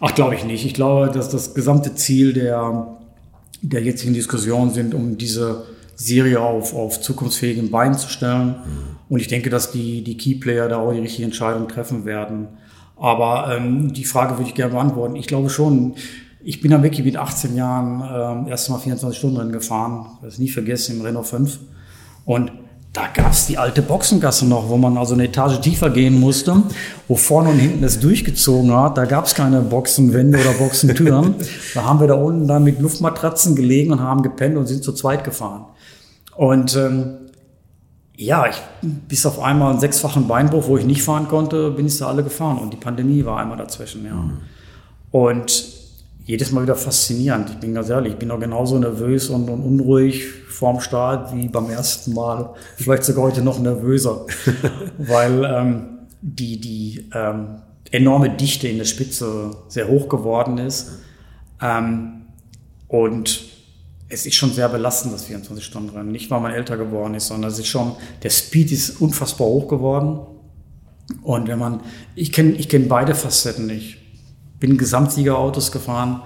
[0.00, 0.64] Ach, glaube ich nicht.
[0.64, 2.98] Ich glaube, dass das gesamte Ziel der,
[3.60, 5.64] der jetzigen Diskussion sind, um diese
[5.94, 8.54] Serie auf, auf zukunftsfähigen Beinen zu stellen.
[9.10, 12.48] Und ich denke, dass die, die Keyplayer da auch die richtige Entscheidung treffen werden.
[12.96, 15.16] Aber ähm, die Frage würde ich gerne beantworten.
[15.16, 15.94] Ich glaube schon,
[16.42, 20.06] ich bin da wirklich mit 18 Jahren ähm, erst mal 24 Stunden Rennen gefahren.
[20.22, 21.58] Das nie vergessen, im Renault 5.
[22.24, 22.52] Und
[22.92, 26.62] da gab's die alte Boxengasse noch, wo man also eine Etage tiefer gehen musste,
[27.06, 28.98] wo vorne und hinten es durchgezogen hat.
[28.98, 31.36] Da gab's keine Boxenwände oder Boxentüren.
[31.74, 34.92] da haben wir da unten dann mit Luftmatratzen gelegen und haben gepennt und sind zu
[34.92, 35.66] zweit gefahren.
[36.36, 37.16] Und ähm,
[38.16, 41.98] ja, ich, bis auf einmal einen sechsfachen Beinbruch, wo ich nicht fahren konnte, bin ich
[41.98, 42.58] da alle gefahren.
[42.58, 44.30] Und die Pandemie war einmal dazwischen, ja.
[45.12, 45.79] Und
[46.24, 47.50] jedes Mal wieder faszinierend.
[47.50, 51.48] Ich bin ganz ehrlich, ich bin auch genauso nervös und, und unruhig vorm Start wie
[51.48, 52.54] beim ersten Mal.
[52.76, 54.26] Vielleicht sogar heute noch nervöser,
[54.98, 61.00] weil ähm, die, die ähm, enorme Dichte in der Spitze sehr hoch geworden ist.
[61.60, 62.22] Ähm,
[62.88, 63.44] und
[64.08, 66.10] es ist schon sehr belastend, das 24-Stunden-Rennen.
[66.10, 67.92] Nicht, weil man älter geworden ist, sondern es ist schon,
[68.22, 70.20] der Speed ist unfassbar hoch geworden.
[71.22, 71.80] Und wenn man,
[72.14, 73.70] ich kenne ich kenn beide Facetten.
[73.70, 73.98] Ich
[74.60, 76.20] bin Gesamtsiegerautos gefahren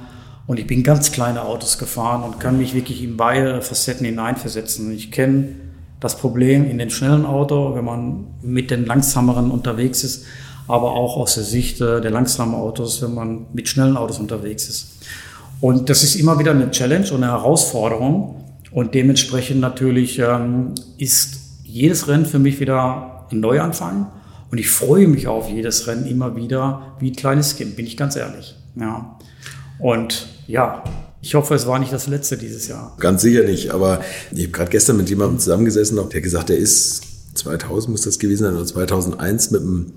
[0.47, 4.93] und ich bin ganz kleine Autos gefahren und kann mich wirklich in beide Facetten hineinversetzen.
[4.93, 5.55] Ich kenne
[6.01, 10.26] das Problem in den schnellen Auto, wenn man mit den langsameren unterwegs ist,
[10.68, 14.68] aber auch aus der Sicht äh, der langsamen Autos, wenn man mit schnellen Autos unterwegs
[14.68, 14.89] ist.
[15.61, 18.45] Und das ist immer wieder eine Challenge und eine Herausforderung.
[18.70, 24.09] Und dementsprechend natürlich ähm, ist jedes Rennen für mich wieder ein Neuanfang.
[24.55, 27.97] Und ich freue mich auf jedes Rennen immer wieder wie ein kleines Kind, bin ich
[27.97, 28.55] ganz ehrlich.
[28.77, 29.19] Ja.
[29.81, 30.85] Und ja,
[31.21, 32.97] ich hoffe, es war nicht das letzte dieses Jahr.
[33.01, 34.01] Ganz sicher nicht, aber
[34.31, 37.03] ich habe gerade gestern mit jemandem zusammengesessen, der hat gesagt, der ist
[37.35, 39.93] 2000 muss das gewesen sein, oder 2001 mit einem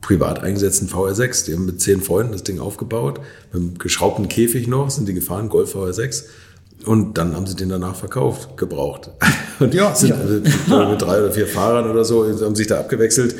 [0.00, 1.44] privat eingesetzten VR6.
[1.44, 3.20] Die haben mit zehn Freunden das Ding aufgebaut,
[3.52, 6.22] mit einem geschraubten Käfig noch, sind die gefahren, Golf VR6.
[6.86, 9.10] Und dann haben sie den danach verkauft, gebraucht.
[9.60, 10.14] Und ja, sind
[10.66, 10.88] ja.
[10.88, 13.34] mit drei oder vier Fahrern oder so, haben sich da abgewechselt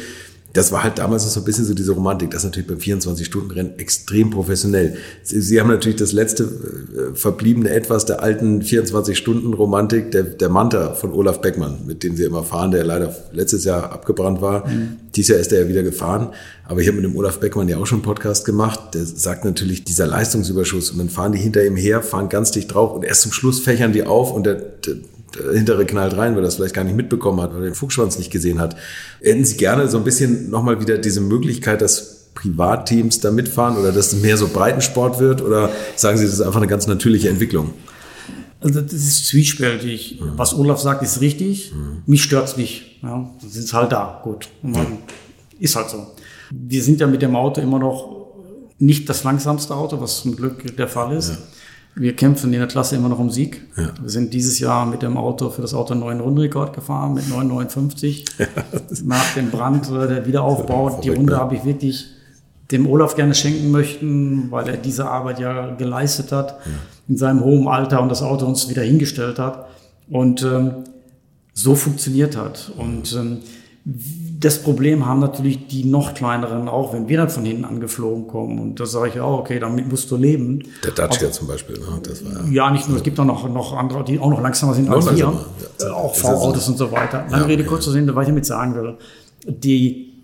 [0.53, 2.30] das war halt damals so ein bisschen so diese Romantik.
[2.30, 4.96] Das ist natürlich beim 24-Stunden-Rennen extrem professionell.
[5.22, 10.94] Sie, Sie, haben natürlich das letzte äh, verbliebene Etwas der alten 24-Stunden-Romantik, der, der Manta
[10.94, 14.68] von Olaf Beckmann, mit dem Sie immer fahren, der leider letztes Jahr abgebrannt war.
[14.68, 14.96] Mhm.
[15.14, 16.28] Dieses Jahr ist er ja wieder gefahren.
[16.64, 18.94] Aber ich habe mit dem Olaf Beckmann ja auch schon einen Podcast gemacht.
[18.94, 20.90] Der sagt natürlich, dieser Leistungsüberschuss.
[20.90, 23.61] Und dann fahren die hinter ihm her, fahren ganz dicht drauf und erst zum Schluss
[23.61, 24.96] fächern die auf und der, der
[25.36, 27.74] der hintere knallt rein, weil er das vielleicht gar nicht mitbekommen hat, weil er den
[27.74, 28.76] Fuchsschwanz nicht gesehen hat.
[29.22, 33.92] Hätten Sie gerne so ein bisschen nochmal wieder diese Möglichkeit, dass Privatteams da mitfahren oder
[33.92, 35.42] dass es mehr so Breitensport wird?
[35.42, 37.74] Oder sagen Sie, das ist einfach eine ganz natürliche Entwicklung?
[38.60, 40.20] Also das ist zwiespältig.
[40.20, 40.32] Mhm.
[40.36, 41.72] Was Olaf sagt, ist richtig.
[41.72, 42.02] Mhm.
[42.06, 43.00] Mich stört's nicht.
[43.02, 44.20] Ja, sind es halt da.
[44.22, 44.48] Gut.
[44.62, 44.98] Mhm.
[45.58, 46.06] Ist halt so.
[46.50, 48.22] Wir sind ja mit dem Auto immer noch
[48.78, 51.30] nicht das langsamste Auto, was zum Glück der Fall ist.
[51.30, 51.38] Ja.
[51.95, 53.61] Wir kämpfen in der Klasse immer noch um Sieg.
[53.76, 53.93] Ja.
[54.01, 57.24] Wir sind dieses Jahr mit dem Auto für das Auto einen neuen Rundenrekord gefahren mit
[57.24, 58.24] 9,59.
[58.38, 58.47] Ja,
[59.05, 61.01] Nach dem Brand, oder der Wiederaufbau.
[61.03, 61.38] Die Runde ne?
[61.38, 62.07] habe ich wirklich
[62.70, 66.72] dem Olaf gerne schenken möchten, weil er diese Arbeit ja geleistet hat ja.
[67.09, 69.66] in seinem hohen Alter und das Auto uns wieder hingestellt hat
[70.09, 70.84] und ähm,
[71.53, 72.72] so funktioniert hat.
[72.78, 73.38] Und ähm,
[74.43, 78.59] das Problem haben natürlich die noch kleineren auch, wenn wir dann von hinten angeflogen kommen.
[78.59, 80.64] Und da sage ich auch, okay, damit musst du leben.
[80.84, 81.78] Der Dacia zum Beispiel.
[81.78, 82.01] Ne?
[82.03, 84.74] Das war, ja, nicht nur, es gibt auch noch, noch andere, die auch noch langsamer
[84.74, 85.16] sind als wir.
[85.16, 87.24] Ja, auch V-Autos und so weiter.
[87.30, 88.97] Lange ja, Rede, kurzer Sinn, was ich damit sagen will.
[89.47, 90.22] Die,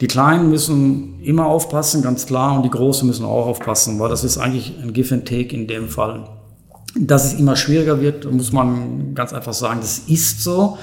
[0.00, 4.24] die Kleinen müssen immer aufpassen, ganz klar, und die Großen müssen auch aufpassen, weil das
[4.24, 6.26] ist eigentlich ein Give and Take in dem Fall.
[6.98, 10.78] Dass es immer schwieriger wird, muss man ganz einfach sagen, das ist so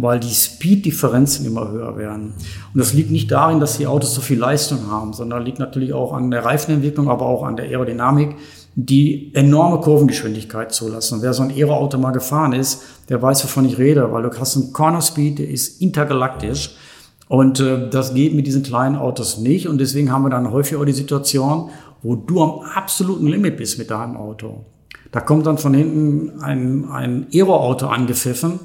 [0.00, 2.34] weil die Speed-Differenzen immer höher werden.
[2.72, 5.92] Und das liegt nicht darin, dass die Autos so viel Leistung haben, sondern liegt natürlich
[5.92, 8.36] auch an der Reifenentwicklung, aber auch an der Aerodynamik,
[8.76, 11.14] die enorme Kurvengeschwindigkeit zulassen.
[11.14, 14.30] Und wer so ein Aero-Auto mal gefahren ist, der weiß, wovon ich rede, weil du
[14.38, 16.76] hast einen Corner Speed, der ist intergalaktisch.
[17.26, 19.66] Und äh, das geht mit diesen kleinen Autos nicht.
[19.66, 21.70] Und deswegen haben wir dann häufig auch die Situation,
[22.02, 24.64] wo du am absoluten Limit bist mit deinem Auto.
[25.10, 28.60] Da kommt dann von hinten ein, ein Aero-Auto angepfiffen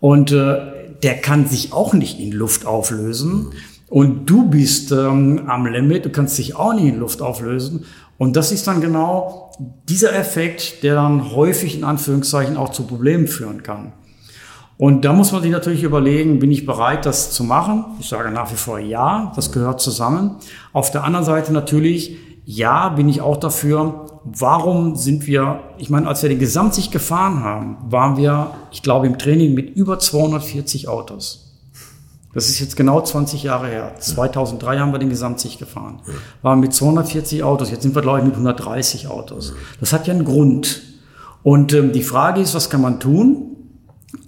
[0.00, 0.58] und äh,
[1.02, 3.52] der kann sich auch nicht in Luft auflösen.
[3.88, 7.86] Und du bist ähm, am Limit, du kannst dich auch nicht in Luft auflösen.
[8.18, 9.52] Und das ist dann genau
[9.88, 13.92] dieser Effekt, der dann häufig in Anführungszeichen auch zu Problemen führen kann.
[14.76, 17.84] Und da muss man sich natürlich überlegen, bin ich bereit, das zu machen?
[17.98, 20.36] Ich sage nach wie vor ja, das gehört zusammen.
[20.72, 24.06] Auf der anderen Seite natürlich, ja, bin ich auch dafür,
[24.36, 29.06] warum sind wir, ich meine, als wir den Gesamtsicht gefahren haben, waren wir, ich glaube,
[29.06, 31.48] im Training mit über 240 Autos.
[32.34, 33.94] Das ist jetzt genau 20 Jahre her.
[33.98, 36.00] 2003 haben wir den Gesamtsicht gefahren.
[36.42, 37.70] Waren mit 240 Autos.
[37.70, 39.54] Jetzt sind wir, glaube ich, mit 130 Autos.
[39.80, 40.82] Das hat ja einen Grund.
[41.42, 43.56] Und ähm, die Frage ist, was kann man tun,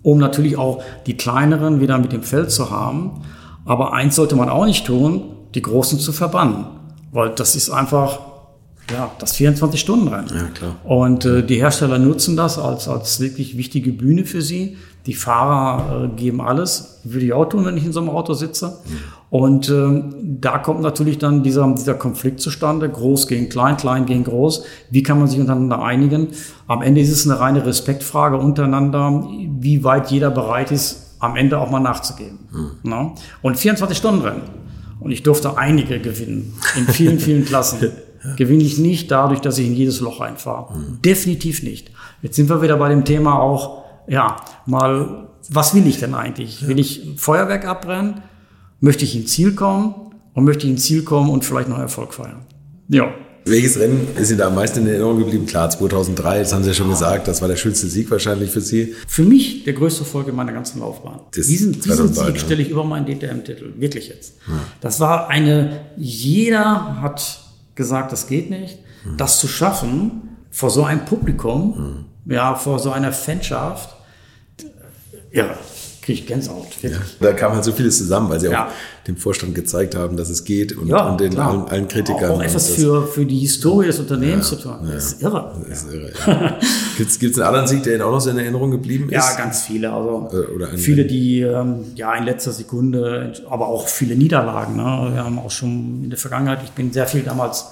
[0.03, 3.23] um natürlich auch die kleineren wieder mit dem Feld zu haben.
[3.67, 6.67] Aber eins sollte man auch nicht tun, die großen zu verbannen.
[7.13, 8.21] Weil das ist einfach
[8.93, 10.31] ja, das 24-Stunden-Rennen.
[10.35, 10.77] Ja, klar.
[10.85, 14.77] Und äh, die Hersteller nutzen das als, als wirklich wichtige Bühne für sie.
[15.07, 17.01] Die Fahrer äh, geben alles.
[17.05, 18.79] Würde ich auch tun, wenn ich in so einem Auto sitze.
[18.85, 18.97] Mhm.
[19.31, 20.03] Und äh,
[20.41, 22.89] da kommt natürlich dann dieser, dieser Konflikt zustande.
[22.89, 24.65] Groß gegen klein, klein gegen groß.
[24.91, 26.29] Wie kann man sich untereinander einigen?
[26.67, 29.27] Am Ende ist es eine reine Respektfrage untereinander,
[29.59, 32.39] wie weit jeder bereit ist, am Ende auch mal nachzugeben.
[32.51, 32.71] Mhm.
[32.83, 33.15] No?
[33.43, 34.43] Und 24-Stunden-Rennen.
[35.01, 36.55] Und ich durfte einige gewinnen.
[36.77, 37.91] In vielen, vielen Klassen.
[38.25, 38.35] Ja.
[38.35, 40.77] Gewinne ich nicht dadurch, dass ich in jedes Loch reinfahre.
[40.77, 41.03] Mhm.
[41.03, 41.91] Definitiv nicht.
[42.23, 46.63] Jetzt sind wir wieder bei dem Thema auch, ja, mal, was will ich denn eigentlich?
[46.63, 46.69] Ja.
[46.69, 48.23] Will ich Feuerwerk abbrennen?
[48.81, 49.95] Möchte ich ins Ziel kommen?
[50.35, 52.47] Und möchte ich ins Ziel kommen und vielleicht noch Erfolg feiern?
[52.89, 53.13] Ja.
[53.47, 55.47] Welches Rennen ist Ihnen da am meisten in Erinnerung geblieben?
[55.47, 58.61] Klar, 2003, das haben Sie ja schon gesagt, das war der schönste Sieg wahrscheinlich für
[58.61, 58.95] Sie.
[59.09, 61.21] Für mich der größte Erfolg in meiner ganzen Laufbahn.
[61.35, 64.35] Das diesen, diesen Sieg stelle ich über meinen DTM-Titel, wirklich jetzt.
[64.47, 64.55] Ja.
[64.81, 67.41] Das war eine, jeder hat
[67.75, 68.79] gesagt, das geht nicht.
[69.05, 69.17] Mhm.
[69.17, 72.33] Das zu schaffen vor so einem Publikum, mhm.
[72.33, 73.97] ja, vor so einer Fanschaft,
[75.33, 75.57] ja,
[76.11, 76.67] kriege ich Gänsehaut.
[76.83, 78.67] Ja, da kam halt so vieles zusammen, weil sie ja.
[78.67, 78.71] auch
[79.07, 82.33] dem Vorstand gezeigt haben, dass es geht und, ja, und den allen, allen, Kritikern.
[82.33, 84.77] Auch, etwas für, für die Historie des Unternehmens zu tun.
[84.93, 85.55] Das ist irre.
[85.69, 86.59] Das ist irre
[86.99, 89.15] Gibt es einen anderen Sieg, der Ihnen auch noch so in Erinnerung geblieben ist?
[89.15, 89.93] Ja, ganz viele.
[89.93, 94.77] Also äh, Oder viele, die ähm, ja in letzter Sekunde, aber auch viele Niederlagen.
[94.77, 95.11] Ne?
[95.15, 97.67] Wir haben auch schon in der Vergangenheit, ich bin sehr viel damals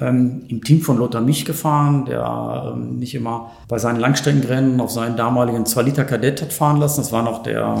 [0.00, 4.90] ähm, im Team von Lothar Mich gefahren, der ähm, mich immer bei seinen Langstreckenrennen auf
[4.90, 7.00] seinen damaligen 2-Liter Kadett hat fahren lassen.
[7.00, 7.76] Das war noch der,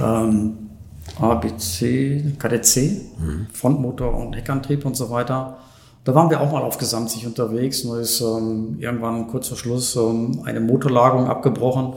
[0.00, 0.58] ähm,
[1.20, 2.76] ABC, KDC,
[3.18, 3.46] mhm.
[3.52, 5.58] Frontmotor und Heckantrieb und so weiter.
[6.02, 7.84] Da waren wir auch mal auf Gesamtsicht unterwegs.
[7.84, 11.94] Nur ist ähm, irgendwann kurz vor Schluss ähm, eine Motorlagerung abgebrochen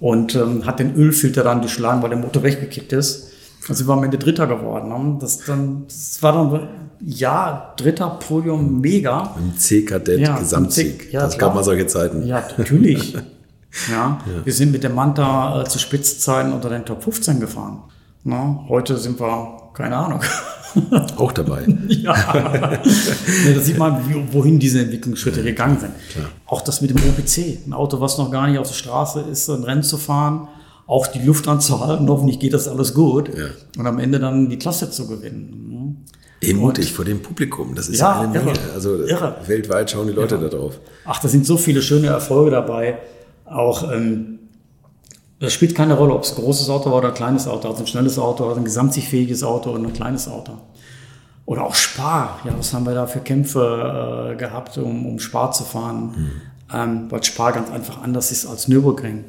[0.00, 3.27] und ähm, hat den Ölfilter dann geschlagen, weil der Motor weggekippt ist.
[3.68, 4.88] Also wir waren am Ende Dritter geworden.
[4.88, 5.18] Ne?
[5.20, 6.68] Das, dann, das war dann,
[7.00, 9.34] ja, dritter Podium, mega.
[9.38, 11.12] Im C-Kadett ja, Gesamtsieg.
[11.12, 11.50] Ja, das klar.
[11.50, 12.26] gab mal solche Zeiten.
[12.26, 13.12] Ja, natürlich.
[13.12, 13.22] ja,
[13.90, 17.82] ja, wir sind mit dem Manta äh, zu Spitzzeiten unter den Top 15 gefahren.
[18.24, 20.20] Na, heute sind wir, keine Ahnung.
[21.16, 21.64] Auch dabei.
[21.88, 22.14] ja.
[22.14, 22.80] ja.
[23.54, 24.02] Da sieht man,
[24.32, 25.92] wohin diese Entwicklungsschritte gegangen sind.
[26.10, 26.26] Klar.
[26.46, 29.48] Auch das mit dem OPC, ein Auto, was noch gar nicht auf der Straße ist,
[29.48, 30.48] ein Rennen zu fahren,
[30.88, 33.44] auch die Luft anzuhalten, hoffentlich geht das alles gut ja.
[33.78, 36.04] und am Ende dann die Klasse zu gewinnen.
[36.40, 38.52] Emutig vor dem Publikum, das ist ja, eine Menge.
[38.52, 39.36] Irre, also irre.
[39.46, 40.48] weltweit schauen die Leute irre.
[40.48, 40.80] da drauf.
[41.04, 42.98] Ach, da sind so viele schöne Erfolge dabei.
[43.44, 44.38] Auch ähm,
[45.40, 47.82] das spielt keine Rolle, ob es ein großes Auto war oder ein kleines Auto, also
[47.82, 50.52] ein schnelles Auto, also ein gesamtsichtfähiges Auto oder ein kleines Auto.
[51.44, 52.40] Oder auch Spar.
[52.44, 56.14] Ja, was haben wir da für Kämpfe äh, gehabt, um, um Spar zu fahren?
[56.16, 56.30] Mhm.
[56.72, 59.24] Ähm, weil Spar ganz einfach anders ist als Nürburgring.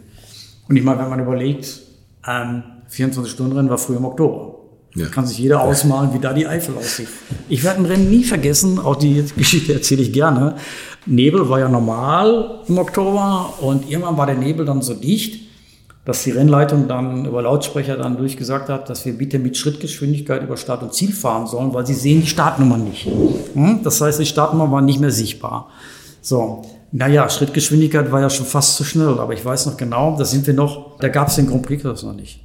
[0.70, 1.82] Und ich meine, wenn man überlegt,
[2.28, 4.56] ähm, 24-Stunden-Rennen war früher im Oktober.
[4.96, 5.08] Ja.
[5.08, 7.10] Kann sich jeder ausmalen, wie da die Eifel aussieht.
[7.48, 10.56] Ich werde ein Rennen nie vergessen, auch die Geschichte erzähle ich gerne.
[11.06, 15.48] Nebel war ja normal im Oktober und irgendwann war der Nebel dann so dicht,
[16.06, 20.58] dass die Rennleitung dann über Lautsprecher dann durchgesagt hat, dass wir bitte mit Schrittgeschwindigkeit über
[20.58, 23.06] Start und Ziel fahren sollen, weil sie sehen die Startnummer nicht.
[23.54, 23.82] Hm?
[23.84, 25.70] Das heißt, die Startnummer war nicht mehr sichtbar.
[26.22, 30.26] So, naja, Schrittgeschwindigkeit war ja schon fast zu schnell, aber ich weiß noch genau, da
[30.26, 32.42] sind wir noch, da gab es den Grand Prix noch nicht.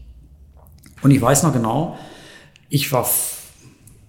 [1.02, 1.96] Und ich weiß noch genau,
[2.68, 3.06] ich war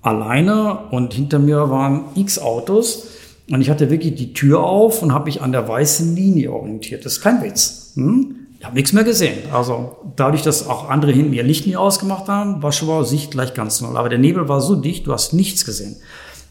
[0.01, 3.07] alleine und hinter mir waren x Autos
[3.49, 7.05] und ich hatte wirklich die Tür auf und habe mich an der weißen Linie orientiert.
[7.05, 7.91] Das ist kein Witz.
[7.95, 8.35] Hm?
[8.59, 9.37] Ich habe nichts mehr gesehen.
[9.51, 13.31] Also dadurch, dass auch andere hinten ihr Licht nie ausgemacht haben, war schon mal Sicht
[13.31, 13.97] gleich ganz null.
[13.97, 15.97] Aber der Nebel war so dicht, du hast nichts gesehen.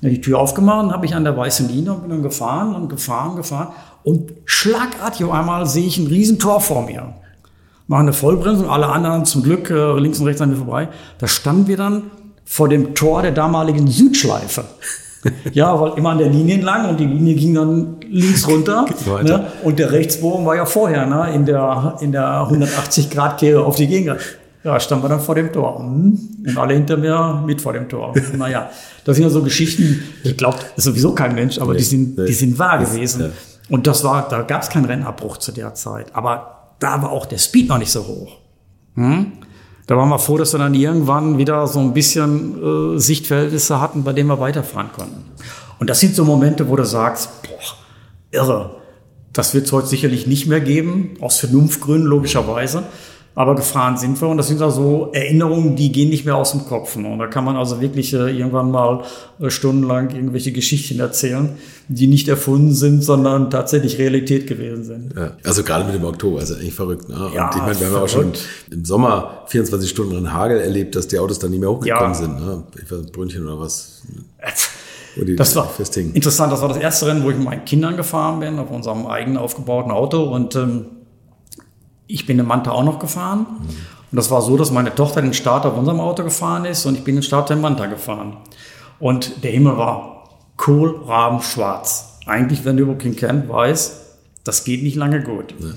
[0.04, 2.74] Dann die Tür aufgemacht und habe ich an der weißen Linie und bin dann gefahren
[2.74, 3.68] und gefahren, gefahren.
[4.02, 7.14] Und schlagartig auf einmal sehe ich ein Riesentor vor mir.
[7.86, 10.88] Mache eine Vollbremsung, alle anderen zum Glück äh, links und rechts an mir vorbei.
[11.16, 12.02] Da standen wir dann
[12.44, 14.66] vor dem Tor der damaligen Südschleife.
[15.54, 18.84] ja, weil immer an der Linie entlang und die Linie ging dann links runter.
[19.22, 19.46] ne?
[19.62, 21.32] Und der Rechtsbogen war ja vorher ne?
[21.34, 24.18] in der, in der 180 Grad Kehre auf die Gegend.
[24.64, 25.76] Ja, standen wir dann vor dem Tor.
[25.76, 28.14] Und alle hinter mir mit vor dem Tor.
[28.36, 28.70] Naja,
[29.04, 32.24] das sind ja so Geschichten, ich glaube, sowieso kein Mensch, aber nee, die sind, nee.
[32.24, 33.20] die sind wahr gewesen.
[33.20, 33.30] Ja.
[33.68, 36.14] Und das war, da gab es keinen Rennabbruch zu der Zeit.
[36.14, 38.38] Aber da war auch der Speed noch nicht so hoch.
[38.94, 39.32] Hm?
[39.86, 44.02] Da waren wir froh, dass wir dann irgendwann wieder so ein bisschen äh, Sichtverhältnisse hatten,
[44.02, 45.24] bei denen wir weiterfahren konnten.
[45.78, 47.76] Und das sind so Momente, wo du sagst, boah,
[48.30, 48.76] irre.
[49.34, 52.84] Das wird es heute sicherlich nicht mehr geben, aus Vernunftgründen logischerweise.
[53.36, 56.66] Aber gefahren sind wir und das sind also Erinnerungen, die gehen nicht mehr aus dem
[56.66, 56.94] Kopf.
[56.94, 57.08] Ne?
[57.08, 59.02] Und da kann man also wirklich äh, irgendwann mal
[59.40, 61.56] äh, stundenlang irgendwelche Geschichten erzählen,
[61.88, 65.14] die nicht erfunden sind, sondern tatsächlich Realität gewesen sind.
[65.16, 67.08] Ja, also gerade mit dem Oktober, also eigentlich verrückt.
[67.08, 67.26] Ne?
[67.26, 68.32] Und ja, ich meine, wir haben auch schon
[68.70, 72.14] im Sommer 24 Stunden in Hagel erlebt, dass die Autos dann nicht mehr hochgekommen ja.
[72.14, 72.38] sind.
[72.38, 72.62] Ne?
[72.80, 74.02] Ich weiß, Brötchen oder was.
[75.36, 76.52] das war interessant.
[76.52, 79.38] Das war das erste Rennen, wo ich mit meinen Kindern gefahren bin, auf unserem eigenen
[79.38, 80.22] aufgebauten Auto.
[80.22, 80.86] Und ähm,
[82.06, 83.46] ich bin in Manta auch noch gefahren.
[84.14, 86.96] Und das war so, dass meine Tochter den Start auf unserem Auto gefahren ist und
[86.96, 88.36] ich bin den Start in Manta gefahren.
[89.00, 92.20] Und der Himmel war kohlrabenschwarz.
[92.26, 94.00] Eigentlich, wenn du Nürburgring kennt, weiß,
[94.44, 95.54] das geht nicht lange gut.
[95.58, 95.70] Ja.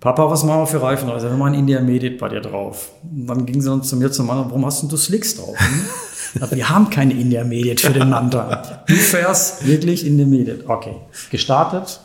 [0.00, 1.08] Papa, was machen wir für Reifen?
[1.08, 2.90] Also wir machen Intermediate bei dir drauf.
[3.02, 5.56] Und dann ging sie dann zu mir zum Mann, warum hast du Slicks drauf?
[5.58, 6.50] Hm?
[6.50, 8.84] wir haben keine Intermediate für den Manta.
[8.86, 10.64] Du fährst wirklich Intermediate.
[10.68, 10.96] Okay.
[11.30, 12.00] Gestartet,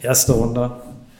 [0.00, 0.70] erste Runde,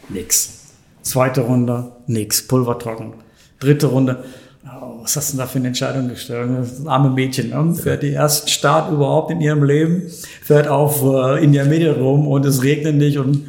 [0.09, 0.60] nix.
[1.03, 3.15] Zweite Runde, nix, pulvertrocken.
[3.59, 4.25] Dritte Runde,
[4.65, 6.51] oh, was hast du denn da für eine Entscheidung gestellt?
[6.59, 7.75] Das ist ein arme Mädchen, ne?
[7.75, 10.03] fährt die ersten Start überhaupt in ihrem Leben,
[10.43, 13.49] fährt auf äh, in der Mitte rum und es regnet nicht und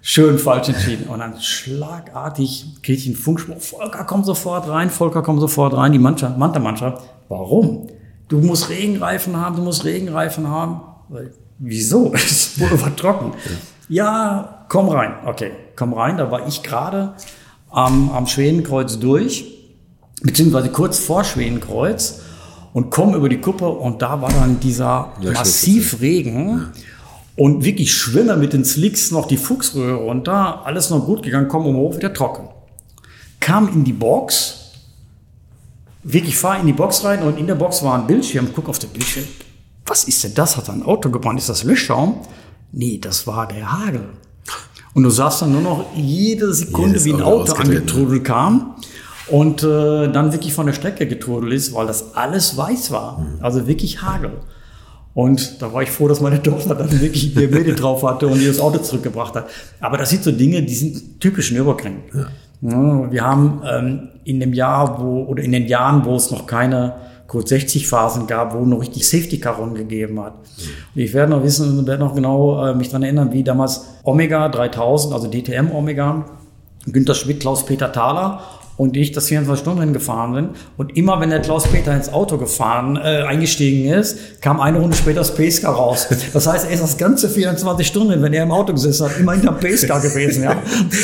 [0.00, 1.06] schön falsch entschieden.
[1.08, 5.92] Und dann schlagartig kriege ich einen Funkspruch, Volker, komm sofort rein, Volker, komm sofort rein,
[5.92, 7.02] die Mannschaft, Manta-Mannschaft.
[7.28, 7.88] Warum?
[8.28, 10.80] Du musst Regenreifen haben, du musst Regenreifen haben.
[11.58, 12.12] Wieso?
[12.14, 13.32] Es ist wohl trocken.
[13.88, 15.14] Ja, komm rein.
[15.26, 16.16] Okay, komm rein.
[16.16, 17.14] Da war ich gerade
[17.70, 19.44] am, am Schwedenkreuz durch,
[20.22, 22.20] beziehungsweise kurz vor Schwedenkreuz
[22.72, 26.48] und komme über die Kuppe und da war dann dieser Massivregen.
[26.48, 26.72] Ja.
[27.34, 31.66] Und wirklich schwimme mit den Slicks noch die Fuchsröhre runter, alles noch gut gegangen, komm
[31.66, 32.48] um hoch, wieder trocken.
[33.40, 34.72] Kam in die Box,
[36.02, 38.78] wirklich fahr in die Box rein und in der Box war ein Bildschirm, guck auf
[38.78, 39.24] den Bildschirm,
[39.86, 40.56] was ist denn das?
[40.56, 41.38] Hat ein Auto gebrannt?
[41.38, 42.20] Ist das Löschschaum?
[42.72, 44.04] Nee, das war der Hagel.
[44.94, 48.76] Und du sahst dann nur noch jede Sekunde, Jedes wie ein Auto angetrudelt kam.
[49.28, 53.18] und äh, dann wirklich von der Strecke getrudelt ist, weil das alles weiß war.
[53.18, 53.26] Mhm.
[53.40, 54.32] Also wirklich Hagel.
[55.14, 58.40] Und da war ich froh, dass meine Tochter dann wirklich ihr Medien drauf hatte und
[58.40, 59.48] ihr das Auto zurückgebracht hat.
[59.80, 61.98] Aber das sind so Dinge, die sind typisch Nürburgring.
[62.14, 62.26] Ja.
[63.10, 66.94] Wir haben ähm, in dem Jahr, wo, oder in den Jahren, wo es noch keine
[67.32, 70.34] Code 60 Phasen gab, wo noch richtig Safety Car Runden gegeben hat.
[70.94, 74.50] Und ich werde noch wissen, werde noch genau äh, mich daran erinnern, wie damals Omega
[74.50, 76.26] 3000, also DTM Omega,
[76.84, 78.42] Günter Schmidt, Klaus-Peter Thaler
[78.76, 80.50] und ich das 24 Stunden hingefahren sind.
[80.76, 85.20] Und immer wenn der Klaus-Peter ins Auto gefahren, äh, eingestiegen ist, kam eine Runde später
[85.20, 86.08] das Pacecar raus.
[86.34, 89.32] Das heißt, er ist das ganze 24 Stunden, wenn er im Auto gesessen hat, immer
[89.32, 90.44] hinterm Pacecar gewesen.
[90.44, 90.56] Ja.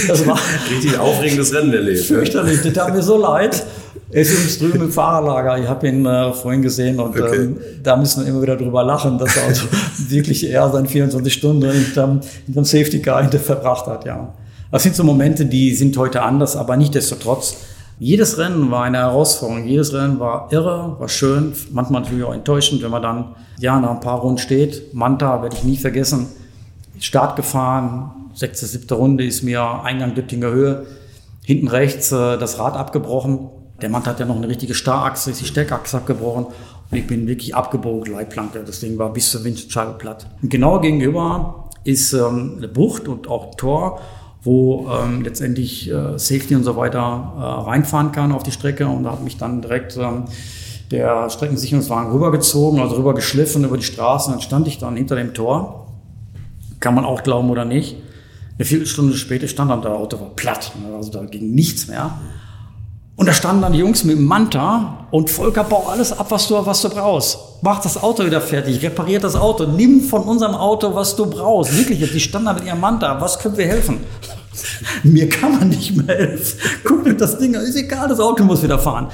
[0.07, 0.39] Das war
[0.71, 2.01] richtig aufregendes Rennen erlebt.
[2.01, 3.65] Fürchterlich, das tat mir so leid.
[4.11, 5.59] Er ist drüben im Fahrerlager.
[5.63, 7.37] Ich habe ihn äh, vorhin gesehen und okay.
[7.37, 9.67] ähm, da müssen wir immer wieder drüber lachen, dass er also
[10.09, 14.07] wirklich eher seine 24 Stunden hinterm, hinterm Safety Car hinter verbracht hat.
[14.07, 14.33] Ja.
[14.71, 17.57] Das sind so Momente, die sind heute anders, aber nichtdestotrotz.
[17.99, 19.67] Jedes Rennen war eine Herausforderung.
[19.67, 23.91] Jedes Rennen war irre, war schön, manchmal natürlich auch enttäuschend, wenn man dann ja nach
[23.91, 24.95] ein paar Runden steht.
[24.95, 26.29] Manta werde ich nie vergessen.
[26.99, 30.87] Start gefahren, sechste, siebte Runde ist mir Eingang Düttinger Höhe.
[31.45, 33.49] Hinten rechts äh, das Rad abgebrochen
[33.81, 36.47] der Mann hat ja noch eine richtige Starrachse, ist die Steckachse abgebrochen
[36.91, 38.63] und ich bin wirklich abgebogen, Leitplanke.
[38.65, 40.27] Das Ding war bis zur Windschutzscheibe platt.
[40.43, 44.01] Und genau gegenüber ist ähm, eine Bucht und auch ein Tor,
[44.43, 48.87] wo ähm, letztendlich äh, Safety und so weiter äh, reinfahren kann auf die Strecke.
[48.87, 50.25] Und da hat mich dann direkt ähm,
[50.91, 54.29] der Streckensicherungswagen rübergezogen, also rübergeschliffen über die Straße.
[54.29, 55.87] Und dann stand ich dann hinter dem Tor.
[56.81, 57.97] Kann man auch glauben oder nicht.
[58.57, 60.73] Eine Viertelstunde später stand dann der Auto war platt.
[60.97, 62.19] Also da ging nichts mehr.
[63.19, 66.47] Und da standen dann die Jungs mit dem Manta und Volker, bau alles ab, was
[66.47, 67.37] du, was du brauchst.
[67.63, 71.77] Mach das Auto wieder fertig, repariert das Auto, nimm von unserem Auto, was du brauchst.
[71.77, 73.99] Wirklich, die standen da mit ihrem Manta, was können wir helfen?
[75.03, 76.61] Mir kann man nicht mehr helfen.
[76.85, 79.09] Guck dir das Ding an, ist egal, das Auto muss wieder fahren.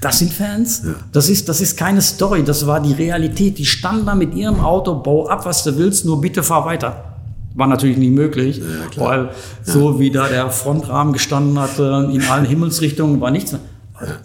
[0.00, 0.82] Das sind Fans.
[0.86, 0.94] Ja.
[1.12, 3.58] Das, ist, das ist keine Story, das war die Realität.
[3.58, 7.11] Die standen da mit ihrem Auto, bau ab, was du willst, nur bitte fahr weiter.
[7.54, 9.30] War natürlich nicht möglich, ja, weil
[9.62, 13.60] so wie da der Frontrahmen gestanden hatte, in allen Himmelsrichtungen war nichts mehr.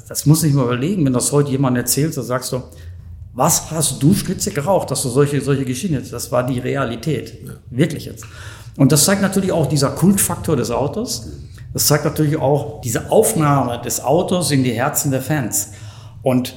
[0.07, 2.63] Das muss ich mal überlegen, wenn das heute jemand erzählt, so sagst du,
[3.33, 7.37] was hast du Schnitze geraucht, dass du solche, solche Geschichten jetzt, das war die Realität.
[7.45, 7.53] Ja.
[7.69, 8.25] Wirklich jetzt.
[8.77, 11.27] Und das zeigt natürlich auch dieser Kultfaktor des Autos.
[11.73, 15.71] Das zeigt natürlich auch diese Aufnahme des Autos in die Herzen der Fans.
[16.23, 16.55] Und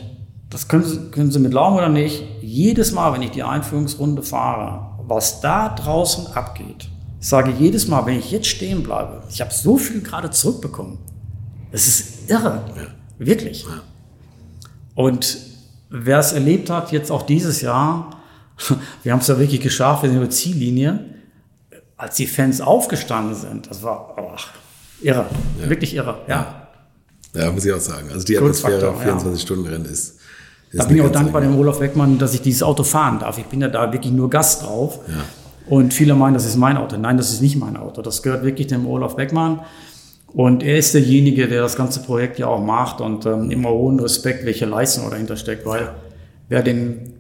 [0.49, 4.23] das können Sie, können Sie mit glauben oder nicht, jedes Mal, wenn ich die Einführungsrunde
[4.23, 6.89] fahre, was da draußen abgeht.
[7.21, 10.99] Ich sage jedes Mal, wenn ich jetzt stehen bleibe, ich habe so viel gerade zurückbekommen.
[11.73, 12.65] Das ist irre.
[12.77, 12.87] Ja.
[13.19, 13.65] Wirklich.
[13.65, 13.83] Ja.
[14.95, 15.37] Und
[15.91, 18.23] wer es erlebt hat, jetzt auch dieses Jahr,
[19.03, 21.05] wir haben es ja wirklich geschafft, wir sind über Ziellinie,
[21.97, 24.49] als die Fans aufgestanden sind, das war ach,
[25.03, 25.27] irre.
[25.61, 25.69] Ja.
[25.69, 26.21] Wirklich irre.
[26.29, 26.69] Ja.
[27.35, 27.51] ja.
[27.51, 28.11] muss ich auch sagen.
[28.13, 30.20] Also die Atmosphäre auf 24-Stunden-Rennen ist
[30.73, 33.39] da bin ich auch dankbar dem Olaf Beckmann, dass ich dieses Auto fahren darf.
[33.39, 35.01] Ich bin ja da wirklich nur Gast drauf.
[35.09, 35.15] Ja.
[35.67, 36.97] Und viele meinen, das ist mein Auto.
[36.97, 38.03] Nein, das ist nicht mein Auto.
[38.03, 39.61] Das gehört wirklich dem Olaf Beckmann.
[40.33, 43.99] Und er ist derjenige, der das ganze Projekt ja auch macht und ähm, immer hohen
[43.99, 45.91] Respekt, welche Leistung dahinter steckt, weil
[46.49, 47.15] wer den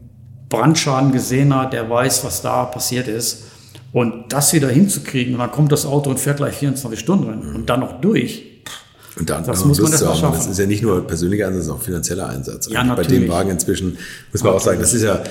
[0.48, 3.44] Brandschaden gesehen hat, der weiß, was da passiert ist.
[3.92, 7.54] Und das wieder hinzukriegen, und dann kommt das Auto und fährt gleich 24 Stunden drin
[7.54, 8.49] und dann noch durch.
[9.18, 10.36] Und dann das muss man das auch schaffen.
[10.36, 12.68] Das ist ja nicht nur persönlicher Einsatz, sondern auch finanzieller Einsatz.
[12.70, 13.08] Ja, natürlich.
[13.08, 13.98] Bei dem Wagen inzwischen
[14.32, 14.54] muss man natürlich.
[14.54, 15.22] auch sagen, das ist ja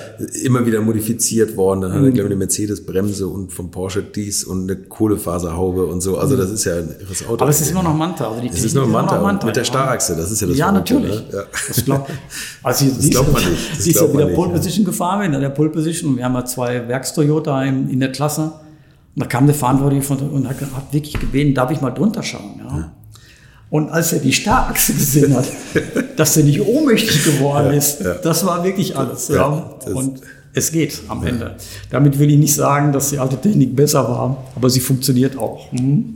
[0.43, 1.81] immer wieder modifiziert worden.
[1.81, 2.13] Dann hat er, mhm.
[2.13, 6.17] glaube ich, eine Mercedes-Bremse und vom Porsche dies und eine Kohlefaserhaube und so.
[6.17, 7.41] Also das ist ja ein irres Auto.
[7.41, 8.29] Aber es ist immer noch Manta.
[8.29, 10.15] Also die es ist nur Manta, Manta mit der Starachse.
[10.15, 11.15] Das ist ja das Ja, natürlich.
[11.15, 11.23] Ne?
[11.33, 11.43] Ja.
[11.67, 12.09] Das, glaub,
[12.63, 13.71] also das glaubt man nicht.
[13.71, 14.91] Das sie ist ja wieder Pole Position ja.
[14.91, 16.17] gefahren, in der Pole Position.
[16.17, 18.51] Wir haben ja zwei Werks-Toyota in, in der Klasse.
[19.15, 22.23] Und da kam der Verantwortliche von, und hat, hat wirklich gebeten, darf ich mal drunter
[22.23, 22.59] schauen.
[22.59, 22.77] Ja.
[22.77, 22.91] ja.
[23.69, 25.45] Und als er die Starachse gesehen hat,
[26.15, 28.13] dass er nicht ohnmächtig geworden ist, ja, ja.
[28.15, 29.27] das war wirklich alles.
[29.27, 29.47] Ja,
[29.93, 30.21] und
[30.53, 31.55] es geht am Ende.
[31.91, 35.71] Damit will ich nicht sagen, dass die alte Technik besser war, aber sie funktioniert auch.
[35.71, 36.15] Mhm.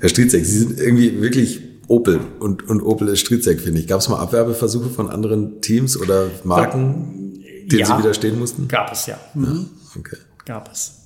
[0.00, 3.86] Herr Stritzek, Sie sind irgendwie wirklich Opel und, und Opel ist Stritzek, finde ich.
[3.86, 8.66] Gab es mal Abwerbeversuche von anderen Teams oder Marken, denen Sie widerstehen mussten?
[8.66, 9.18] Gab es, ja.
[9.34, 9.66] Mhm.
[9.98, 10.16] Okay.
[10.44, 10.99] Gab es.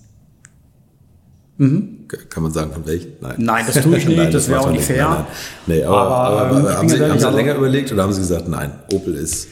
[1.56, 2.08] Mhm.
[2.28, 3.12] Kann man sagen, von welchen?
[3.20, 3.34] Nein.
[3.38, 5.08] Nein, das tue ich nicht, nein, das, das wäre auch nicht fair.
[5.08, 5.26] Nein, nein.
[5.66, 8.48] Nee, aber, aber, aber, aber haben, Sie, haben Sie länger überlegt oder haben Sie gesagt,
[8.48, 9.48] nein, Opel ist.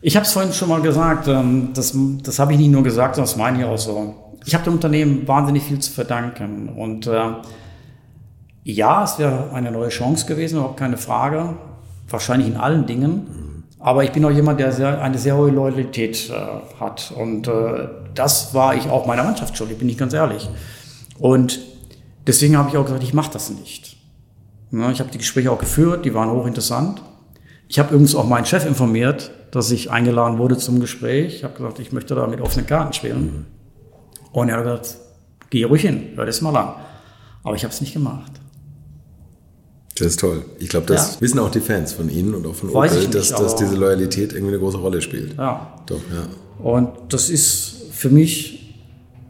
[0.00, 3.14] Ich habe es vorhin schon mal gesagt, ähm, das, das habe ich nicht nur gesagt,
[3.14, 4.14] sondern das meine ich auch so.
[4.44, 6.68] Ich habe dem Unternehmen wahnsinnig viel zu verdanken.
[6.70, 7.20] Und äh,
[8.64, 11.56] ja, es wäre eine neue Chance gewesen, überhaupt keine Frage.
[12.08, 13.64] Wahrscheinlich in allen Dingen.
[13.78, 17.12] Aber ich bin auch jemand, der sehr, eine sehr hohe Loyalität äh, hat.
[17.16, 20.48] Und äh, das war ich auch meiner Mannschaft schuldig, bin ich ganz ehrlich.
[21.22, 21.60] Und
[22.26, 23.96] deswegen habe ich auch gesagt, ich mache das nicht.
[24.72, 27.00] Ich habe die Gespräche auch geführt, die waren hochinteressant.
[27.68, 31.36] Ich habe übrigens auch meinen Chef informiert, dass ich eingeladen wurde zum Gespräch.
[31.36, 33.46] Ich habe gesagt, ich möchte da mit offenen Karten spielen.
[34.32, 34.96] Und er hat gesagt,
[35.50, 36.74] geh ruhig hin, hör das mal an.
[37.44, 38.32] Aber ich habe es nicht gemacht.
[39.96, 40.44] Das ist toll.
[40.58, 41.20] Ich glaube, das ja.
[41.20, 44.32] wissen auch die Fans von Ihnen und auch von Weiß Opel, dass, dass diese Loyalität
[44.32, 45.36] irgendwie eine große Rolle spielt.
[45.36, 45.72] Ja.
[45.86, 46.26] Doch, ja.
[46.66, 48.74] Und das ist für mich,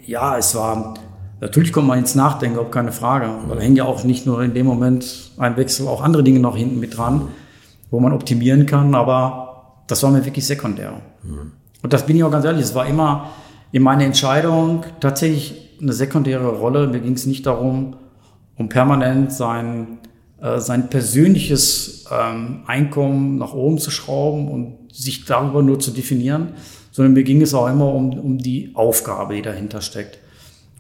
[0.07, 0.95] ja, es war,
[1.43, 3.29] natürlich kommt man ins Nachdenken, auch keine Frage.
[3.47, 6.41] Weil da hängen ja auch nicht nur in dem Moment ein Wechsel, auch andere Dinge
[6.41, 7.29] noch hinten mit dran,
[7.91, 8.95] wo man optimieren kann.
[8.95, 10.95] Aber das war mir wirklich sekundär.
[11.83, 13.31] Und das bin ich auch ganz ehrlich, es war immer
[13.73, 16.87] in meiner Entscheidung tatsächlich eine sekundäre Rolle.
[16.87, 17.97] Mir ging es nicht darum,
[18.57, 19.99] um permanent sein
[20.43, 26.55] äh, sein persönliches ähm, Einkommen nach oben zu schrauben und sich darüber nur zu definieren,
[26.91, 30.19] sondern mir ging es auch immer um, um die Aufgabe, die dahinter steckt.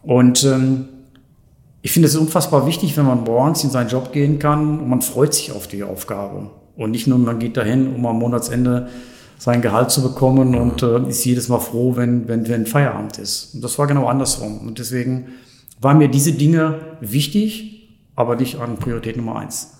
[0.02, 0.88] Und ähm,
[1.80, 5.02] ich finde es unfassbar wichtig, wenn man morgens in seinen Job gehen kann und man
[5.02, 6.50] freut sich auf die Aufgabe.
[6.76, 8.88] Und nicht nur, man geht dahin, um am Monatsende
[9.38, 13.54] sein Gehalt zu bekommen und äh, ist jedes Mal froh, wenn, wenn, wenn Feierabend ist.
[13.54, 14.60] Und das war genau andersrum.
[14.66, 15.28] Und deswegen
[15.80, 17.72] waren mir diese Dinge wichtig
[18.14, 19.74] aber nicht an Priorität Nummer eins.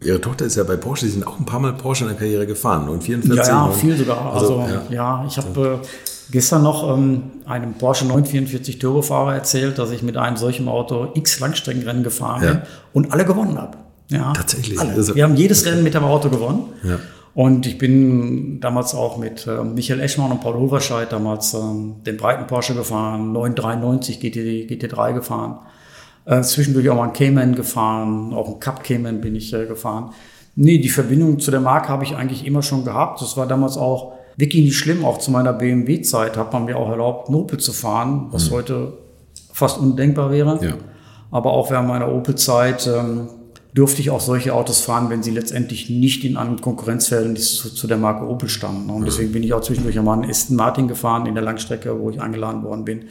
[0.00, 2.18] Ihre Tochter ist ja bei Porsche, Sie sind auch ein paar Mal Porsche in der
[2.18, 3.46] Karriere gefahren und 44.
[3.46, 4.34] Ja, ja viel sogar.
[4.34, 4.82] Also, also ja.
[4.90, 5.24] ja.
[5.26, 5.86] ich habe äh,
[6.30, 11.40] gestern noch ähm, einem Porsche 944 Turbofahrer erzählt, dass ich mit einem solchen Auto x
[11.40, 12.52] Langstreckenrennen gefahren ja.
[12.52, 13.78] bin und alle gewonnen habe.
[14.10, 14.78] Ja, Tatsächlich.
[14.78, 14.92] Alle.
[14.92, 16.64] Also, Wir haben jedes Rennen mit dem Auto gewonnen.
[16.82, 16.98] Ja.
[17.34, 22.16] Und ich bin damals auch mit äh, Michael Eschmann und Paul Hoverscheid damals ähm, den
[22.16, 25.58] breiten Porsche gefahren, 993 GT, GT3 gefahren.
[26.26, 30.12] Äh, zwischendurch auch mal einen Cayman gefahren, auch einen Cup Cayman bin ich äh, gefahren.
[30.54, 33.20] Nee, die Verbindung zu der Marke habe ich eigentlich immer schon gehabt.
[33.20, 35.04] Das war damals auch wirklich nicht schlimm.
[35.04, 38.54] Auch zu meiner BMW-Zeit hat man mir auch erlaubt, einen Opel zu fahren, was mhm.
[38.54, 38.92] heute
[39.52, 40.58] fast undenkbar wäre.
[40.62, 40.74] Ja.
[41.30, 43.28] Aber auch während meiner Opel-Zeit ähm,
[43.74, 47.86] durfte ich auch solche Autos fahren, wenn sie letztendlich nicht in einem Konkurrenzverhältnis zu, zu
[47.86, 48.88] der Marke Opel standen.
[48.90, 52.10] Und deswegen bin ich auch zwischendurch einmal einen Aston Martin gefahren in der Langstrecke, wo
[52.10, 53.06] ich eingeladen worden bin.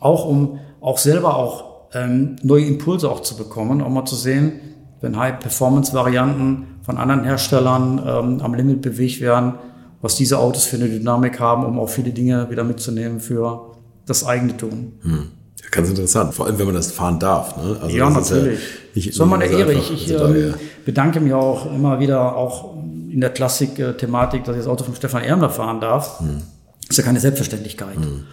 [0.00, 4.52] Auch um auch selber auch ähm, neue Impulse auch zu bekommen, um mal zu sehen,
[5.00, 9.54] wenn High-Performance-Varianten von anderen Herstellern ähm, am Limit bewegt werden,
[10.00, 13.72] was diese Autos für eine Dynamik haben, um auch viele Dinge wieder mitzunehmen für
[14.06, 14.92] das eigene Tun.
[15.02, 15.28] Hm.
[15.70, 17.56] Ganz interessant, vor allem wenn man das fahren darf.
[17.56, 17.76] Ne?
[17.80, 18.60] Also ja, natürlich.
[18.94, 19.72] Ja Soll man Ehre.
[19.72, 20.54] Ich, ich also ähm,
[20.84, 22.74] bedanke mich auch immer wieder, auch
[23.08, 26.20] in der Klassik-Thematik, dass ich das Auto von Stefan Ermler fahren darf.
[26.20, 26.42] Hm.
[26.88, 27.96] ist ja keine Selbstverständlichkeit.
[27.96, 28.24] Hm.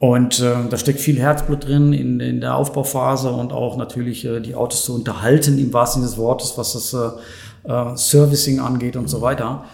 [0.00, 4.40] Und äh, da steckt viel Herzblut drin in, in der Aufbauphase und auch natürlich äh,
[4.40, 8.96] die Autos zu unterhalten im wahrsten Sinne des Wortes, was das äh, äh, Servicing angeht
[8.96, 9.64] und so weiter.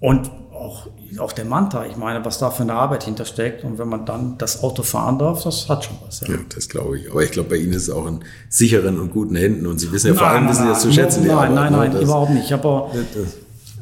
[0.00, 0.88] Und auch,
[1.18, 3.64] auch der Manta, ich meine, was da für eine Arbeit hintersteckt.
[3.64, 6.20] Und wenn man dann das Auto fahren darf, das hat schon was.
[6.20, 7.10] Ja, ja das glaube ich.
[7.10, 9.66] Aber ich glaube, bei Ihnen ist es auch in sicheren und guten Händen.
[9.66, 11.26] Und Sie wissen ja nein, vor allem, wissen Sie das zu schätzen.
[11.26, 12.46] Nein, nein, nein, nein, überhaupt nicht.
[12.46, 12.90] Ich habe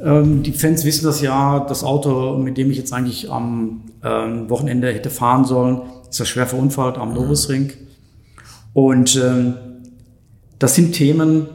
[0.02, 4.50] ähm, die Fans wissen das ja, das Auto, mit dem ich jetzt eigentlich am ähm,
[4.50, 7.72] Wochenende hätte fahren sollen, ist ja schwer verunfallt am Nobusring.
[8.72, 9.54] Und ähm,
[10.58, 11.46] das sind Themen,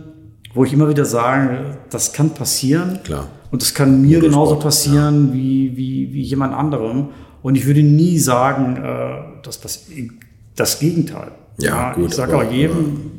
[0.54, 3.00] wo ich immer wieder sage, das kann passieren.
[3.04, 3.28] Klar.
[3.52, 5.34] Und das kann mir genauso passieren ja.
[5.34, 7.10] wie, wie, wie jemand anderem.
[7.42, 9.86] Und ich würde nie sagen, äh, dass das,
[10.56, 11.32] das Gegenteil.
[11.58, 12.10] Ja, ja gut.
[12.10, 13.12] Ich sage aber jedem,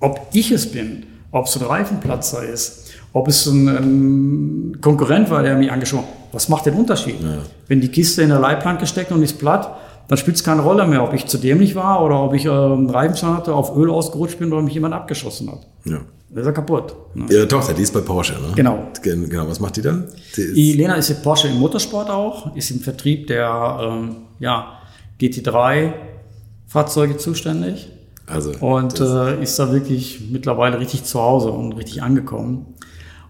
[0.00, 5.42] ob ich es bin, ob es ein Reifenplatzer ist, ob es ein, ein Konkurrent war,
[5.42, 6.08] der mich angeschaut hat.
[6.32, 7.20] Was macht den Unterschied?
[7.20, 7.38] Ja.
[7.66, 9.74] Wenn die Kiste in der Leitplanke steckt und ist platt,
[10.08, 12.50] dann spielt es keine Rolle mehr, ob ich zu dämlich war oder ob ich äh,
[12.50, 15.66] einen Reifenschaden hatte, auf Öl ausgerutscht bin oder mich jemand abgeschossen hat.
[15.84, 16.00] Ja.
[16.28, 16.94] Der ist ja kaputt.
[17.14, 17.26] Ne?
[17.30, 18.52] Ihre Tochter, die ist bei Porsche, ne?
[18.54, 18.88] Genau.
[19.02, 20.08] Genau, was macht die dann?
[20.36, 24.80] Die, die Lena ist mit Porsche im Motorsport auch, ist im Vertrieb der ähm, ja,
[25.20, 27.92] GT3-Fahrzeuge zuständig.
[28.26, 32.74] Also, und äh, ist da wirklich mittlerweile richtig zu Hause und richtig angekommen.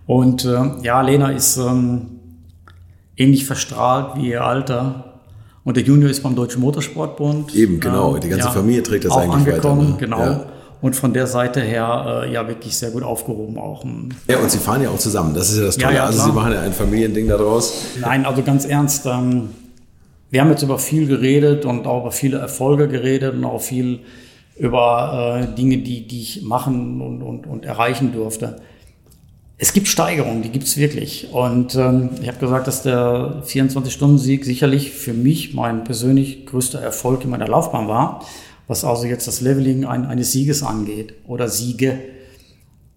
[0.06, 2.20] Und äh, ja, Lena ist ähm,
[3.16, 5.05] ähnlich verstrahlt wie ihr Alter.
[5.66, 7.52] Und der Junior ist beim Deutschen Motorsportbund.
[7.56, 8.14] Eben, genau.
[8.14, 9.90] Ähm, die ganze ja, Familie trägt das eigentlich angekommen, weiter.
[9.90, 9.96] Ne?
[9.98, 10.20] Genau.
[10.20, 10.46] Ja.
[10.80, 13.84] Und von der Seite her äh, ja wirklich sehr gut aufgehoben auch.
[14.28, 15.34] Ja, und Sie fahren ja auch zusammen.
[15.34, 15.94] Das ist ja das Tolle.
[15.94, 17.82] Ja, ja, also Sie machen ja ein Familiending daraus.
[18.00, 19.06] Nein, also ganz ernst.
[19.06, 19.48] Ähm,
[20.30, 24.00] wir haben jetzt über viel geredet und auch über viele Erfolge geredet und auch viel
[24.56, 28.60] über äh, Dinge, die, die ich machen und, und, und erreichen durfte.
[29.58, 31.32] Es gibt Steigerungen, die gibt's wirklich.
[31.32, 37.24] Und ähm, ich habe gesagt, dass der 24-Stunden-Sieg sicherlich für mich mein persönlich größter Erfolg
[37.24, 38.22] in meiner Laufbahn war,
[38.66, 42.00] was also jetzt das Leveling ein, eines Sieges angeht oder Siege.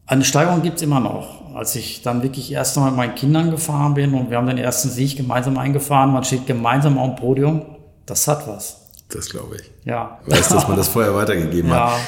[0.05, 1.55] Eine Steigerung gibt's immer noch.
[1.55, 4.57] Als ich dann wirklich erst einmal mit meinen Kindern gefahren bin und wir haben den
[4.57, 7.61] ersten Sieg gemeinsam eingefahren, man steht gemeinsam auf dem Podium,
[8.05, 8.89] das hat was.
[9.09, 9.71] Das glaube ich.
[9.85, 10.19] Ja.
[10.25, 11.99] Weißt, dass man das vorher weitergegeben ja, hat.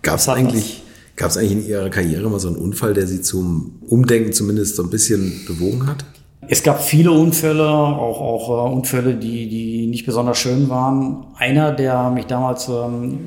[0.00, 0.82] Gab's eigentlich...
[1.18, 4.76] Gab es eigentlich in Ihrer Karriere mal so einen Unfall, der Sie zum Umdenken zumindest
[4.76, 6.04] so ein bisschen bewogen hat?
[6.46, 11.26] Es gab viele Unfälle, auch, auch äh, Unfälle, die, die nicht besonders schön waren.
[11.36, 13.18] Einer, der mich damals ähm,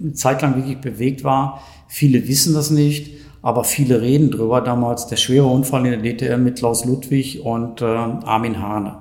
[0.00, 3.10] eine Zeit lang wirklich bewegt war, viele wissen das nicht,
[3.42, 7.82] aber viele reden drüber damals, der schwere Unfall in der DTM mit Klaus Ludwig und
[7.82, 8.96] äh, Armin Hane.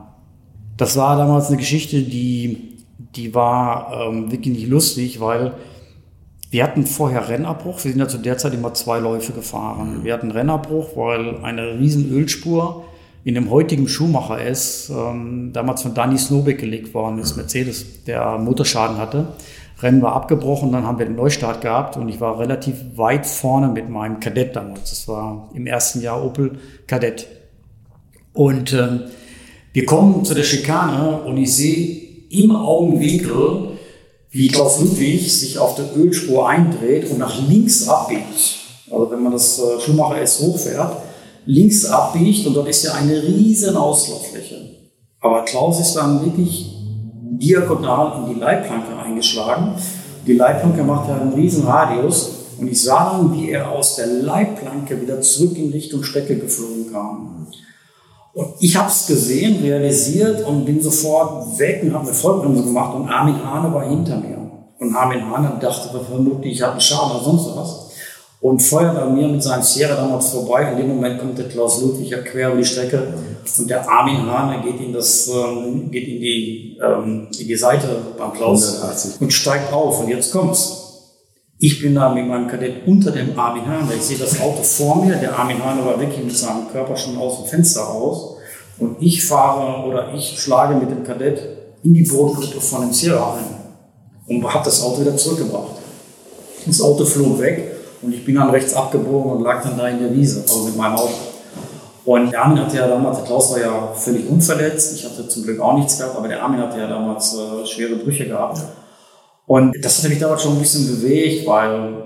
[0.76, 2.80] Das war damals eine Geschichte, die,
[3.16, 5.54] die war ähm, wirklich nicht lustig, weil
[6.54, 7.84] wir hatten vorher Rennabbruch.
[7.84, 10.04] Wir sind ja zu der Zeit immer zwei Läufe gefahren.
[10.04, 12.86] Wir hatten Rennabbruch, weil eine riesen Ölspur
[13.24, 18.38] in dem heutigen Schuhmacher S, ähm, damals von Danny Snobeck gelegt worden ist, Mercedes, der
[18.38, 19.30] Motorschaden hatte.
[19.82, 23.70] Rennen war abgebrochen, dann haben wir den Neustart gehabt und ich war relativ weit vorne
[23.70, 24.92] mit meinem Kadett damals.
[24.92, 27.26] Das war im ersten Jahr Opel Kadett.
[28.34, 29.06] Und ähm,
[29.74, 32.00] wir kommen zu der Schikane und ich sehe
[32.30, 33.73] im Augenwinkel,
[34.34, 38.58] wie Klaus Ludwig sich auf der Ölspur eindreht und nach links abbiegt.
[38.90, 40.98] Also wenn man das äh, Schumacher S hochfährt,
[41.46, 44.58] links abbiegt und dort ist ja eine riesen Auslauffläche.
[45.22, 46.76] Aber Klaus ist dann wirklich
[47.38, 49.76] diagonal in die Leitplanke eingeschlagen.
[50.26, 54.08] Die Leitplanke macht ja einen riesen Radius und ich sah dann, wie er aus der
[54.08, 57.43] Leitplanke wieder zurück in Richtung Strecke geflogen kam.
[58.34, 62.96] Und ich habe es gesehen, realisiert und bin sofort weg und habe eine Vollbremse gemacht
[62.96, 64.38] und Armin Hane war hinter mir.
[64.80, 67.92] Und Armin Hane dachte vermutlich, ich habe einen Schaden oder sonst was
[68.44, 70.70] und feuert an mir mit seinem Sierra damals vorbei.
[70.72, 73.14] In dem Moment kommt der Klaus Ludwig ja quer über die Strecke
[73.58, 77.88] und der Armin Hane geht in, das, ähm, geht in, die, ähm, in die Seite
[78.18, 79.22] beim Klaus 180.
[79.22, 80.02] und steigt auf.
[80.02, 80.83] Und jetzt kommt's.
[81.66, 83.94] Ich bin da mit meinem Kadett unter dem Armin Hane.
[83.96, 85.16] Ich sehe das Auto vor mir.
[85.16, 88.36] Der Armin Hane war wirklich mit seinem Körper schon aus dem Fenster raus.
[88.80, 91.40] Und ich fahre oder ich schlage mit dem Kadett
[91.82, 93.46] in die Bodengruppe von dem Sierra rein
[94.28, 95.78] und habe das Auto wieder zurückgebracht.
[96.66, 97.72] Das Auto flog weg
[98.02, 100.76] und ich bin dann rechts abgebogen und lag dann da in der Wiese, also mit
[100.76, 101.14] meinem Auto.
[102.04, 104.98] Und der Armin hatte ja damals, der Klaus war ja völlig unverletzt.
[104.98, 107.96] Ich hatte zum Glück auch nichts gehabt, aber der Armin hatte ja damals äh, schwere
[107.96, 108.60] Brüche gehabt.
[109.46, 112.06] Und das hat mich damals schon ein bisschen bewegt, weil,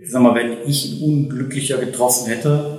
[0.00, 2.78] ich sag mal, wenn ich einen Unglücklicher getroffen hätte,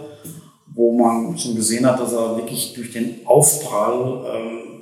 [0.73, 4.81] wo man schon gesehen hat, dass er wirklich durch den Aufprall, ähm,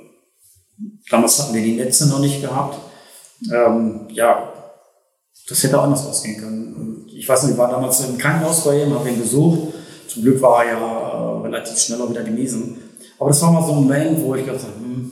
[1.10, 2.78] damals hatten wir die Netze noch nicht gehabt,
[3.52, 4.52] ähm, ja,
[5.48, 6.74] das hätte auch anders ausgehen können.
[6.74, 9.74] Und ich weiß nicht, ich war damals im Krankenhaus bei ihm, habe ihn besucht.
[10.06, 12.76] Zum Glück war er ja äh, relativ schnell auch wieder genesen.
[13.18, 15.10] Aber das war mal so ein Moment, wo ich gedacht habe, hm,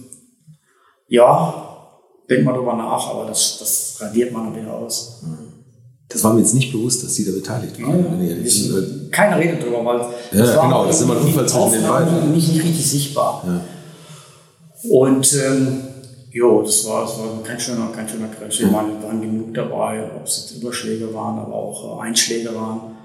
[1.09, 1.68] ja,
[2.29, 5.23] denk mal drüber nach, aber das, das radiert man wieder aus.
[6.09, 8.27] Das war mir jetzt nicht bewusst, dass Sie da beteiligt waren.
[8.27, 8.87] Ja, ja.
[9.11, 11.87] Keine Rede drüber, weil ja, das war genau, das ist immer ein Unfall zwischen den
[11.87, 12.33] beiden.
[12.33, 13.45] Nicht, nicht richtig sichtbar.
[13.47, 13.61] Ja.
[14.91, 15.83] Und ähm,
[16.31, 18.61] Jo, das war, das war kein schöner, kein schöner Crash.
[18.61, 22.97] Ich meine, waren genug dabei, ob es jetzt Überschläge waren, aber auch äh, Einschläge waren.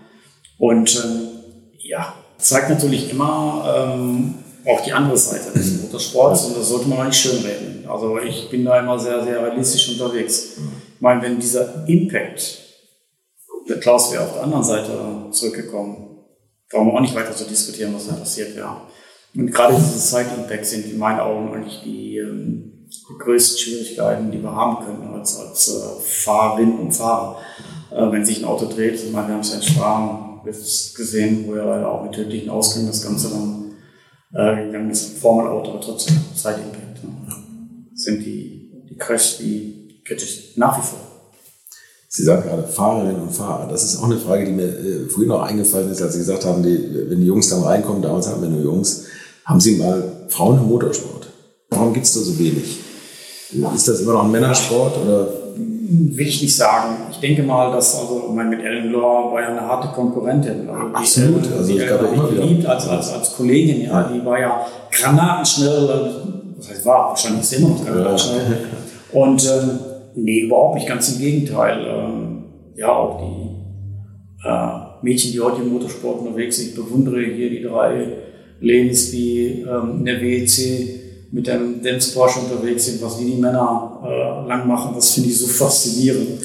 [0.57, 1.29] Und ähm,
[1.79, 6.99] ja, zeigt natürlich immer ähm, auch die andere Seite des Motorsports und das sollte man
[6.99, 7.85] auch nicht schön reden.
[7.87, 10.57] Also ich bin da immer sehr, sehr realistisch unterwegs.
[10.95, 12.59] Ich meine, wenn dieser Impact,
[13.67, 14.91] der Klaus wäre auf der anderen Seite
[15.31, 16.17] zurückgekommen,
[16.69, 18.81] brauchen wir auch nicht weiter zu diskutieren, was da passiert wäre.
[19.35, 24.41] Und gerade diese Side-Impacts sind in meinen Augen eigentlich die, ähm, die größten Schwierigkeiten, die
[24.41, 27.39] wir haben können als, als äh, Fahrerin und Fahrer.
[27.91, 31.45] Äh, wenn sich ein Auto dreht, ich meine, wir haben es ja in Schwaben gesehen,
[31.47, 33.62] wo ja leider auch mit tödlichen Ausgängen das Ganze dann
[34.33, 37.03] äh, gegangen ist, Formelauto, aber trotzdem Side Impact.
[37.03, 37.09] Ne?
[37.93, 40.99] Sind die, die Crash, die kritisch nach wie vor.
[42.09, 43.67] Sie sagen gerade Fahrerinnen und Fahrer.
[43.67, 46.45] Das ist auch eine Frage, die mir äh, früher noch eingefallen ist, als Sie gesagt
[46.45, 49.05] haben, die, wenn die Jungs dann reinkommen, damals hatten wir nur Jungs,
[49.45, 51.27] haben Sie mal Frauen im Motorsport?
[51.69, 52.79] Warum gibt es da so wenig?
[53.75, 55.42] Ist das immer noch ein Männersport oder?
[55.93, 56.95] Will ich nicht sagen.
[57.11, 60.67] Ich denke mal, dass also mein mit Ellen Law war ja eine harte Konkurrentin.
[60.67, 61.45] Also Absolut.
[61.45, 63.83] Die, also die, ich glaube immer geliebt als, als, als Kollegin.
[63.83, 66.11] Ja, die war ja granatenschnell.
[66.57, 67.09] Was heißt war?
[67.09, 68.57] Wahrscheinlich ist immer noch granatenschnell.
[69.11, 69.79] Und ähm,
[70.15, 70.87] nee, überhaupt nicht.
[70.87, 71.85] Ganz im Gegenteil.
[71.85, 72.43] Ähm,
[72.75, 76.69] ja, auch die äh, Mädchen, die heute im Motorsport unterwegs sind.
[76.69, 78.07] Ich bewundere hier die drei
[78.59, 81.02] Ladies, die ähm, in der WEC
[81.33, 85.29] mit dem Dance Porsche unterwegs sind, was wie die Männer äh, lang machen, das finde
[85.29, 86.41] ich so faszinierend.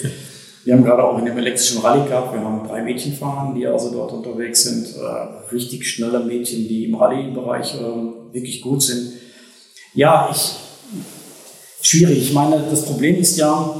[0.64, 3.66] Wir haben gerade auch in dem elektrischen Rallye Cup, wir haben drei Mädchen fahren, die
[3.66, 9.12] also dort unterwegs sind, äh, richtig schnelle Mädchen, die im Rallye-Bereich äh, wirklich gut sind.
[9.92, 10.54] Ja, ich,
[11.82, 12.18] schwierig.
[12.18, 13.78] Ich meine, das Problem ist ja,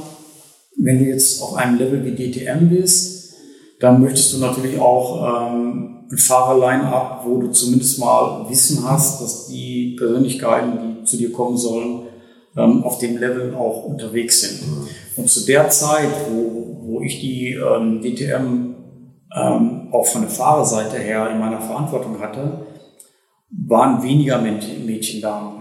[0.77, 3.33] wenn du jetzt auf einem Level wie DTM bist,
[3.79, 9.47] dann möchtest du natürlich auch ähm, ein Fahrerline-up, wo du zumindest mal Wissen hast, dass
[9.47, 12.03] die Persönlichkeiten, die zu dir kommen sollen,
[12.57, 14.61] ähm, auf dem Level auch unterwegs sind.
[15.17, 18.75] Und zu der Zeit, wo, wo ich die ähm, DTM
[19.35, 22.65] ähm, auch von der Fahrerseite her in meiner Verantwortung hatte,
[23.51, 25.53] waren weniger Mädchen da.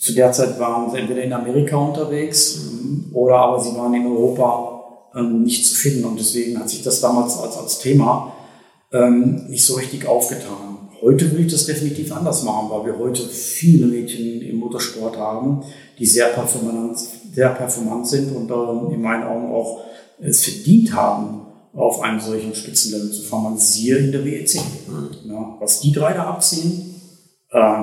[0.00, 2.60] Zu der Zeit waren sie entweder in Amerika unterwegs
[3.12, 4.78] oder aber sie waren in Europa
[5.16, 6.04] ähm, nicht zu finden.
[6.04, 8.32] Und deswegen hat sich das damals als, als Thema
[8.92, 10.67] ähm, nicht so richtig aufgetan.
[11.00, 15.62] Heute würde ich das definitiv anders machen, weil wir heute viele Mädchen im Motorsport haben,
[15.98, 18.50] die sehr performant, sehr performant sind und
[18.92, 19.84] in meinen Augen auch
[20.20, 23.44] es verdient haben, auf einem solchen Spitzenlevel zu fahren.
[23.44, 24.56] Man siehe in der WEC.
[24.88, 25.30] Mhm.
[25.30, 27.00] Ja, was die drei da abziehen,
[27.50, 27.82] äh,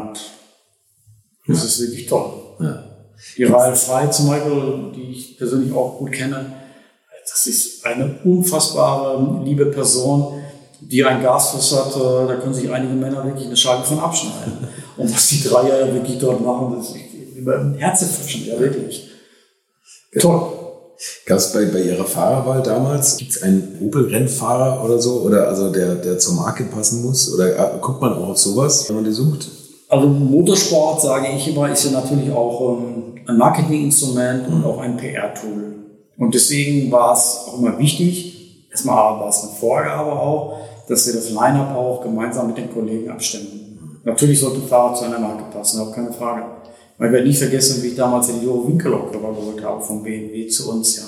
[1.48, 2.34] das ist wirklich toll.
[2.60, 2.84] Ja.
[3.38, 6.54] Die Rahel Frei zum Beispiel, die ich persönlich auch gut kenne,
[7.30, 10.44] das ist eine unfassbare liebe Person,
[10.92, 14.68] die ein Gasfuß hat, äh, da können sich einige Männer wirklich eine Scheibe von abschneiden.
[14.98, 16.96] Und was die Dreier wirklich dort machen, das ist
[17.36, 19.10] über ein Herzeflaschen, ja wirklich.
[20.20, 20.52] Toll.
[21.26, 25.70] Gab es bei, bei Ihrer Fahrerwahl damals, gibt es einen Opel-Rennfahrer oder so, oder also
[25.70, 27.34] der, der zur Marke passen muss?
[27.34, 29.50] Oder äh, guckt man auch auf sowas, wenn man die sucht?
[29.90, 34.96] Also Motorsport, sage ich immer, ist ja natürlich auch ähm, ein Marketinginstrument und auch ein
[34.96, 35.76] PR-Tool.
[36.18, 41.14] Und deswegen war es auch immer wichtig, erstmal war es eine Vorgabe auch, dass wir
[41.14, 44.00] das Line-Up auch gemeinsam mit den Kollegen abstimmen.
[44.04, 46.46] Natürlich sollte ein Fahrer zu einer Marke passen, auch keine Frage.
[46.96, 50.72] Ich werde nie vergessen, wie ich damals den Jo Winkelock geholt habe von BMW zu
[50.72, 51.04] uns, ja.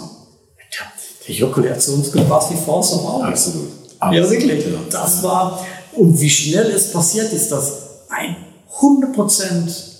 [1.27, 3.25] Der Jockel, der hat zu uns gepasst wie Faust am Auge.
[3.25, 3.67] Absolut.
[4.01, 4.65] Ja, wirklich.
[4.89, 8.35] Das war, und wie schnell es passiert ist, dass ein
[8.79, 9.96] 100%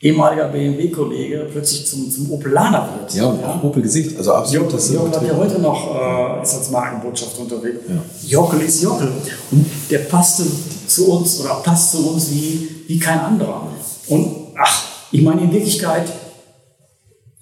[0.00, 3.14] ehemaliger BMW-Kollege plötzlich zum, zum Opelaner wird.
[3.14, 4.16] Ja, und auch Opel-Gesicht.
[4.16, 4.72] Also absolut.
[4.72, 7.80] Jockel, Jockel hat ja heute noch, äh, ist als Markenbotschaft unterwegs.
[7.88, 8.38] Ja.
[8.38, 9.10] Jockel ist Jockel.
[9.50, 10.44] Und der passte
[10.86, 13.66] zu uns oder passt zu uns wie, wie kein anderer.
[14.06, 16.06] Und ach, ich meine, in Wirklichkeit,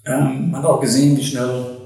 [0.05, 1.77] ähm, man hat auch gesehen, wie schnell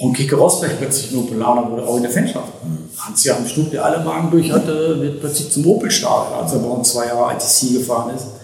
[0.00, 2.64] ein Kike Rosberg plötzlich ein Opelaner wurde, auch in der Fanschaft.
[2.64, 2.88] Mhm.
[2.96, 6.92] Hans-Joachim Stuck, der alle Magen durch hatte, wird plötzlich zum Opel-Star, als er bei uns
[6.92, 8.37] zwei Jahre ITC gefahren ist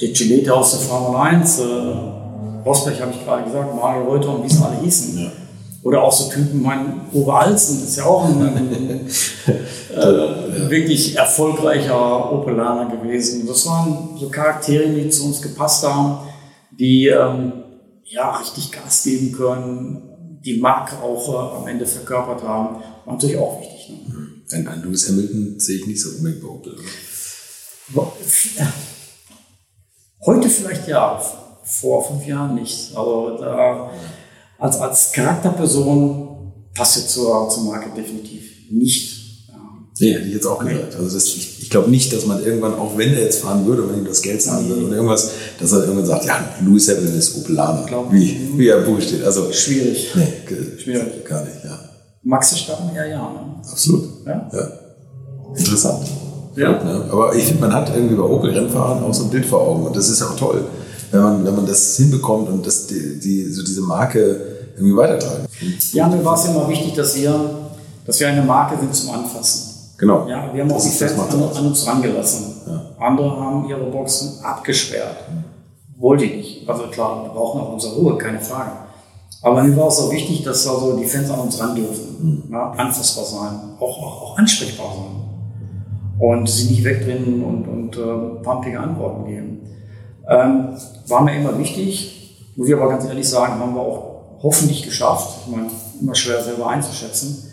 [0.00, 1.62] der Gillette aus der Formel 1, äh,
[2.64, 5.18] Rosberg habe ich gerade gesagt, Mario Reuter und wie sie alle hießen.
[5.18, 5.32] Ja.
[5.82, 9.06] Oder auch so Typen, mein Uwe Alzen ist ja auch ein, ein
[9.96, 13.46] äh, wirklich erfolgreicher Opelaner gewesen.
[13.48, 16.28] Das waren so Charaktere, die zu uns gepasst haben,
[16.70, 17.52] die ähm,
[18.04, 22.76] ja richtig Gas geben können, die Marke auch äh, am Ende verkörpert haben.
[23.04, 23.98] War natürlich auch wichtig.
[24.08, 24.70] Ne?
[24.70, 26.76] Ein Lewis Hamilton sehe ich nicht so unbedingt bei Opel.
[27.94, 28.12] Oder?
[30.24, 31.20] Heute vielleicht ja,
[31.64, 32.94] vor fünf Jahren nicht.
[32.94, 33.90] Aber da,
[34.58, 39.48] als, als Charakterperson passt er zur, zur Marke definitiv nicht.
[39.48, 39.54] Ja.
[39.98, 40.94] Nee, hätte ich jetzt auch gesagt.
[40.96, 43.88] Also das, ich, ich glaube nicht, dass man irgendwann, auch wenn er jetzt fahren würde,
[43.90, 47.18] wenn ihm das Geld zahlen würde oder irgendwas, dass er irgendwann sagt, ja, Louis Hamilton
[47.18, 47.86] ist Opelaner.
[48.10, 49.24] Wie, wie er Buch steht.
[49.24, 50.12] Also, Schwierig.
[50.14, 51.24] Nee, Schwierig.
[51.24, 51.78] Gar nicht, ja.
[52.22, 53.32] Max Verstappen eher ja.
[53.32, 53.60] Ne?
[53.68, 54.24] Absolut.
[54.26, 54.50] Ja?
[54.52, 54.68] ja.
[55.56, 56.06] Interessant.
[56.56, 56.72] Ja.
[56.82, 57.04] Ne?
[57.10, 59.96] Aber ich finde, man hat irgendwie bei Opel-Rennfahrern auch so ein Bild vor Augen und
[59.96, 60.64] das ist auch toll,
[61.10, 64.40] wenn man, wenn man das hinbekommt und das, die, die, so diese Marke
[64.76, 65.46] irgendwie weitertragen.
[65.92, 67.50] Ja, mir war es immer wichtig, dass wir,
[68.06, 69.70] dass wir eine Marke sind zum Anfassen.
[69.98, 70.26] Genau.
[70.28, 72.46] Ja, wir haben auch die Fans an, an, uns rangelassen.
[72.66, 72.82] Ja.
[72.98, 75.16] Andere haben ihre Boxen abgesperrt.
[75.98, 76.68] Wollte ich nicht.
[76.68, 78.72] Also klar, wir brauchen auch unsere Ruhe, keine Frage.
[79.42, 82.16] Aber mir war es auch wichtig, dass also die Fans an uns ran dürfen.
[82.48, 82.52] Mhm.
[82.52, 85.21] Ja, anfassbar sein, auch, auch, auch ansprechbar sein
[86.22, 89.58] und sie nicht wegdrehen und, und äh, pumpige Antworten geben.
[90.28, 90.68] Ähm,
[91.08, 95.40] war mir immer wichtig, muss ich aber ganz ehrlich sagen, haben wir auch hoffentlich geschafft.
[95.44, 95.68] Ich meine,
[96.00, 97.50] immer schwer selber einzuschätzen.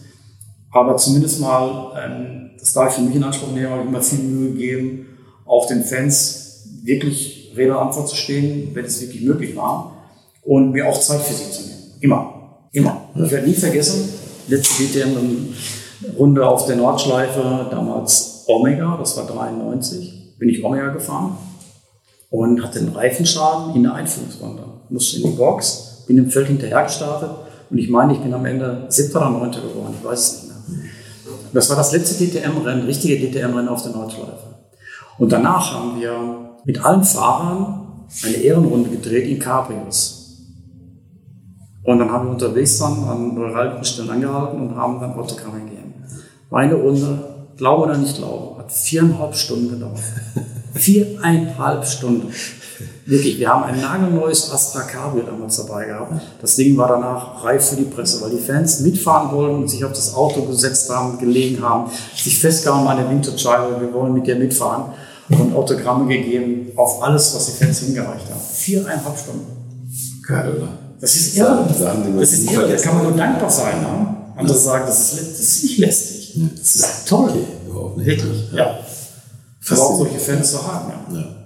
[0.72, 4.04] Aber zumindest mal, ähm, das darf ich für mich in Anspruch nehmen, habe ich immer
[4.04, 5.08] viel Mühe gegeben,
[5.48, 9.94] auch den Fans wirklich Rede und Antwort zu stehen, wenn es wirklich möglich war.
[10.44, 11.94] Und mir auch Zeit für sie zu nehmen.
[12.02, 12.68] Immer.
[12.72, 13.02] Immer.
[13.16, 14.10] Ich werde nie vergessen,
[14.48, 21.38] letzte DTM-Runde auf der Nordschleife, damals Omega, das war 93, bin ich Omega gefahren
[22.32, 24.64] und hatte einen Reifenschaden in der Einführungsrunde.
[24.90, 27.30] Musste in die Box, bin im Feld hinterher gestartet
[27.70, 30.48] und ich meine, ich bin am Ende siebter oder neunter geworden, ich weiß es nicht
[30.48, 30.90] mehr.
[31.54, 34.56] Das war das letzte DTM-Rennen, richtige DTM-Rennen auf der Nordschleife.
[35.20, 40.38] Und danach haben wir mit allen Fahrern eine Ehrenrunde gedreht in Cabrios.
[41.84, 45.94] Und dann haben wir unterwegs dann an neuralgischen Stellen angehalten und haben dann Autogramme gegeben.
[46.50, 47.29] Meine Runde
[47.60, 50.00] glaube oder nicht glaube, hat viereinhalb Stunden gedauert.
[50.74, 52.34] viereinhalb Stunden.
[53.06, 56.14] Wirklich, wir haben ein nagelneues Astra Cabrio damals dabei gehabt.
[56.42, 59.84] Das Ding war danach reif für die Presse, weil die Fans mitfahren wollten und sich
[59.84, 64.26] auf das Auto gesetzt haben, gelegen haben, sich festgehauen an der Windschutzscheibe, wir wollen mit
[64.26, 64.94] dir mitfahren
[65.30, 68.42] und Autogramme gegeben auf alles, was die Fans hingereicht haben.
[68.54, 69.48] Viereinhalb Stunden.
[70.26, 70.70] Geil, oder?
[71.02, 71.66] Das ist irre.
[72.18, 72.70] Das ist irre.
[72.70, 73.82] Da kann man nur dankbar sein.
[73.82, 74.16] Ne?
[74.38, 76.19] Andere sagen, das ist, das ist nicht lästig.
[76.36, 77.32] Das ist toll.
[77.70, 78.80] Okay, Wirklich, ja.
[79.70, 81.20] Aber auch solche Fans zu haben, ja.
[81.20, 81.40] ja.